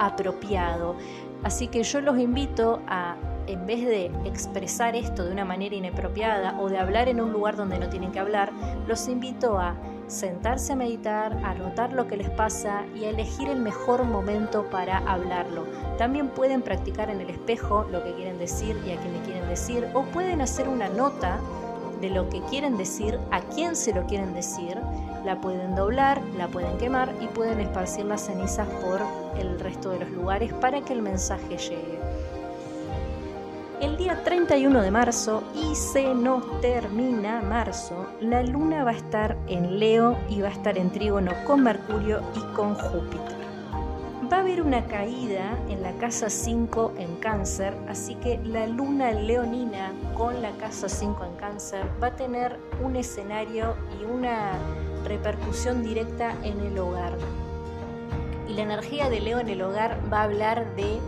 apropiado. 0.01 0.97
Así 1.45 1.69
que 1.69 1.85
yo 1.85 2.01
los 2.01 2.19
invito 2.19 2.81
a, 2.89 3.15
en 3.47 3.67
vez 3.67 3.87
de 3.87 4.07
expresar 4.25 4.97
esto 4.97 5.25
de 5.25 5.31
una 5.31 5.45
manera 5.45 5.77
inapropiada 5.77 6.61
o 6.61 6.69
de 6.69 6.79
hablar 6.79 7.09
en 7.09 7.21
un 7.21 7.33
lugar 7.33 7.55
donde 7.55 7.79
no 7.79 7.89
tienen 7.89 8.11
que 8.11 8.19
hablar, 8.19 8.51
los 8.89 9.07
invito 9.07 9.61
a 9.61 9.77
sentarse 10.09 10.73
a 10.73 10.77
meditar, 10.77 11.33
a 11.45 11.55
notar 11.55 11.93
lo 11.93 12.09
que 12.09 12.17
les 12.17 12.31
pasa 12.31 12.85
y 12.95 13.05
a 13.05 13.11
elegir 13.11 13.49
el 13.49 13.61
mejor 13.61 14.05
momento 14.05 14.65
para 14.71 14.99
hablarlo. 14.99 15.65
También 15.99 16.29
pueden 16.29 16.63
practicar 16.63 17.11
en 17.11 17.21
el 17.21 17.31
espejo 17.31 17.87
lo 17.91 18.03
que 18.03 18.15
quieren 18.15 18.39
decir 18.39 18.77
y 18.87 18.93
a 18.93 18.97
quién 18.97 19.13
le 19.13 19.21
quieren 19.21 19.49
decir, 19.49 19.87
o 19.95 20.03
pueden 20.05 20.41
hacer 20.41 20.69
una 20.69 20.89
nota 20.89 21.39
de 22.01 22.11
lo 22.11 22.29
que 22.29 22.41
quieren 22.43 22.77
decir, 22.77 23.19
a 23.31 23.41
quién 23.41 23.77
se 23.77 23.93
lo 23.93 24.07
quieren 24.07 24.33
decir, 24.33 24.79
la 25.25 25.41
pueden 25.41 25.75
doblar, 25.75 26.23
la 26.37 26.49
pueden 26.49 26.79
quemar 26.79 27.13
y 27.21 27.27
pueden 27.27 27.61
esparcir 27.61 28.05
las 28.05 28.23
cenizas 28.23 28.69
por 28.83 29.01
el 29.39 29.59
resto 29.59 29.91
de 29.91 30.01
los 30.01 30.11
lugares 30.11 30.53
para 30.55 30.81
que 30.81 30.93
el 30.93 31.03
mensaje 31.03 31.57
llegue 31.57 31.99
el 33.81 33.97
día 33.97 34.23
31 34.25 34.83
de 34.83 34.91
marzo 34.91 35.43
y 35.55 35.75
se 35.77 36.13
nos 36.15 36.61
termina 36.61 37.41
marzo, 37.43 38.07
la 38.21 38.43
luna 38.43 38.83
va 38.83 38.91
a 38.91 38.97
estar 38.97 39.37
en 39.47 39.79
Leo 39.79 40.19
y 40.29 40.41
va 40.41 40.49
a 40.49 40.53
estar 40.53 40.77
en 40.77 40.91
trígono 40.91 41.33
con 41.47 41.63
Mercurio 41.63 42.21
y 42.35 42.41
con 42.55 42.75
Júpiter. 42.75 43.39
Va 44.31 44.39
a 44.39 44.41
haber 44.41 44.63
una 44.63 44.85
caída 44.87 45.57
en 45.69 45.83
la 45.83 45.93
casa 45.93 46.29
5 46.29 46.95
en 46.99 47.17
cáncer, 47.17 47.75
así 47.89 48.17
que 48.17 48.39
la 48.45 48.67
luna 48.67 49.13
leonina 49.13 49.93
con 50.17 50.43
la 50.43 50.51
casa 50.53 50.89
5 50.89 51.25
en 51.25 51.37
cáncer 51.37 51.87
va 52.03 52.09
a 52.09 52.17
tener 52.17 52.59
un 52.83 52.97
escenario 52.97 53.77
y 54.01 54.05
una 54.05 54.53
repercusión 55.05 55.83
directa 55.83 56.35
en 56.43 56.61
el 56.61 56.79
hogar. 56.79 57.17
Y 58.49 58.55
la 58.55 58.63
energía 58.63 59.09
de 59.09 59.21
Leo 59.21 59.39
en 59.39 59.49
el 59.49 59.63
hogar 59.63 60.01
va 60.13 60.21
a 60.21 60.25
hablar 60.25 60.75
de 60.75 60.99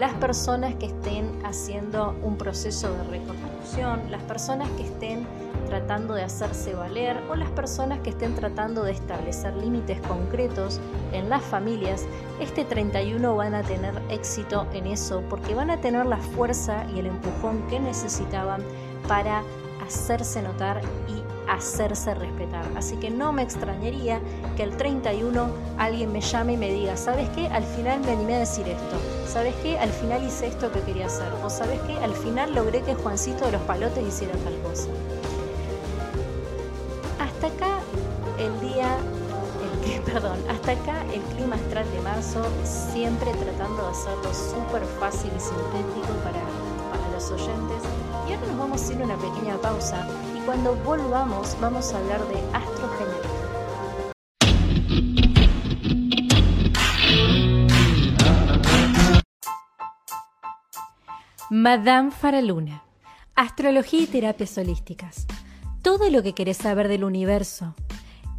las 0.00 0.14
personas 0.14 0.76
que 0.76 0.86
estén 0.86 1.30
haciendo 1.44 2.16
un 2.22 2.38
proceso 2.38 2.90
de 2.90 3.04
reconstrucción, 3.04 4.10
las 4.10 4.22
personas 4.22 4.66
que 4.70 4.84
estén 4.84 5.26
tratando 5.66 6.14
de 6.14 6.22
hacerse 6.22 6.74
valer 6.74 7.18
o 7.28 7.34
las 7.34 7.50
personas 7.50 7.98
que 8.00 8.08
estén 8.08 8.34
tratando 8.34 8.82
de 8.82 8.92
establecer 8.92 9.54
límites 9.56 10.00
concretos 10.08 10.80
en 11.12 11.28
las 11.28 11.42
familias, 11.42 12.06
este 12.40 12.64
31 12.64 13.36
van 13.36 13.54
a 13.54 13.62
tener 13.62 13.92
éxito 14.08 14.66
en 14.72 14.86
eso 14.86 15.22
porque 15.28 15.54
van 15.54 15.68
a 15.68 15.82
tener 15.82 16.06
la 16.06 16.16
fuerza 16.16 16.86
y 16.94 17.00
el 17.00 17.06
empujón 17.06 17.60
que 17.68 17.78
necesitaban 17.78 18.62
para 19.06 19.42
hacerse 19.86 20.40
notar 20.40 20.80
y 21.08 21.29
hacerse 21.48 22.14
respetar. 22.14 22.64
Así 22.76 22.96
que 22.96 23.10
no 23.10 23.32
me 23.32 23.42
extrañaría 23.42 24.20
que 24.56 24.62
el 24.62 24.76
31 24.76 25.48
alguien 25.78 26.12
me 26.12 26.20
llame 26.20 26.54
y 26.54 26.56
me 26.56 26.72
diga, 26.72 26.96
¿sabes 26.96 27.28
qué? 27.30 27.46
Al 27.48 27.64
final 27.64 28.00
me 28.00 28.12
animé 28.12 28.36
a 28.36 28.38
decir 28.40 28.66
esto. 28.68 28.96
¿Sabes 29.26 29.54
qué? 29.62 29.78
Al 29.78 29.90
final 29.90 30.24
hice 30.24 30.46
esto 30.46 30.70
que 30.72 30.80
quería 30.80 31.06
hacer. 31.06 31.32
O 31.44 31.50
¿sabes 31.50 31.80
qué? 31.86 31.96
Al 31.98 32.14
final 32.14 32.54
logré 32.54 32.82
que 32.82 32.94
Juancito 32.94 33.46
de 33.46 33.52
los 33.52 33.62
Palotes 33.62 34.06
hiciera 34.06 34.34
tal 34.38 34.56
cosa. 34.62 34.88
Hasta 37.18 37.46
acá 37.46 37.78
el 38.38 38.60
día, 38.60 38.96
perdón, 40.04 40.38
hasta 40.48 40.72
acá 40.72 41.04
el 41.12 41.20
clima 41.34 41.56
astral 41.56 41.90
de 41.92 42.00
marzo, 42.00 42.42
siempre 42.64 43.30
tratando 43.32 43.82
de 43.82 43.90
hacerlo 43.90 44.34
súper 44.34 44.84
fácil 44.98 45.30
y 45.36 45.40
sintético 45.40 46.12
para, 46.24 46.40
para 46.90 47.12
los 47.12 47.30
oyentes. 47.30 47.82
Y 48.28 48.32
ahora 48.32 48.46
nos 48.46 48.58
vamos 48.58 48.80
a 48.80 48.84
hacer 48.84 49.02
una 49.02 49.16
pequeña 49.16 49.56
pausa 49.58 50.06
cuando 50.46 50.74
volvamos 50.76 51.56
vamos 51.60 51.92
a 51.92 51.98
hablar 51.98 52.20
de 52.28 52.38
astrogenética. 52.56 53.28
Madame 61.50 62.10
Faraluna. 62.10 62.84
Astrología 63.34 64.02
y 64.02 64.06
terapias 64.06 64.56
holísticas. 64.56 65.26
Todo 65.82 66.10
lo 66.10 66.22
que 66.22 66.34
querés 66.34 66.58
saber 66.58 66.88
del 66.88 67.04
universo. 67.04 67.74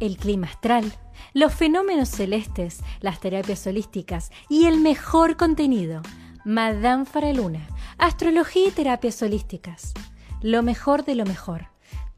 El 0.00 0.16
clima 0.16 0.46
astral, 0.46 0.92
los 1.34 1.52
fenómenos 1.52 2.08
celestes, 2.08 2.82
las 3.00 3.20
terapias 3.20 3.66
holísticas 3.66 4.30
y 4.48 4.66
el 4.66 4.80
mejor 4.80 5.36
contenido. 5.36 6.02
Madame 6.44 7.04
Faraluna. 7.04 7.68
Astrología 7.98 8.68
y 8.68 8.70
terapias 8.70 9.20
holísticas. 9.22 9.92
Lo 10.40 10.62
mejor 10.62 11.04
de 11.04 11.14
lo 11.14 11.24
mejor. 11.24 11.71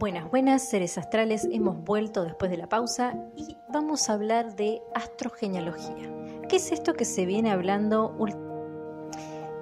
Buenas, 0.00 0.30
buenas, 0.30 0.62
seres 0.62 0.96
astrales, 0.96 1.46
hemos 1.52 1.84
vuelto 1.84 2.24
después 2.24 2.50
de 2.50 2.56
la 2.56 2.70
pausa 2.70 3.18
y 3.36 3.58
vamos 3.68 4.08
a 4.08 4.14
hablar 4.14 4.56
de 4.56 4.80
astrogenealogía. 4.94 6.08
¿Qué 6.48 6.56
es 6.56 6.72
esto 6.72 6.94
que 6.94 7.04
se 7.04 7.26
viene 7.26 7.50
hablando? 7.50 8.16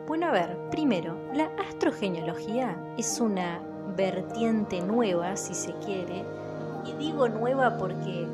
Bueno, 0.06 0.26
a 0.26 0.30
ver, 0.30 0.56
primero, 0.70 1.18
la 1.34 1.50
astrogenealogía 1.68 2.80
es 2.96 3.18
una 3.20 3.60
vertiente 3.96 4.80
nueva, 4.80 5.36
si 5.36 5.54
se 5.54 5.72
quiere, 5.84 6.24
y 6.84 6.92
digo 6.92 7.28
nueva 7.28 7.76
porque 7.76 8.28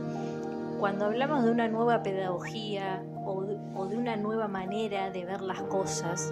cuando 0.78 1.07
hablamos 1.07 1.42
de 1.42 1.52
una 1.52 1.68
nueva 1.68 2.02
pedagogía 2.02 3.02
o 3.24 3.44
de, 3.44 3.96
una 3.96 4.16
nueva 4.16 4.46
manera 4.46 5.11
de 5.11 5.24
ver 5.24 5.40
las 5.40 5.62
cosas, 5.62 6.30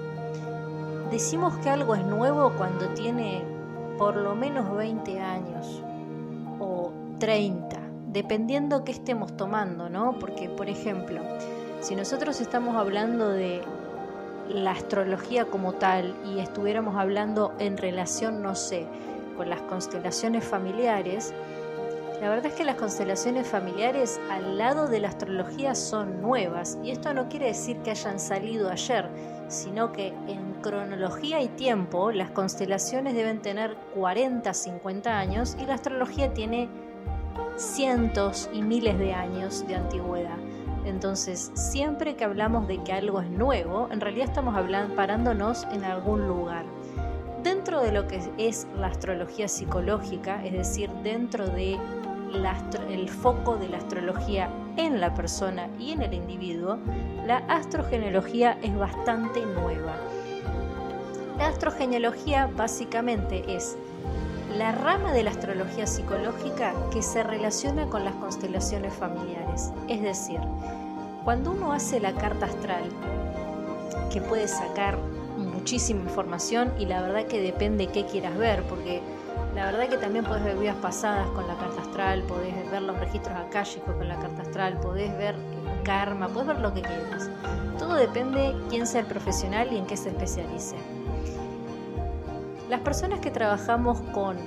decimos 1.11 1.57
que 1.61 1.71
algo 1.71 1.95
es 1.95 2.05
nuevo 2.05 2.53
cuando 2.59 2.89
tiene 2.89 3.52
por 4.03 4.17
lo 4.17 4.35
menos 4.35 4.77
20 4.77 5.21
años 5.21 5.81
o 6.59 6.91
30, 7.21 7.79
dependiendo 8.09 8.83
qué 8.83 8.91
estemos 8.91 9.37
tomando, 9.37 9.89
¿no? 9.89 10.19
Porque, 10.19 10.49
por 10.49 10.69
ejemplo, 10.69 11.21
si 11.79 11.95
nosotros 11.95 12.41
estamos 12.41 12.75
hablando 12.75 13.29
de 13.29 13.63
la 14.49 14.73
astrología 14.73 15.45
como 15.45 15.75
tal 15.75 16.17
y 16.25 16.41
estuviéramos 16.41 16.97
hablando 16.97 17.55
en 17.61 17.77
relación, 17.77 18.43
no 18.43 18.57
sé, 18.57 18.89
con 19.37 19.49
las 19.49 19.61
constelaciones 19.61 20.45
familiares, 20.45 21.33
la 22.23 22.29
verdad 22.29 22.47
es 22.47 22.55
que 22.55 22.65
las 22.65 22.77
constelaciones 22.77 23.49
familiares 23.49 24.21
al 24.31 24.57
lado 24.57 24.87
de 24.87 25.01
la 25.01 25.09
astrología 25.09 25.75
son 25.75 26.23
nuevas 26.23 26.79
y 26.85 26.93
esto 26.93 27.13
no 27.13 27.29
quiere 27.29 27.47
decir 27.47 27.79
que 27.79 27.91
hayan 27.91 28.21
salido 28.21 28.71
ayer, 28.71 29.09
sino 29.49 29.91
que 29.91 30.15
en 30.29 30.55
cronología 30.63 31.43
y 31.43 31.49
tiempo 31.49 32.13
las 32.13 32.31
constelaciones 32.31 33.17
deben 33.17 33.43
tener 33.43 33.75
40, 33.97 34.55
50 34.55 35.19
años 35.19 35.57
y 35.61 35.67
la 35.67 35.75
astrología 35.75 36.33
tiene 36.33 36.69
cientos 37.57 38.49
y 38.53 38.63
miles 38.63 38.97
de 39.01 39.13
años 39.15 39.67
de 39.67 39.75
antigüedad. 39.75 40.39
Entonces, 40.85 41.51
siempre 41.55 42.15
que 42.15 42.23
hablamos 42.23 42.69
de 42.69 42.81
que 42.85 42.93
algo 42.93 43.21
es 43.21 43.31
nuevo, 43.31 43.89
en 43.91 44.01
realidad 44.01 44.29
estamos 44.29 44.55
hablando, 44.55 44.95
parándonos 44.95 45.67
en 45.73 45.83
algún 45.83 46.29
lugar. 46.29 46.67
Dentro 47.43 47.81
de 47.81 47.91
lo 47.91 48.07
que 48.07 48.21
es 48.39 48.69
la 48.79 48.87
astrología 48.87 49.49
psicológica, 49.49 50.45
es 50.45 50.53
decir, 50.53 50.89
dentro 51.03 51.49
de 51.49 51.77
el 52.89 53.09
foco 53.09 53.57
de 53.57 53.69
la 53.69 53.79
astrología 53.79 54.51
en 54.77 55.01
la 55.01 55.15
persona 55.15 55.69
y 55.79 55.93
en 55.93 56.03
el 56.03 56.15
individuo, 56.15 56.79
la 57.27 57.39
astrogenealogía 57.49 58.59
es 58.63 58.77
bastante 58.77 59.45
nueva. 59.45 59.97
La 61.39 61.49
astrogenealogía 61.49 62.49
básicamente 62.57 63.45
es 63.55 63.77
la 64.57 64.73
rama 64.73 65.13
de 65.13 65.23
la 65.23 65.31
astrología 65.31 65.87
psicológica 65.87 66.75
que 66.93 67.03
se 67.03 67.23
relaciona 67.23 67.87
con 67.87 68.05
las 68.05 68.15
constelaciones 68.15 68.93
familiares. 68.95 69.73
Es 69.89 70.03
decir, 70.03 70.41
cuando 71.25 71.53
uno 71.53 71.73
hace 71.73 72.01
la 72.01 72.13
carta 72.13 72.47
astral, 72.47 72.85
que 74.11 74.21
puede 74.21 74.49
sacar 74.49 74.99
muchísima 75.39 76.03
información 76.03 76.73
y 76.79 76.87
la 76.87 77.01
verdad 77.03 77.25
que 77.27 77.41
depende 77.41 77.89
qué 77.89 78.05
quieras 78.05 78.37
ver, 78.37 78.63
porque 78.65 79.01
la 79.55 79.67
verdad 79.67 79.89
que 79.89 79.97
también 79.97 80.25
podés 80.25 80.45
ver 80.45 80.57
vidas 80.57 80.77
pasadas 80.77 81.29
con 81.31 81.47
la 81.47 81.57
carta 81.57 81.82
astral, 81.93 82.23
podés 82.23 82.71
ver 82.71 82.81
los 82.81 82.99
registros 82.99 83.37
akáshicos 83.37 83.95
con 83.95 84.09
la 84.09 84.17
carta 84.17 84.41
astral, 84.41 84.81
podés 84.81 85.15
ver 85.19 85.35
el 85.35 85.83
karma, 85.83 86.29
podés 86.29 86.47
ver 86.49 86.61
lo 86.61 86.73
que 86.73 86.81
quieras. 86.81 87.29
Todo 87.79 87.95
depende 87.97 88.57
quién 88.71 88.87
sea 88.87 89.03
el 89.03 89.07
profesional 89.07 89.71
y 89.71 89.77
en 89.77 89.87
qué 89.87 89.99
se 89.99 90.09
especialice. 90.09 90.77
Las 92.71 92.81
personas 92.81 93.21
que 93.21 93.31
trabajamos 93.31 94.01
con 94.15 94.39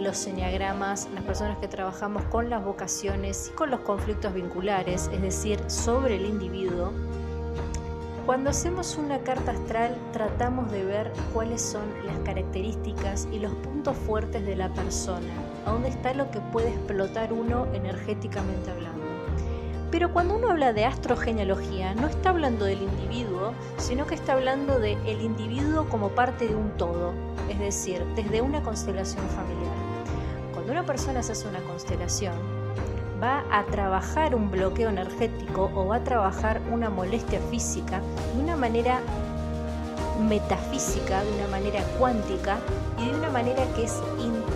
los 0.00 0.26
enneagramas, 0.26 1.08
las 1.14 1.22
personas 1.22 1.58
que 1.58 1.68
trabajamos 1.68 2.24
con 2.24 2.50
las 2.50 2.64
vocaciones 2.64 3.50
y 3.52 3.56
con 3.56 3.70
los 3.70 3.80
conflictos 3.80 4.34
vinculares, 4.34 5.08
es 5.12 5.22
decir, 5.22 5.60
sobre 5.68 6.16
el 6.16 6.26
individuo, 6.26 6.90
cuando 8.26 8.50
hacemos 8.50 8.96
una 8.96 9.18
carta 9.18 9.52
astral 9.52 9.96
tratamos 10.12 10.72
de 10.72 10.84
ver 10.84 11.12
cuáles 11.32 11.62
son 11.62 11.84
las 12.04 12.18
características 12.24 13.28
y 13.30 13.38
los 13.38 13.52
puntos 13.54 13.96
fuertes 13.96 14.44
de 14.44 14.56
la 14.56 14.70
persona, 14.70 15.30
a 15.64 15.70
dónde 15.70 15.88
está 15.88 16.14
lo 16.14 16.30
que 16.30 16.40
puede 16.40 16.68
explotar 16.70 17.32
uno 17.32 17.66
energéticamente 17.72 18.70
hablando. 18.70 19.04
Pero 19.90 20.12
cuando 20.12 20.34
uno 20.34 20.50
habla 20.50 20.72
de 20.72 20.84
astrogenealogía, 20.84 21.94
no 21.94 22.08
está 22.08 22.30
hablando 22.30 22.64
del 22.64 22.82
individuo, 22.82 23.52
sino 23.78 24.06
que 24.06 24.16
está 24.16 24.32
hablando 24.32 24.80
del 24.80 24.98
el 25.06 25.20
individuo 25.20 25.88
como 25.88 26.08
parte 26.08 26.48
de 26.48 26.56
un 26.56 26.70
todo, 26.76 27.12
es 27.48 27.58
decir, 27.60 28.04
desde 28.16 28.42
una 28.42 28.60
constelación 28.60 29.24
familiar. 29.28 29.72
Cuando 30.52 30.72
una 30.72 30.84
persona 30.84 31.22
se 31.22 31.32
hace 31.32 31.46
una 31.46 31.60
constelación, 31.60 32.34
va 33.22 33.44
a 33.52 33.64
trabajar 33.66 34.34
un 34.34 34.50
bloqueo 34.50 34.88
energético 34.88 35.70
o 35.74 35.86
va 35.86 35.96
a 35.96 36.04
trabajar 36.04 36.60
una 36.72 36.90
molestia 36.90 37.40
física 37.50 38.00
de 38.34 38.42
una 38.42 38.56
manera 38.56 39.00
metafísica, 40.28 41.22
de 41.22 41.32
una 41.34 41.48
manera 41.48 41.82
cuántica 41.98 42.58
y 42.98 43.10
de 43.10 43.16
una 43.16 43.30
manera 43.30 43.64
que 43.74 43.84
es, 43.84 44.02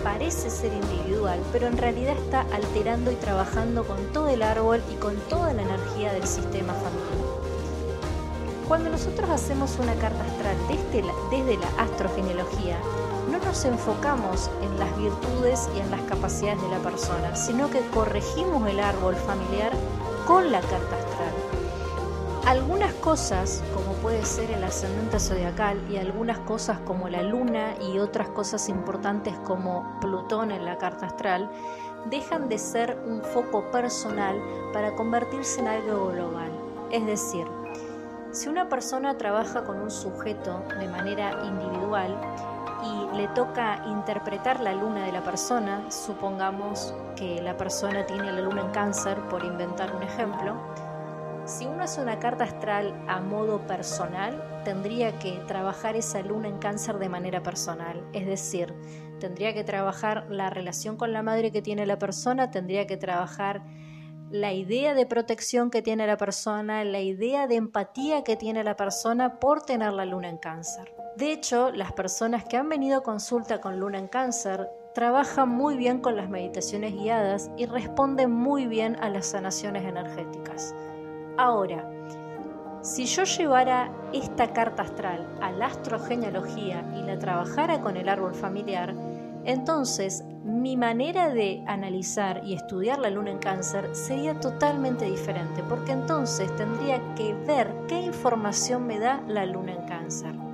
parece 0.03 0.49
ser 0.49 0.73
individual, 0.73 1.39
pero 1.51 1.67
en 1.67 1.77
realidad 1.77 2.17
está 2.17 2.41
alterando 2.53 3.11
y 3.11 3.15
trabajando 3.15 3.83
con 3.85 3.97
todo 4.13 4.27
el 4.29 4.41
árbol 4.41 4.81
y 4.91 4.95
con 4.95 5.15
toda 5.29 5.53
la 5.53 5.61
energía 5.61 6.13
del 6.13 6.25
sistema 6.25 6.73
familiar. 6.73 7.29
Cuando 8.67 8.89
nosotros 8.89 9.29
hacemos 9.29 9.77
una 9.79 9.95
carta 9.95 10.23
astral 10.23 10.55
desde 10.67 11.01
la, 11.05 11.13
desde 11.31 11.57
astrogenealogía, 11.77 12.77
no 13.31 13.39
nos 13.39 13.65
enfocamos 13.65 14.49
en 14.61 14.77
las 14.77 14.95
virtudes 14.97 15.67
y 15.75 15.79
en 15.79 15.89
las 15.89 16.01
capacidades 16.01 16.61
de 16.61 16.69
la 16.69 16.79
persona, 16.79 17.35
sino 17.35 17.69
que 17.69 17.81
corregimos 17.87 18.67
el 18.67 18.79
árbol 18.79 19.15
familiar 19.15 19.71
con 20.27 20.51
la 20.51 20.61
carta 20.61 20.95
astral. 20.95 21.33
Algunas 22.45 22.93
cosas, 22.95 23.63
puede 24.01 24.25
ser 24.25 24.51
el 24.51 24.63
ascendente 24.63 25.19
zodiacal, 25.19 25.79
y 25.89 25.97
algunas 25.97 26.39
cosas 26.39 26.79
como 26.79 27.09
la 27.09 27.21
luna 27.21 27.75
y 27.81 27.99
otras 27.99 28.29
cosas 28.29 28.69
importantes 28.69 29.37
como 29.45 29.99
Plutón 29.99 30.51
en 30.51 30.65
la 30.65 30.77
carta 30.77 31.07
astral, 31.07 31.49
dejan 32.09 32.49
de 32.49 32.57
ser 32.57 32.97
un 33.05 33.21
foco 33.21 33.69
personal 33.71 34.41
para 34.73 34.95
convertirse 34.95 35.59
en 35.59 35.67
algo 35.67 36.07
global. 36.09 36.51
Es 36.91 37.05
decir, 37.05 37.45
si 38.31 38.47
una 38.47 38.69
persona 38.69 39.17
trabaja 39.17 39.63
con 39.63 39.79
un 39.79 39.91
sujeto 39.91 40.63
de 40.79 40.87
manera 40.87 41.43
individual, 41.45 42.15
y 42.81 43.17
le 43.17 43.27
toca 43.29 43.83
interpretar 43.87 44.61
la 44.61 44.73
luna 44.73 45.05
de 45.05 45.11
la 45.11 45.21
persona, 45.21 45.91
supongamos 45.91 46.93
que 47.15 47.41
la 47.41 47.57
persona 47.57 48.05
tiene 48.05 48.31
la 48.31 48.39
luna 48.39 48.61
en 48.61 48.71
cáncer, 48.71 49.17
por 49.29 49.43
inventar 49.43 49.93
un 49.93 50.03
ejemplo, 50.03 50.55
si 51.49 51.65
uno 51.65 51.83
hace 51.83 52.01
una 52.01 52.19
carta 52.19 52.43
astral 52.43 52.93
a 53.07 53.19
modo 53.21 53.65
personal, 53.65 54.61
tendría 54.63 55.17
que 55.17 55.31
trabajar 55.47 55.95
esa 55.95 56.21
luna 56.21 56.47
en 56.47 56.59
cáncer 56.59 56.99
de 56.99 57.09
manera 57.09 57.41
personal, 57.41 58.03
es 58.13 58.27
decir, 58.27 58.73
tendría 59.19 59.53
que 59.53 59.63
trabajar 59.63 60.27
la 60.29 60.49
relación 60.49 60.95
con 60.95 61.11
la 61.11 61.23
madre 61.23 61.51
que 61.51 61.61
tiene 61.61 61.85
la 61.85 61.97
persona, 61.97 62.51
tendría 62.51 62.85
que 62.85 62.97
trabajar 62.97 63.63
la 64.29 64.53
idea 64.53 64.93
de 64.93 65.07
protección 65.07 65.71
que 65.71 65.81
tiene 65.81 66.05
la 66.05 66.17
persona, 66.17 66.83
la 66.83 66.99
idea 66.99 67.47
de 67.47 67.55
empatía 67.55 68.23
que 68.23 68.35
tiene 68.35 68.63
la 68.63 68.75
persona 68.75 69.39
por 69.39 69.63
tener 69.63 69.91
la 69.93 70.05
luna 70.05 70.29
en 70.29 70.37
cáncer. 70.37 70.93
De 71.17 71.31
hecho, 71.31 71.71
las 71.71 71.93
personas 71.93 72.43
que 72.43 72.57
han 72.57 72.69
venido 72.69 72.99
a 72.99 73.03
consulta 73.03 73.59
con 73.59 73.79
luna 73.79 73.97
en 73.97 74.07
cáncer 74.07 74.69
trabajan 74.93 75.49
muy 75.49 75.77
bien 75.77 75.99
con 75.99 76.15
las 76.15 76.29
meditaciones 76.29 76.93
guiadas 76.93 77.49
y 77.57 77.65
responden 77.65 78.31
muy 78.31 78.67
bien 78.67 78.97
a 78.97 79.09
las 79.09 79.25
sanaciones 79.25 79.83
energéticas. 79.83 80.75
Ahora, 81.37 81.89
si 82.81 83.05
yo 83.05 83.23
llevara 83.23 83.91
esta 84.13 84.53
carta 84.53 84.83
astral 84.83 85.27
a 85.41 85.51
la 85.51 85.67
astrogenealogía 85.67 86.83
y 86.97 87.01
la 87.03 87.19
trabajara 87.19 87.81
con 87.81 87.97
el 87.97 88.07
árbol 88.07 88.33
familiar, 88.33 88.95
entonces 89.45 90.23
mi 90.43 90.77
manera 90.77 91.29
de 91.29 91.63
analizar 91.67 92.41
y 92.45 92.53
estudiar 92.53 92.99
la 92.99 93.09
luna 93.09 93.31
en 93.31 93.39
cáncer 93.39 93.93
sería 93.95 94.39
totalmente 94.39 95.05
diferente, 95.05 95.63
porque 95.67 95.91
entonces 95.91 96.53
tendría 96.55 97.01
que 97.15 97.33
ver 97.33 97.73
qué 97.87 97.99
información 98.01 98.87
me 98.87 98.99
da 98.99 99.21
la 99.27 99.45
luna 99.45 99.73
en 99.73 99.85
cáncer. 99.85 100.48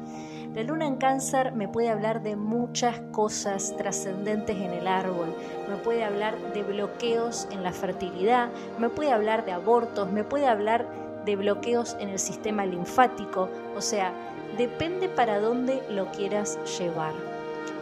La 0.56 0.64
luna 0.64 0.88
en 0.88 0.96
cáncer 0.96 1.52
me 1.52 1.68
puede 1.68 1.90
hablar 1.90 2.24
de 2.24 2.38
muchas 2.38 3.02
cosas 3.12 3.76
trascendentes 3.76 4.56
en 4.56 4.72
el 4.72 4.88
árbol, 4.88 5.36
me 5.70 5.76
puede 5.76 6.06
hablar 6.06 6.38
de 6.54 6.64
bloqueos 6.64 7.50
en 7.52 7.62
la 7.62 7.74
fertilidad, 7.74 8.48
me 8.80 8.88
puede 8.88 9.12
hablar 9.12 9.44
de 9.44 9.52
abortos, 9.52 10.10
me 10.14 10.24
puede 10.24 10.48
hablar 10.48 10.88
de 11.26 11.36
bloqueos 11.36 11.98
en 12.00 12.08
el 12.08 12.20
sistema 12.20 12.66
linfático, 12.66 13.50
o 13.76 13.82
sea, 13.82 14.14
depende 14.58 15.10
para 15.10 15.42
dónde 15.42 15.84
lo 15.90 16.10
quieras 16.14 16.58
llevar. 16.80 17.12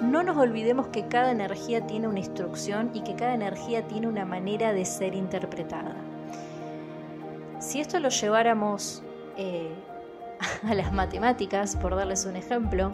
No 0.01 0.23
nos 0.23 0.37
olvidemos 0.37 0.87
que 0.87 1.07
cada 1.07 1.29
energía 1.29 1.85
tiene 1.85 2.07
una 2.07 2.19
instrucción 2.19 2.89
y 2.95 3.01
que 3.01 3.13
cada 3.13 3.35
energía 3.35 3.83
tiene 3.83 4.07
una 4.07 4.25
manera 4.25 4.73
de 4.73 4.85
ser 4.85 5.13
interpretada. 5.13 5.93
Si 7.59 7.79
esto 7.79 7.99
lo 7.99 8.09
lleváramos 8.09 9.03
eh, 9.37 9.69
a 10.67 10.73
las 10.73 10.91
matemáticas, 10.91 11.75
por 11.75 11.95
darles 11.95 12.25
un 12.25 12.35
ejemplo, 12.35 12.91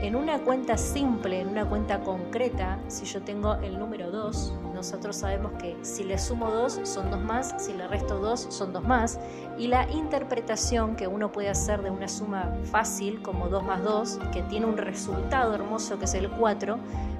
En 0.00 0.16
una 0.16 0.38
cuenta 0.40 0.76
simple, 0.76 1.40
en 1.40 1.48
una 1.48 1.68
cuenta 1.68 2.00
concreta, 2.00 2.78
si 2.88 3.04
yo 3.04 3.22
tengo 3.22 3.54
el 3.54 3.78
número 3.78 4.10
2, 4.10 4.54
nosotros 4.74 5.16
sabemos 5.16 5.52
que 5.60 5.76
si 5.82 6.02
le 6.02 6.18
sumo 6.18 6.50
2 6.50 6.80
son 6.84 7.10
2 7.10 7.20
más, 7.20 7.54
si 7.58 7.72
le 7.72 7.86
resto 7.86 8.18
2 8.18 8.46
son 8.50 8.72
2 8.72 8.82
más, 8.82 9.20
y 9.58 9.68
la 9.68 9.88
interpretación 9.90 10.96
que 10.96 11.06
uno 11.06 11.30
puede 11.30 11.48
hacer 11.48 11.82
de 11.82 11.90
una 11.90 12.08
suma 12.08 12.52
fácil 12.64 13.22
como 13.22 13.48
2 13.48 13.62
más 13.64 13.82
2, 13.84 14.18
que 14.32 14.42
tiene 14.42 14.66
un 14.66 14.76
resultado 14.76 15.54
hermoso 15.54 15.98
que 15.98 16.06
es 16.06 16.14
el 16.14 16.30
4, 16.30 16.78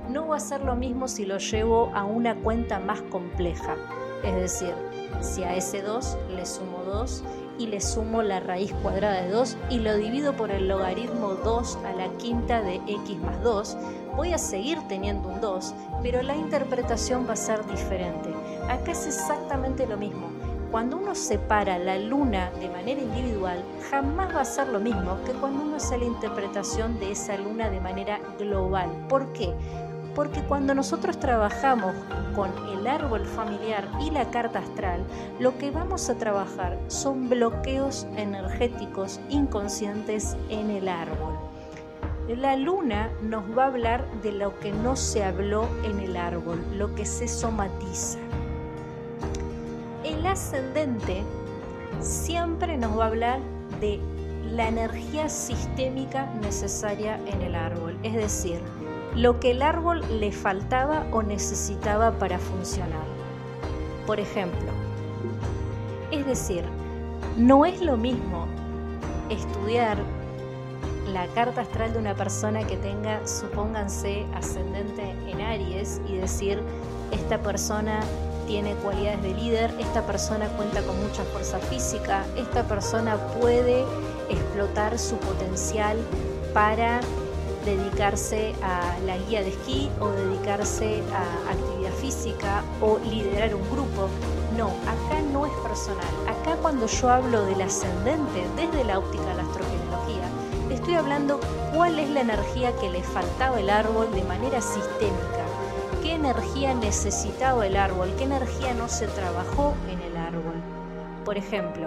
no 0.09 0.27
va 0.29 0.37
a 0.37 0.41
ser 0.41 0.63
lo 0.63 0.75
mismo 0.75 1.07
si 1.07 1.25
lo 1.25 1.39
llevo 1.39 1.91
a 1.95 2.05
una 2.05 2.35
cuenta 2.35 2.81
más 2.81 3.01
compleja. 3.03 3.77
Es 4.25 4.35
decir, 4.35 4.75
si 5.21 5.45
a 5.45 5.55
ese 5.55 5.83
2 5.83 6.19
le 6.35 6.47
sumo 6.47 6.83
2 6.85 7.25
y 7.59 7.67
le 7.67 7.81
sumo 7.81 8.23
la 8.23 8.41
raíz 8.41 8.73
cuadrada 8.83 9.23
de 9.23 9.31
2 9.31 9.57
y 9.71 9.79
lo 9.81 9.97
divido 9.97 10.35
por 10.35 10.51
el 10.51 10.69
logaritmo 10.69 11.35
2 11.35 11.79
a 11.85 11.93
la 11.93 12.09
quinta 12.19 12.63
de 12.63 12.77
x 12.77 13.19
más 13.21 13.43
2, 13.43 13.77
voy 14.17 14.33
a 14.33 14.39
seguir 14.39 14.79
teniendo 14.89 15.29
un 15.29 15.41
2, 15.41 15.75
pero 16.03 16.23
la 16.23 16.37
interpretación 16.37 17.27
va 17.29 17.35
a 17.35 17.37
ser 17.37 17.67
diferente. 17.67 18.31
Acá 18.69 18.93
es 18.93 19.07
exactamente 19.07 19.87
lo 19.87 19.97
mismo. 19.97 20.29
Cuando 20.71 20.97
uno 20.97 21.15
separa 21.15 21.79
la 21.79 21.99
luna 21.99 22.51
de 22.59 22.71
manera 22.71 23.03
individual, 23.03 23.63
jamás 23.91 24.35
va 24.35 24.41
a 24.41 24.45
ser 24.47 24.69
lo 24.69 24.81
mismo 24.81 25.19
que 25.27 25.33
cuando 25.33 25.63
uno 25.63 25.77
hace 25.77 25.99
la 25.99 26.07
interpretación 26.07 26.99
de 26.99 27.13
esa 27.13 27.37
luna 27.37 27.69
de 27.69 27.81
manera 27.81 28.21
global. 28.39 28.89
¿Por 29.07 29.31
qué? 29.35 29.53
Porque 30.15 30.43
cuando 30.43 30.75
nosotros 30.75 31.19
trabajamos 31.19 31.95
con 32.35 32.51
el 32.69 32.87
árbol 32.87 33.25
familiar 33.25 33.89
y 34.01 34.11
la 34.11 34.31
carta 34.31 34.59
astral, 34.59 35.01
lo 35.39 35.57
que 35.59 35.71
vamos 35.71 36.09
a 36.11 36.17
trabajar 36.17 36.79
son 36.89 37.29
bloqueos 37.29 38.07
energéticos 38.17 39.21
inconscientes 39.31 40.37
en 40.49 40.71
el 40.71 40.89
árbol. 40.89 41.35
La 42.29 42.57
luna 42.57 43.11
nos 43.23 43.45
va 43.57 43.65
a 43.65 43.67
hablar 43.67 44.05
de 44.23 44.33
lo 44.33 44.59
que 44.61 44.73
no 44.73 44.97
se 44.97 45.25
habló 45.25 45.69
en 45.85 45.99
el 45.99 46.17
árbol, 46.17 46.65
lo 46.77 46.95
que 46.95 47.05
se 47.05 47.27
somatiza. 47.27 48.19
El 50.05 50.25
ascendente 50.27 51.23
siempre 52.01 52.77
nos 52.77 52.99
va 52.99 53.05
a 53.05 53.09
hablar 53.09 53.41
de 53.81 54.01
la 54.51 54.69
energía 54.69 55.29
sistémica 55.29 56.27
necesaria 56.43 57.19
en 57.27 57.43
el 57.43 57.55
árbol, 57.55 57.99
es 58.03 58.15
decir, 58.15 58.61
lo 59.15 59.41
que 59.41 59.51
el 59.51 59.63
árbol 59.63 60.03
le 60.21 60.33
faltaba 60.33 61.07
o 61.13 61.23
necesitaba 61.23 62.13
para 62.13 62.39
funcionar. 62.39 63.05
Por 64.07 64.21
ejemplo, 64.21 64.73
es 66.11 66.27
decir, 66.27 66.65
no 67.37 67.65
es 67.65 67.81
lo 67.81 67.97
mismo 67.97 68.47
estudiar 69.31 69.99
la 71.13 71.27
carta 71.29 71.63
astral 71.63 71.93
de 71.93 71.99
una 71.99 72.15
persona 72.15 72.67
que 72.67 72.77
tenga, 72.77 73.27
supónganse, 73.27 74.27
ascendente 74.35 75.11
en 75.27 75.41
Aries 75.41 76.01
y 76.09 76.17
decir, 76.17 76.63
esta 77.11 77.39
persona 77.39 78.01
tiene 78.47 78.75
cualidades 78.77 79.23
de 79.23 79.35
líder, 79.35 79.75
esta 79.79 80.03
persona 80.07 80.47
cuenta 80.57 80.83
con 80.83 81.01
mucha 81.03 81.23
fuerza 81.25 81.59
física, 81.59 82.25
esta 82.37 82.65
persona 82.65 83.17
puede 83.41 83.85
explotar 84.29 84.99
su 84.99 85.17
potencial 85.17 85.97
para 86.55 87.01
dedicarse 87.65 88.55
a 88.63 88.99
la 89.07 89.17
guía 89.19 89.43
de 89.43 89.51
esquí 89.51 89.91
o 90.01 90.09
dedicarse 90.09 91.03
a 91.13 91.51
actividad 91.51 91.93
física 91.93 92.63
o 92.81 92.99
liderar 92.99 93.55
un 93.55 93.69
grupo. 93.71 94.09
No, 94.57 94.69
acá 94.87 95.21
no 95.33 95.47
es 95.47 95.53
personal. 95.63 96.07
Acá 96.29 96.57
cuando 96.61 96.87
yo 96.87 97.11
hablo 97.11 97.45
del 97.45 97.63
ascendente 97.63 98.47
desde 98.57 98.85
la 98.85 98.99
óptica 98.99 99.25
de 99.25 99.35
la 99.35 99.43
astrogenealogía, 99.43 100.29
estoy 100.71 100.95
hablando 100.95 101.41
cuál 101.75 101.99
es 101.99 102.11
la 102.11 102.21
energía 102.21 102.73
que 102.81 102.91
le 102.91 103.03
faltaba 103.03 103.59
el 103.61 103.71
árbol 103.71 104.13
de 104.13 104.23
manera 104.25 104.61
sistémica. 104.61 105.45
¿Qué 106.03 106.15
energía 106.15 106.75
necesitaba 106.75 107.67
el 107.67 107.77
árbol? 107.77 108.13
¿Qué 108.19 108.25
energía 108.25 108.75
no 108.75 108.89
se 108.89 109.07
trabajó 109.07 109.75
en 109.89 110.01
el 110.01 110.17
árbol? 110.17 110.61
Por 111.25 111.39
ejemplo, 111.39 111.87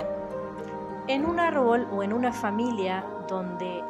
en 1.07 1.25
un 1.25 1.39
árbol 1.39 1.87
o 1.91 2.01
en 2.01 2.13
una 2.13 2.31
familia 2.31 3.05
donde 3.27 3.83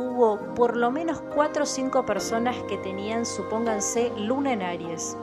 hubo 0.00 0.38
por 0.54 0.76
lo 0.76 0.90
menos 0.90 1.20
cuatro 1.34 1.64
o 1.64 1.66
cinco 1.66 2.06
personas 2.06 2.56
que 2.68 2.78
tenían, 2.78 3.26
supónganse, 3.26 4.10
luna 4.16 4.52
en 4.52 4.62
Aries. 4.62 5.16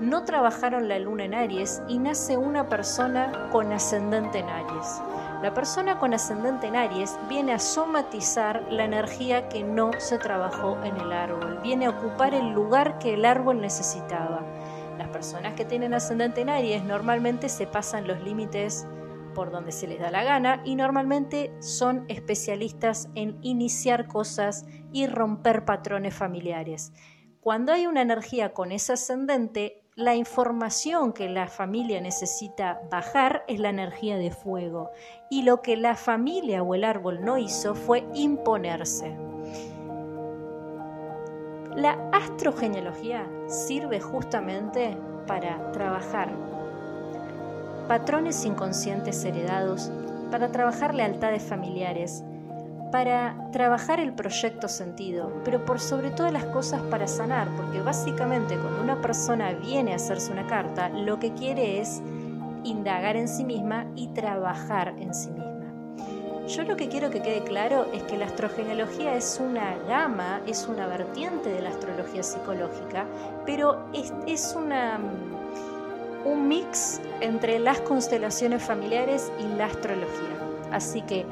No 0.00 0.24
trabajaron 0.24 0.88
la 0.88 0.98
luna 0.98 1.24
en 1.24 1.34
Aries 1.34 1.80
y 1.88 1.98
nace 1.98 2.36
una 2.36 2.68
persona 2.68 3.48
con 3.52 3.72
ascendente 3.72 4.40
en 4.40 4.48
Aries. 4.48 5.00
La 5.40 5.54
persona 5.54 5.98
con 5.98 6.12
ascendente 6.14 6.66
en 6.66 6.76
Aries 6.76 7.16
viene 7.28 7.52
a 7.52 7.58
somatizar 7.58 8.66
la 8.70 8.84
energía 8.84 9.48
que 9.48 9.62
no 9.62 9.92
se 9.98 10.18
trabajó 10.18 10.76
en 10.82 10.96
el 10.96 11.12
árbol, 11.12 11.60
viene 11.62 11.86
a 11.86 11.90
ocupar 11.90 12.34
el 12.34 12.50
lugar 12.50 12.98
que 12.98 13.14
el 13.14 13.24
árbol 13.24 13.60
necesitaba. 13.60 14.40
Las 14.98 15.08
personas 15.08 15.54
que 15.54 15.64
tienen 15.64 15.94
ascendente 15.94 16.40
en 16.40 16.50
Aries 16.50 16.82
normalmente 16.84 17.48
se 17.48 17.66
pasan 17.66 18.08
los 18.08 18.20
límites 18.22 18.86
por 19.34 19.50
donde 19.50 19.72
se 19.72 19.86
les 19.86 19.98
da 19.98 20.10
la 20.10 20.24
gana 20.24 20.62
y 20.64 20.76
normalmente 20.76 21.52
son 21.60 22.04
especialistas 22.08 23.08
en 23.14 23.38
iniciar 23.42 24.06
cosas 24.06 24.64
y 24.92 25.06
romper 25.06 25.64
patrones 25.64 26.14
familiares. 26.14 26.92
Cuando 27.40 27.72
hay 27.72 27.86
una 27.86 28.00
energía 28.00 28.54
con 28.54 28.72
ese 28.72 28.94
ascendente, 28.94 29.82
la 29.96 30.14
información 30.14 31.12
que 31.12 31.28
la 31.28 31.46
familia 31.46 32.00
necesita 32.00 32.80
bajar 32.90 33.44
es 33.46 33.60
la 33.60 33.68
energía 33.68 34.16
de 34.16 34.30
fuego 34.30 34.90
y 35.30 35.42
lo 35.42 35.60
que 35.60 35.76
la 35.76 35.94
familia 35.94 36.62
o 36.62 36.74
el 36.74 36.84
árbol 36.84 37.22
no 37.22 37.36
hizo 37.38 37.74
fue 37.74 38.06
imponerse. 38.14 39.14
La 41.76 42.08
astrogenealogía 42.12 43.28
sirve 43.46 44.00
justamente 44.00 44.96
para 45.26 45.70
trabajar 45.72 46.53
patrones 47.88 48.44
inconscientes 48.44 49.24
heredados, 49.24 49.90
para 50.30 50.50
trabajar 50.50 50.94
lealtades 50.94 51.42
familiares, 51.42 52.24
para 52.90 53.36
trabajar 53.50 54.00
el 54.00 54.12
proyecto 54.12 54.68
sentido, 54.68 55.32
pero 55.44 55.64
por 55.64 55.80
sobre 55.80 56.10
todas 56.10 56.32
las 56.32 56.44
cosas 56.46 56.80
para 56.82 57.06
sanar, 57.06 57.48
porque 57.56 57.80
básicamente 57.80 58.56
cuando 58.56 58.82
una 58.82 59.00
persona 59.00 59.52
viene 59.52 59.92
a 59.92 59.96
hacerse 59.96 60.32
una 60.32 60.46
carta, 60.46 60.88
lo 60.88 61.18
que 61.18 61.32
quiere 61.34 61.80
es 61.80 62.02
indagar 62.62 63.16
en 63.16 63.28
sí 63.28 63.44
misma 63.44 63.86
y 63.96 64.08
trabajar 64.08 64.94
en 64.98 65.12
sí 65.12 65.30
misma. 65.30 65.44
Yo 66.46 66.62
lo 66.62 66.76
que 66.76 66.88
quiero 66.88 67.10
que 67.10 67.22
quede 67.22 67.42
claro 67.42 67.86
es 67.92 68.02
que 68.02 68.18
la 68.18 68.26
astrogenealogía 68.26 69.16
es 69.16 69.40
una 69.40 69.76
gama, 69.88 70.40
es 70.46 70.68
una 70.68 70.86
vertiente 70.86 71.48
de 71.48 71.62
la 71.62 71.70
astrología 71.70 72.22
psicológica, 72.22 73.06
pero 73.46 73.86
es, 73.94 74.12
es 74.26 74.54
una 74.54 75.00
un 76.24 76.48
mix 76.48 77.00
entre 77.20 77.58
las 77.58 77.80
constelaciones 77.80 78.62
familiares 78.62 79.32
y 79.38 79.56
la 79.56 79.66
astrología. 79.66 80.36
Así 80.72 81.02
que, 81.02 81.24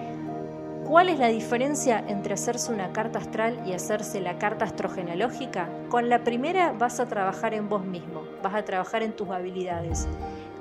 ¿cuál 0.85 1.09
es 1.09 1.19
la 1.19 1.29
diferencia 1.29 2.05
entre 2.07 2.35
hacerse 2.35 2.73
una 2.73 2.93
carta 2.93 3.19
astral 3.19 3.63
y 3.67 3.73
hacerse 3.73 4.21
la 4.21 4.39
carta 4.39 4.65
astrogenealógica? 4.65 5.69
Con 5.89 6.09
la 6.09 6.25
primera 6.25 6.73
vas 6.73 7.01
a 7.01 7.07
trabajar 7.07 7.55
en 7.55 7.69
vos 7.69 7.85
mismo, 7.85 8.23
vas 8.43 8.55
a 8.55 8.65
trabajar 8.65 9.03
en 9.03 9.13
tus 9.13 9.31
habilidades. 9.31 10.09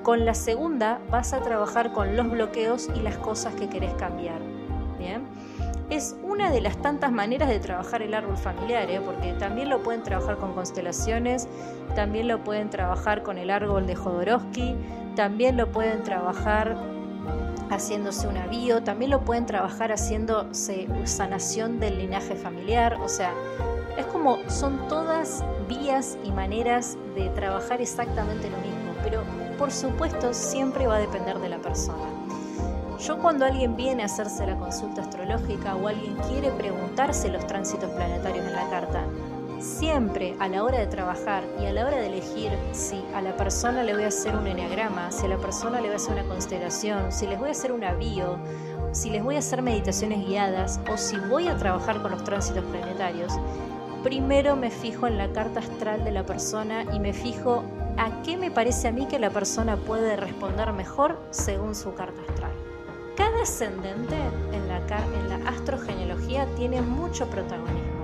Con 0.04 0.26
la 0.26 0.34
segunda 0.34 1.00
vas 1.10 1.34
a 1.34 1.42
trabajar 1.42 1.94
con 1.94 2.16
los 2.16 2.30
bloqueos 2.30 2.90
y 2.96 3.02
las 3.02 3.18
cosas 3.18 3.54
que 3.56 3.70
querés 3.70 3.94
cambiar. 3.96 4.40
Bien 4.98 5.51
es 5.92 6.16
una 6.24 6.50
de 6.52 6.62
las 6.62 6.78
tantas 6.78 7.12
maneras 7.12 7.50
de 7.50 7.60
trabajar 7.60 8.02
el 8.02 8.14
árbol 8.14 8.38
familiar, 8.38 8.90
¿eh? 8.90 9.02
porque 9.06 9.34
también 9.34 9.70
lo 9.70 9.84
pueden 9.84 10.04
trabajar 10.04 10.38
con 10.38 10.54
constelaciones, 10.54 11.50
también 11.96 12.30
lo 12.30 12.42
pueden 12.46 12.70
trabajar 12.70 13.24
con 13.24 13.38
el 13.38 13.50
árbol 13.50 13.86
de 13.86 13.96
Jodorowsky, 13.96 14.78
también 15.18 15.58
lo 15.58 15.70
pueden 15.70 16.02
trabajar 16.04 16.78
haciéndose 17.70 18.26
un 18.28 18.38
avío, 18.38 18.82
también 18.84 19.12
lo 19.12 19.26
pueden 19.26 19.46
trabajar 19.46 19.92
haciéndose 19.92 20.88
sanación 21.04 21.82
del 21.82 21.98
linaje 21.98 22.36
familiar, 22.36 22.98
o 23.02 23.10
sea, 23.10 23.34
es 23.98 24.06
como 24.06 24.38
son 24.50 24.88
todas 24.88 25.44
vías 25.68 26.18
y 26.24 26.32
maneras 26.32 26.98
de 27.16 27.30
trabajar 27.32 27.82
exactamente 27.82 28.50
lo 28.50 28.58
mismo, 28.60 28.94
pero 29.04 29.24
por 29.58 29.72
supuesto 29.72 30.34
siempre 30.34 30.88
va 30.88 30.96
a 30.96 31.00
depender 31.00 31.38
de 31.38 31.50
la 31.50 31.58
persona. 31.58 32.11
Yo 33.02 33.18
cuando 33.18 33.46
alguien 33.46 33.76
viene 33.76 34.04
a 34.04 34.06
hacerse 34.06 34.46
la 34.46 34.58
consulta 34.58 35.02
astrológica 35.02 35.76
o 35.76 35.88
alguien 35.88 36.16
quiere 36.30 36.52
preguntarse 36.52 37.30
los 37.30 37.48
tránsitos 37.48 37.90
planetarios 37.90 38.46
en 38.46 38.54
la 38.54 38.70
carta, 38.70 39.06
siempre 39.60 40.36
a 40.40 40.48
la 40.48 40.64
hora 40.64 40.78
de 40.78 40.86
trabajar 40.86 41.44
y 41.60 41.66
a 41.66 41.74
la 41.74 41.88
hora 41.88 41.98
de 41.98 42.06
elegir 42.06 42.52
si 42.74 43.04
a 43.16 43.22
la 43.24 43.36
persona 43.36 43.82
le 43.82 43.96
voy 43.96 44.04
a 44.04 44.10
hacer 44.10 44.36
un 44.36 44.46
enneagrama, 44.46 45.12
si 45.12 45.26
a 45.26 45.30
la 45.30 45.38
persona 45.38 45.82
le 45.82 45.88
voy 45.88 45.94
a 45.94 45.96
hacer 45.96 46.14
una 46.14 46.26
constelación, 46.26 47.12
si 47.12 47.26
les 47.26 47.40
voy 47.40 47.50
a 47.50 47.54
hacer 47.54 47.72
un 47.72 47.84
avío, 47.84 48.38
si 48.92 49.10
les 49.10 49.24
voy 49.24 49.36
a 49.36 49.40
hacer 49.40 49.64
meditaciones 49.64 50.24
guiadas 50.24 50.80
o 50.92 50.96
si 50.96 51.18
voy 51.18 51.48
a 51.48 51.58
trabajar 51.58 52.04
con 52.04 52.12
los 52.12 52.24
tránsitos 52.24 52.64
planetarios, 52.66 53.34
primero 54.04 54.56
me 54.56 54.70
fijo 54.70 55.08
en 55.08 55.18
la 55.18 55.32
carta 55.32 55.60
astral 55.60 56.04
de 56.04 56.12
la 56.12 56.24
persona 56.24 56.86
y 56.94 57.00
me 57.00 57.14
fijo 57.14 57.64
a 57.98 58.22
qué 58.22 58.38
me 58.38 58.52
parece 58.52 58.90
a 58.90 58.92
mí 58.92 59.08
que 59.08 59.18
la 59.18 59.32
persona 59.32 59.76
puede 59.76 60.18
responder 60.18 60.72
mejor 60.72 61.20
según 61.32 61.74
su 61.74 61.96
carta 61.96 62.22
astral. 62.30 62.71
Cada 63.22 63.44
ascendente 63.44 64.16
en 64.52 64.68
la, 64.68 64.78
en 64.78 65.30
la 65.30 65.48
astrogenealogía 65.48 66.48
tiene 66.56 66.82
mucho 66.82 67.30
protagonismo. 67.30 68.02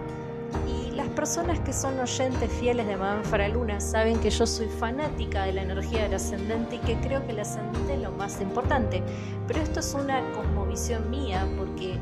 personas 1.15 1.59
que 1.61 1.74
son 1.74 1.99
oyentes 1.99 2.51
fieles 2.59 2.86
de 2.86 2.95
Madame 2.95 3.24
Faraluna 3.24 3.82
saben 3.82 4.20
que 4.20 4.30
yo 4.30 4.45
soy 4.45 4.68
fanática 4.68 5.45
de 5.45 5.53
la 5.53 5.63
energía 5.63 6.03
del 6.03 6.13
ascendente 6.13 6.76
y 6.76 6.80
que 6.80 6.95
creo 6.99 7.26
que 7.26 7.32
el 7.32 7.39
ascendente 7.39 7.95
es 7.95 8.01
lo 8.01 8.11
más 8.11 8.39
importante. 8.39 9.01
Pero 9.47 9.59
esto 9.59 9.80
es 9.80 9.95
una 9.95 10.22
cosmovisión 10.34 11.09
mía 11.09 11.47
porque 11.57 11.97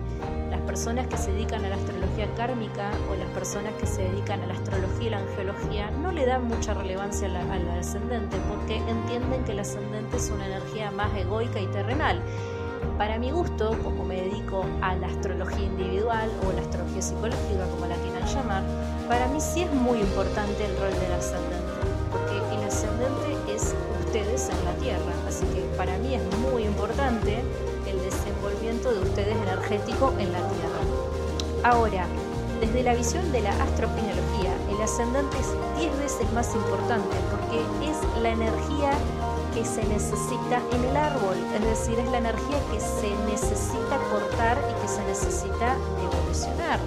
las 0.52 0.60
personas 0.62 1.08
que 1.08 1.16
se 1.16 1.32
dedican 1.32 1.64
a 1.64 1.70
la 1.70 1.76
astrología 1.76 2.28
kármica 2.36 2.92
o 3.10 3.16
las 3.16 3.30
personas 3.30 3.72
que 3.80 3.88
se 3.88 4.02
dedican 4.04 4.42
a 4.42 4.48
la 4.48 4.56
astrología 4.56 5.08
y 5.08 5.10
la 5.12 5.20
angeología 5.20 5.92
no 5.92 6.12
le 6.12 6.26
dan 6.26 6.50
mucha 6.50 6.74
relevancia 6.74 7.28
al 7.28 7.70
ascendente 7.80 8.36
porque 8.50 8.76
entienden 8.76 9.46
que 9.46 9.54
el 9.54 9.60
ascendente 9.60 10.18
es 10.18 10.30
una 10.30 10.46
energía 10.46 10.92
más 10.92 11.16
egoica 11.16 11.62
y 11.62 11.68
terrenal. 11.68 12.22
Para 12.98 13.20
mi 13.20 13.30
gusto, 13.30 13.78
como 13.84 14.06
me 14.06 14.16
dedico 14.16 14.64
a 14.82 14.96
la 14.96 15.08
astrología 15.08 15.66
individual 15.66 16.32
o 16.48 16.54
la 16.54 16.62
astrología 16.62 17.02
psicológica, 17.02 17.68
como 17.72 17.88
la 17.88 17.96
quieran 17.98 18.26
llamar, 18.26 18.64
para 19.10 19.28
mí 19.28 19.42
sí 19.42 19.64
es 19.64 19.74
muy 19.74 20.00
importante 20.00 20.66
el 20.66 20.78
rol 20.78 20.94
del 21.02 21.12
ascendente, 21.12 21.74
porque 22.10 22.56
el 22.56 22.64
ascendente 22.64 23.54
es 23.54 23.76
ustedes 24.06 24.48
en 24.48 24.64
la 24.64 24.74
Tierra, 24.76 25.12
así 25.28 25.46
que 25.48 25.62
para 25.76 25.98
mí 25.98 26.16
es 26.16 26.24
muy 26.40 26.64
importante 26.64 27.44
el 27.86 28.00
desenvolvimiento 28.02 28.94
de 28.94 29.00
ustedes 29.02 29.36
energético 29.36 30.14
en 30.18 30.32
la 30.32 30.40
Tierra. 30.40 30.80
Ahora, 31.64 32.08
desde 32.62 32.82
la 32.82 32.96
visión 32.96 33.30
de 33.34 33.42
la 33.42 33.52
astrogenealogía, 33.62 34.56
el 34.72 34.82
ascendente 34.82 35.38
es 35.38 35.52
10 35.78 36.00
veces 36.00 36.32
más 36.32 36.56
importante 36.56 37.18
porque 37.30 37.60
es 37.90 38.22
la 38.24 38.30
energía 38.30 38.92
que 39.56 39.64
se 39.64 39.84
necesita 39.86 40.62
en 40.74 40.84
el 40.84 40.98
árbol, 40.98 41.38
es 41.56 41.62
decir, 41.62 41.98
es 41.98 42.12
la 42.12 42.18
energía 42.18 42.60
que 42.72 42.80
se 42.80 43.10
necesita 43.26 43.98
cortar 44.12 44.58
y 44.70 44.82
que 44.82 44.88
se 44.88 45.04
necesita 45.06 45.78
evolucionar. 46.04 46.80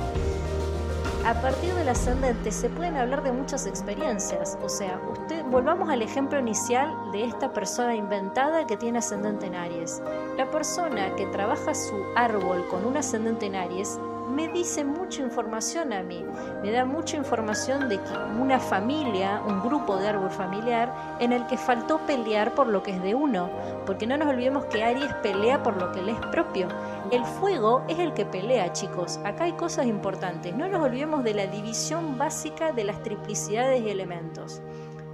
A 1.24 1.34
partir 1.40 1.74
del 1.74 1.88
ascendente 1.88 2.50
se 2.52 2.68
pueden 2.68 2.96
hablar 2.96 3.22
de 3.22 3.32
muchas 3.32 3.66
experiencias, 3.66 4.58
o 4.62 4.68
sea, 4.68 5.00
usted 5.10 5.44
volvamos 5.46 5.88
al 5.88 6.02
ejemplo 6.02 6.38
inicial 6.38 6.94
de 7.10 7.24
esta 7.24 7.52
persona 7.52 7.94
inventada 7.94 8.66
que 8.66 8.76
tiene 8.76 8.98
ascendente 8.98 9.46
en 9.46 9.54
Aries. 9.54 10.02
La 10.36 10.50
persona 10.50 11.14
que 11.16 11.26
trabaja 11.26 11.74
su 11.74 11.96
árbol 12.16 12.66
con 12.68 12.84
un 12.84 12.98
ascendente 12.98 13.46
en 13.46 13.56
Aries 13.56 13.98
me 14.39 14.47
dice 14.47 14.84
mucha 14.84 15.20
información 15.20 15.93
a 15.93 16.01
mí, 16.05 16.24
me 16.62 16.70
da 16.70 16.84
mucha 16.84 17.16
información 17.16 17.89
de 17.89 17.99
una 18.41 18.61
familia, 18.61 19.43
un 19.45 19.61
grupo 19.61 19.97
de 19.97 20.07
árbol 20.07 20.30
familiar 20.30 20.95
en 21.18 21.32
el 21.32 21.45
que 21.49 21.57
faltó 21.57 21.99
pelear 22.07 22.55
por 22.55 22.68
lo 22.68 22.84
que 22.84 22.93
es 22.93 23.03
de 23.03 23.16
uno, 23.16 23.51
porque 23.84 24.07
no 24.07 24.16
nos 24.16 24.28
olvidemos 24.28 24.66
que 24.66 24.84
Aries 24.84 25.12
pelea 25.24 25.61
por 25.64 25.76
lo 25.76 25.91
que 25.91 26.03
le 26.03 26.12
es 26.12 26.20
propio. 26.30 26.68
El 27.11 27.24
fuego 27.24 27.82
es 27.89 27.99
el 27.99 28.14
que 28.14 28.26
pelea, 28.26 28.72
chicos. 28.72 29.18
Acá 29.24 29.43
hay 29.43 29.55
cosas 29.55 29.86
importantes. 29.86 30.55
No 30.55 30.68
nos 30.68 30.84
olvidemos 30.84 31.24
de 31.24 31.34
la 31.34 31.49
división 31.49 32.16
básica 32.16 32.70
de 32.70 32.84
las 32.84 33.03
triplicidades 33.03 33.82
y 33.82 33.91
elementos. 33.91 34.62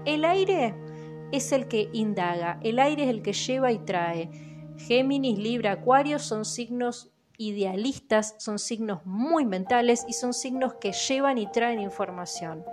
El 0.04 0.26
aire 0.26 0.74
es 1.32 1.50
el 1.52 1.66
que 1.66 1.88
indaga, 1.94 2.58
el 2.62 2.78
aire 2.78 3.04
es 3.04 3.08
el 3.08 3.22
que 3.22 3.32
lleva 3.32 3.72
y 3.72 3.78
trae. 3.78 4.28
Géminis, 4.76 5.38
Libra, 5.38 5.72
Acuario 5.72 6.18
son 6.18 6.44
signos 6.44 7.13
idealistas, 7.38 8.34
son 8.38 8.58
signos 8.58 9.04
muy 9.04 9.44
mentales 9.44 10.04
y 10.08 10.12
son 10.12 10.34
signos 10.34 10.74
que 10.74 10.92
llevan 10.92 11.38
y 11.38 11.50
traen 11.50 11.80
información. 11.80 12.64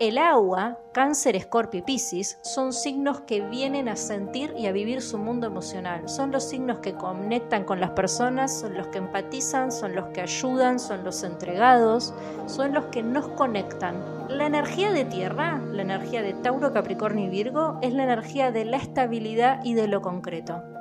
El 0.00 0.18
agua, 0.18 0.80
cáncer, 0.92 1.36
escorpio 1.36 1.78
y 1.78 1.82
piscis, 1.84 2.38
son 2.42 2.72
signos 2.72 3.20
que 3.20 3.40
vienen 3.42 3.88
a 3.88 3.94
sentir 3.94 4.52
y 4.58 4.66
a 4.66 4.72
vivir 4.72 5.00
su 5.00 5.18
mundo 5.18 5.46
emocional. 5.46 6.08
Son 6.08 6.32
los 6.32 6.42
signos 6.42 6.80
que 6.80 6.94
conectan 6.94 7.62
con 7.62 7.78
las 7.78 7.90
personas, 7.90 8.58
son 8.58 8.74
los 8.74 8.88
que 8.88 8.98
empatizan, 8.98 9.70
son 9.70 9.94
los 9.94 10.06
que 10.06 10.22
ayudan, 10.22 10.80
son 10.80 11.04
los 11.04 11.22
entregados, 11.22 12.12
son 12.46 12.74
los 12.74 12.86
que 12.86 13.04
nos 13.04 13.28
conectan. 13.28 14.04
La 14.28 14.46
energía 14.46 14.90
de 14.90 15.04
tierra, 15.04 15.62
la 15.70 15.82
energía 15.82 16.22
de 16.22 16.34
Tauro, 16.34 16.72
Capricornio 16.72 17.26
y 17.26 17.30
Virgo, 17.30 17.78
es 17.80 17.94
la 17.94 18.02
energía 18.02 18.50
de 18.50 18.64
la 18.64 18.78
estabilidad 18.78 19.60
y 19.62 19.74
de 19.74 19.86
lo 19.86 20.02
concreto. 20.02 20.73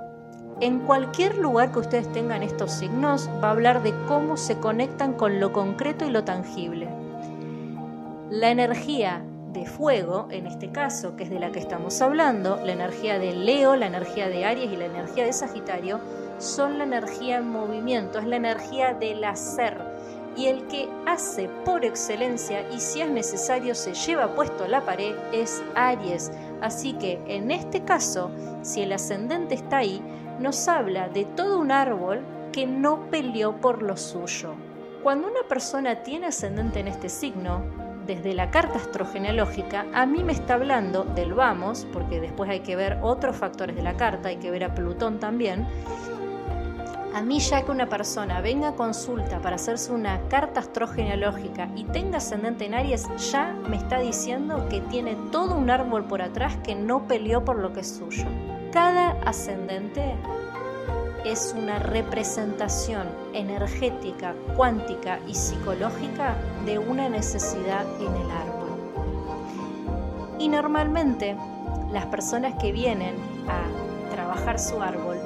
En 0.64 0.80
cualquier 0.80 1.40
lugar 1.40 1.74
que 1.74 1.80
ustedes 1.80 2.10
tengan 2.14 2.42
estos 2.42 2.72
signos, 2.72 3.30
va 3.44 3.50
a 3.50 3.52
hablar 3.52 3.84
de 3.84 3.94
cómo 4.08 4.38
se 4.38 4.60
conectan 4.60 5.12
con 5.12 5.42
lo 5.42 5.52
concreto 5.52 6.06
y 6.06 6.10
lo 6.10 6.24
tangible. 6.24 6.88
La 8.30 8.50
energía 8.50 9.26
de 9.52 9.66
fuego, 9.66 10.30
en 10.32 10.48
este 10.48 10.72
caso, 10.72 11.18
que 11.18 11.26
es 11.26 11.30
de 11.30 11.42
la 11.42 11.52
que 11.52 11.60
estamos 11.60 12.02
hablando, 12.02 12.62
la 12.64 12.72
energía 12.72 13.20
de 13.20 13.34
Leo, 13.34 13.76
la 13.76 13.88
energía 13.88 14.30
de 14.30 14.46
Aries 14.46 14.72
y 14.72 14.78
la 14.78 14.86
energía 14.86 15.26
de 15.26 15.34
Sagitario, 15.34 16.00
son 16.38 16.78
la 16.78 16.86
energía 16.86 17.40
en 17.40 17.50
movimiento, 17.50 18.20
es 18.20 18.26
la 18.26 18.38
energía 18.38 18.94
del 18.94 19.22
hacer. 19.26 19.78
Y 20.38 20.46
el 20.46 20.66
que 20.68 20.88
hace 21.06 21.50
por 21.66 21.84
excelencia 21.84 22.66
y 22.72 22.80
si 22.80 23.02
es 23.02 23.10
necesario 23.10 23.76
se 23.76 23.94
lleva 23.94 24.34
puesto 24.34 24.64
a 24.64 24.70
la 24.70 24.86
pared 24.86 25.14
es 25.34 25.62
Aries. 25.76 26.32
Así 26.62 26.94
que 26.94 27.20
en 27.28 27.52
este 27.52 27.84
caso, 27.84 28.32
si 28.62 28.82
el 28.82 28.94
ascendente 28.94 29.56
está 29.56 29.80
ahí, 29.80 30.02
nos 30.40 30.68
habla 30.68 31.10
de 31.10 31.26
todo 31.26 31.60
un 31.60 31.72
árbol 31.72 32.22
que 32.52 32.66
no 32.66 33.10
peleó 33.10 33.60
por 33.60 33.82
lo 33.82 33.98
suyo. 33.98 34.54
Cuando 35.02 35.28
una 35.28 35.44
persona 35.50 36.04
tiene 36.04 36.28
ascendente 36.28 36.80
en 36.80 36.88
este 36.88 37.10
signo, 37.10 37.64
desde 38.06 38.34
la 38.34 38.52
carta 38.52 38.78
astrogenealógica, 38.78 39.86
a 39.94 40.06
mí 40.06 40.24
me 40.24 40.34
está 40.34 40.56
hablando 40.56 41.04
del 41.04 41.34
vamos, 41.34 41.88
porque 41.92 42.20
después 42.20 42.50
hay 42.50 42.60
que 42.60 42.76
ver 42.76 43.00
otros 43.02 43.36
factores 43.36 43.76
de 43.76 43.82
la 43.82 43.96
carta, 43.96 44.30
hay 44.30 44.38
que 44.38 44.52
ver 44.52 44.64
a 44.64 44.76
Plutón 44.76 45.20
también. 45.20 45.66
A 47.14 47.22
mí 47.22 47.40
ya 47.40 47.62
que 47.62 47.72
una 47.72 47.88
persona 47.88 48.42
venga 48.42 48.70
a 48.70 48.76
consulta 48.76 49.40
para 49.40 49.56
hacerse 49.56 49.92
una 49.92 50.20
carta 50.30 50.62
astrogenealógica 50.62 51.70
y 51.76 51.84
tenga 51.86 52.18
ascendente 52.18 52.66
en 52.66 52.74
Aries, 52.74 53.08
ya 53.32 53.56
me 53.70 53.78
está 53.78 54.00
diciendo 54.00 54.68
que 54.70 54.82
tiene 54.82 55.16
todo 55.32 55.56
un 55.56 55.70
árbol 55.70 56.06
por 56.06 56.22
atrás 56.22 56.58
que 56.64 56.76
no 56.76 57.08
peleó 57.08 57.46
por 57.46 57.60
lo 57.60 57.72
que 57.72 57.82
es 57.82 57.96
suyo. 57.96 58.26
Cada 58.74 59.12
ascendente 59.24 60.16
es 61.24 61.54
una 61.56 61.78
representación 61.78 63.08
energética, 63.32 64.34
cuántica 64.56 65.20
y 65.28 65.36
psicológica 65.36 66.36
de 66.66 66.80
una 66.80 67.08
necesidad 67.08 67.86
en 68.02 68.16
el 68.16 68.32
árbol. 68.32 68.72
Y 70.40 70.50
normalmente 70.50 71.38
las 71.92 72.08
personas 72.08 72.56
que 72.60 72.72
vienen 72.72 73.16
a 73.48 74.10
trabajar 74.10 74.60
su 74.60 74.82
árbol 74.82 75.20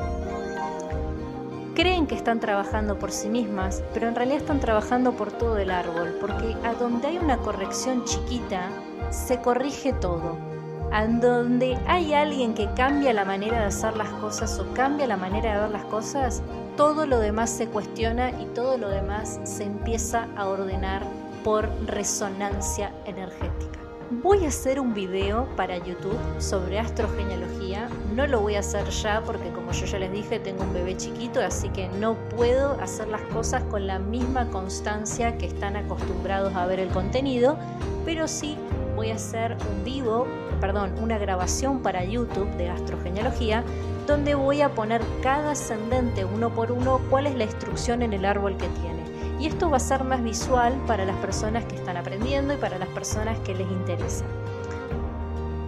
creen 1.73 2.05
que 2.05 2.15
están 2.15 2.41
trabajando 2.41 2.99
por 2.99 3.13
sí 3.13 3.29
mismas, 3.29 3.81
pero 3.93 4.09
en 4.09 4.15
realidad 4.15 4.39
están 4.39 4.59
trabajando 4.59 5.13
por 5.13 5.31
todo 5.31 5.57
el 5.57 5.71
árbol, 5.71 6.17
porque 6.19 6.53
a 6.65 6.73
donde 6.73 7.07
hay 7.07 7.17
una 7.17 7.37
corrección 7.37 8.03
chiquita, 8.03 8.67
se 9.09 9.39
corrige 9.39 9.93
todo 9.93 10.46
en 10.93 11.19
donde 11.19 11.77
hay 11.87 12.13
alguien 12.13 12.53
que 12.53 12.69
cambia 12.75 13.13
la 13.13 13.25
manera 13.25 13.59
de 13.59 13.65
hacer 13.65 13.95
las 13.97 14.09
cosas 14.09 14.59
o 14.59 14.73
cambia 14.73 15.07
la 15.07 15.17
manera 15.17 15.53
de 15.53 15.61
ver 15.61 15.69
las 15.71 15.85
cosas, 15.85 16.41
todo 16.75 17.05
lo 17.05 17.19
demás 17.19 17.49
se 17.49 17.67
cuestiona 17.67 18.31
y 18.31 18.45
todo 18.53 18.77
lo 18.77 18.89
demás 18.89 19.39
se 19.43 19.63
empieza 19.63 20.27
a 20.35 20.47
ordenar 20.47 21.03
por 21.43 21.69
resonancia 21.85 22.91
energética. 23.05 23.79
Voy 24.09 24.45
a 24.45 24.47
hacer 24.47 24.79
un 24.79 24.93
video 24.93 25.49
para 25.57 25.77
YouTube 25.77 26.17
sobre 26.39 26.79
astrogenealogía. 26.79 27.89
No 28.15 28.25
lo 28.25 28.39
voy 28.39 28.55
a 28.55 28.59
hacer 28.59 28.89
ya 28.89 29.21
porque 29.25 29.49
como 29.51 29.73
yo 29.73 29.85
ya 29.85 29.99
les 29.99 30.13
dije 30.13 30.39
tengo 30.39 30.63
un 30.63 30.73
bebé 30.73 30.95
chiquito, 30.95 31.41
así 31.41 31.67
que 31.69 31.89
no 31.89 32.15
puedo 32.35 32.79
hacer 32.79 33.09
las 33.09 33.21
cosas 33.33 33.63
con 33.63 33.85
la 33.85 33.99
misma 33.99 34.49
constancia 34.49 35.37
que 35.37 35.47
están 35.47 35.75
acostumbrados 35.75 36.55
a 36.55 36.65
ver 36.65 36.79
el 36.79 36.87
contenido, 36.89 37.57
pero 38.05 38.29
sí 38.29 38.57
voy 38.97 39.11
a 39.11 39.15
hacer 39.15 39.55
un 39.71 39.85
vivo 39.85 40.27
perdón, 40.59 40.91
una 41.01 41.17
grabación 41.17 41.81
para 41.81 42.03
YouTube 42.03 42.49
de 42.57 42.69
astrogenealogía 42.69 43.63
donde 44.07 44.35
voy 44.35 44.61
a 44.61 44.73
poner 44.73 45.01
cada 45.21 45.51
ascendente 45.51 46.25
uno 46.25 46.49
por 46.49 46.71
uno 46.71 46.99
cuál 47.09 47.27
es 47.27 47.35
la 47.35 47.43
instrucción 47.43 48.01
en 48.01 48.13
el 48.13 48.25
árbol 48.25 48.57
que 48.57 48.67
tiene. 48.67 48.97
Y 49.39 49.45
esto 49.45 49.69
va 49.69 49.77
a 49.77 49.81
ser 49.81 50.03
más 50.03 50.23
visual 50.23 50.73
para 50.87 51.05
las 51.05 51.15
personas 51.17 51.65
que 51.65 51.75
están 51.75 51.95
aprendiendo 51.97 52.53
y 52.53 52.57
para 52.57 52.79
las 52.79 52.87
personas 52.89 53.37
que 53.39 53.53
les 53.53 53.69
interesa. 53.69 54.25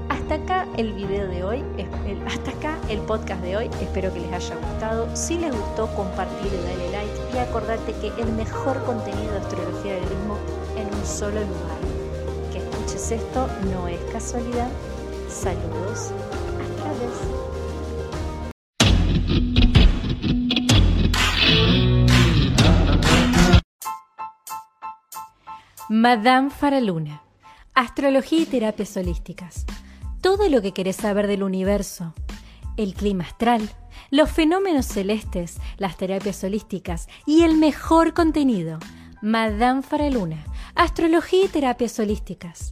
Hasta 0.07 0.35
acá 0.35 0.67
el 0.77 0.93
video 0.93 1.27
de 1.27 1.43
hoy, 1.43 1.63
hasta 2.25 2.51
acá 2.51 2.77
el 2.89 2.99
podcast 2.99 3.41
de 3.41 3.57
hoy, 3.57 3.69
espero 3.81 4.11
que 4.13 4.21
les 4.21 4.31
haya 4.31 4.55
gustado. 4.55 5.07
Si 5.15 5.37
les 5.37 5.51
gustó, 5.51 5.87
compartir 5.95 6.51
y 6.51 6.63
dale 6.63 6.91
like 6.91 7.35
y 7.35 7.37
acordate 7.37 7.93
que 7.93 8.21
el 8.21 8.31
mejor 8.31 8.81
contenido 8.85 9.33
de 9.33 9.37
astrología 9.39 9.93
del 9.95 10.03
ritmo 10.03 10.37
en 10.77 10.87
un 10.95 11.05
solo 11.05 11.41
lugar 11.41 11.88
esto 12.99 13.47
no 13.71 13.87
es 13.87 13.99
casualidad. 14.11 14.69
Saludos. 15.29 16.11
Hasta 16.61 16.91
Madame 25.89 26.49
Faraluna. 26.49 27.23
Astrología 27.73 28.41
y 28.41 28.45
terapias 28.45 28.95
holísticas. 28.97 29.65
Todo 30.21 30.49
lo 30.49 30.61
que 30.61 30.73
querés 30.73 30.97
saber 30.97 31.27
del 31.27 31.43
universo. 31.43 32.13
El 32.75 32.93
clima 32.93 33.23
astral, 33.23 33.67
los 34.11 34.29
fenómenos 34.29 34.85
celestes, 34.85 35.57
las 35.77 35.95
terapias 35.95 36.43
holísticas 36.43 37.07
y 37.25 37.43
el 37.43 37.57
mejor 37.57 38.13
contenido 38.13 38.77
Madame 39.21 39.81
Faraluna, 39.81 40.45
astrología 40.75 41.45
y 41.45 41.47
terapias 41.47 41.97
holísticas. 41.99 42.71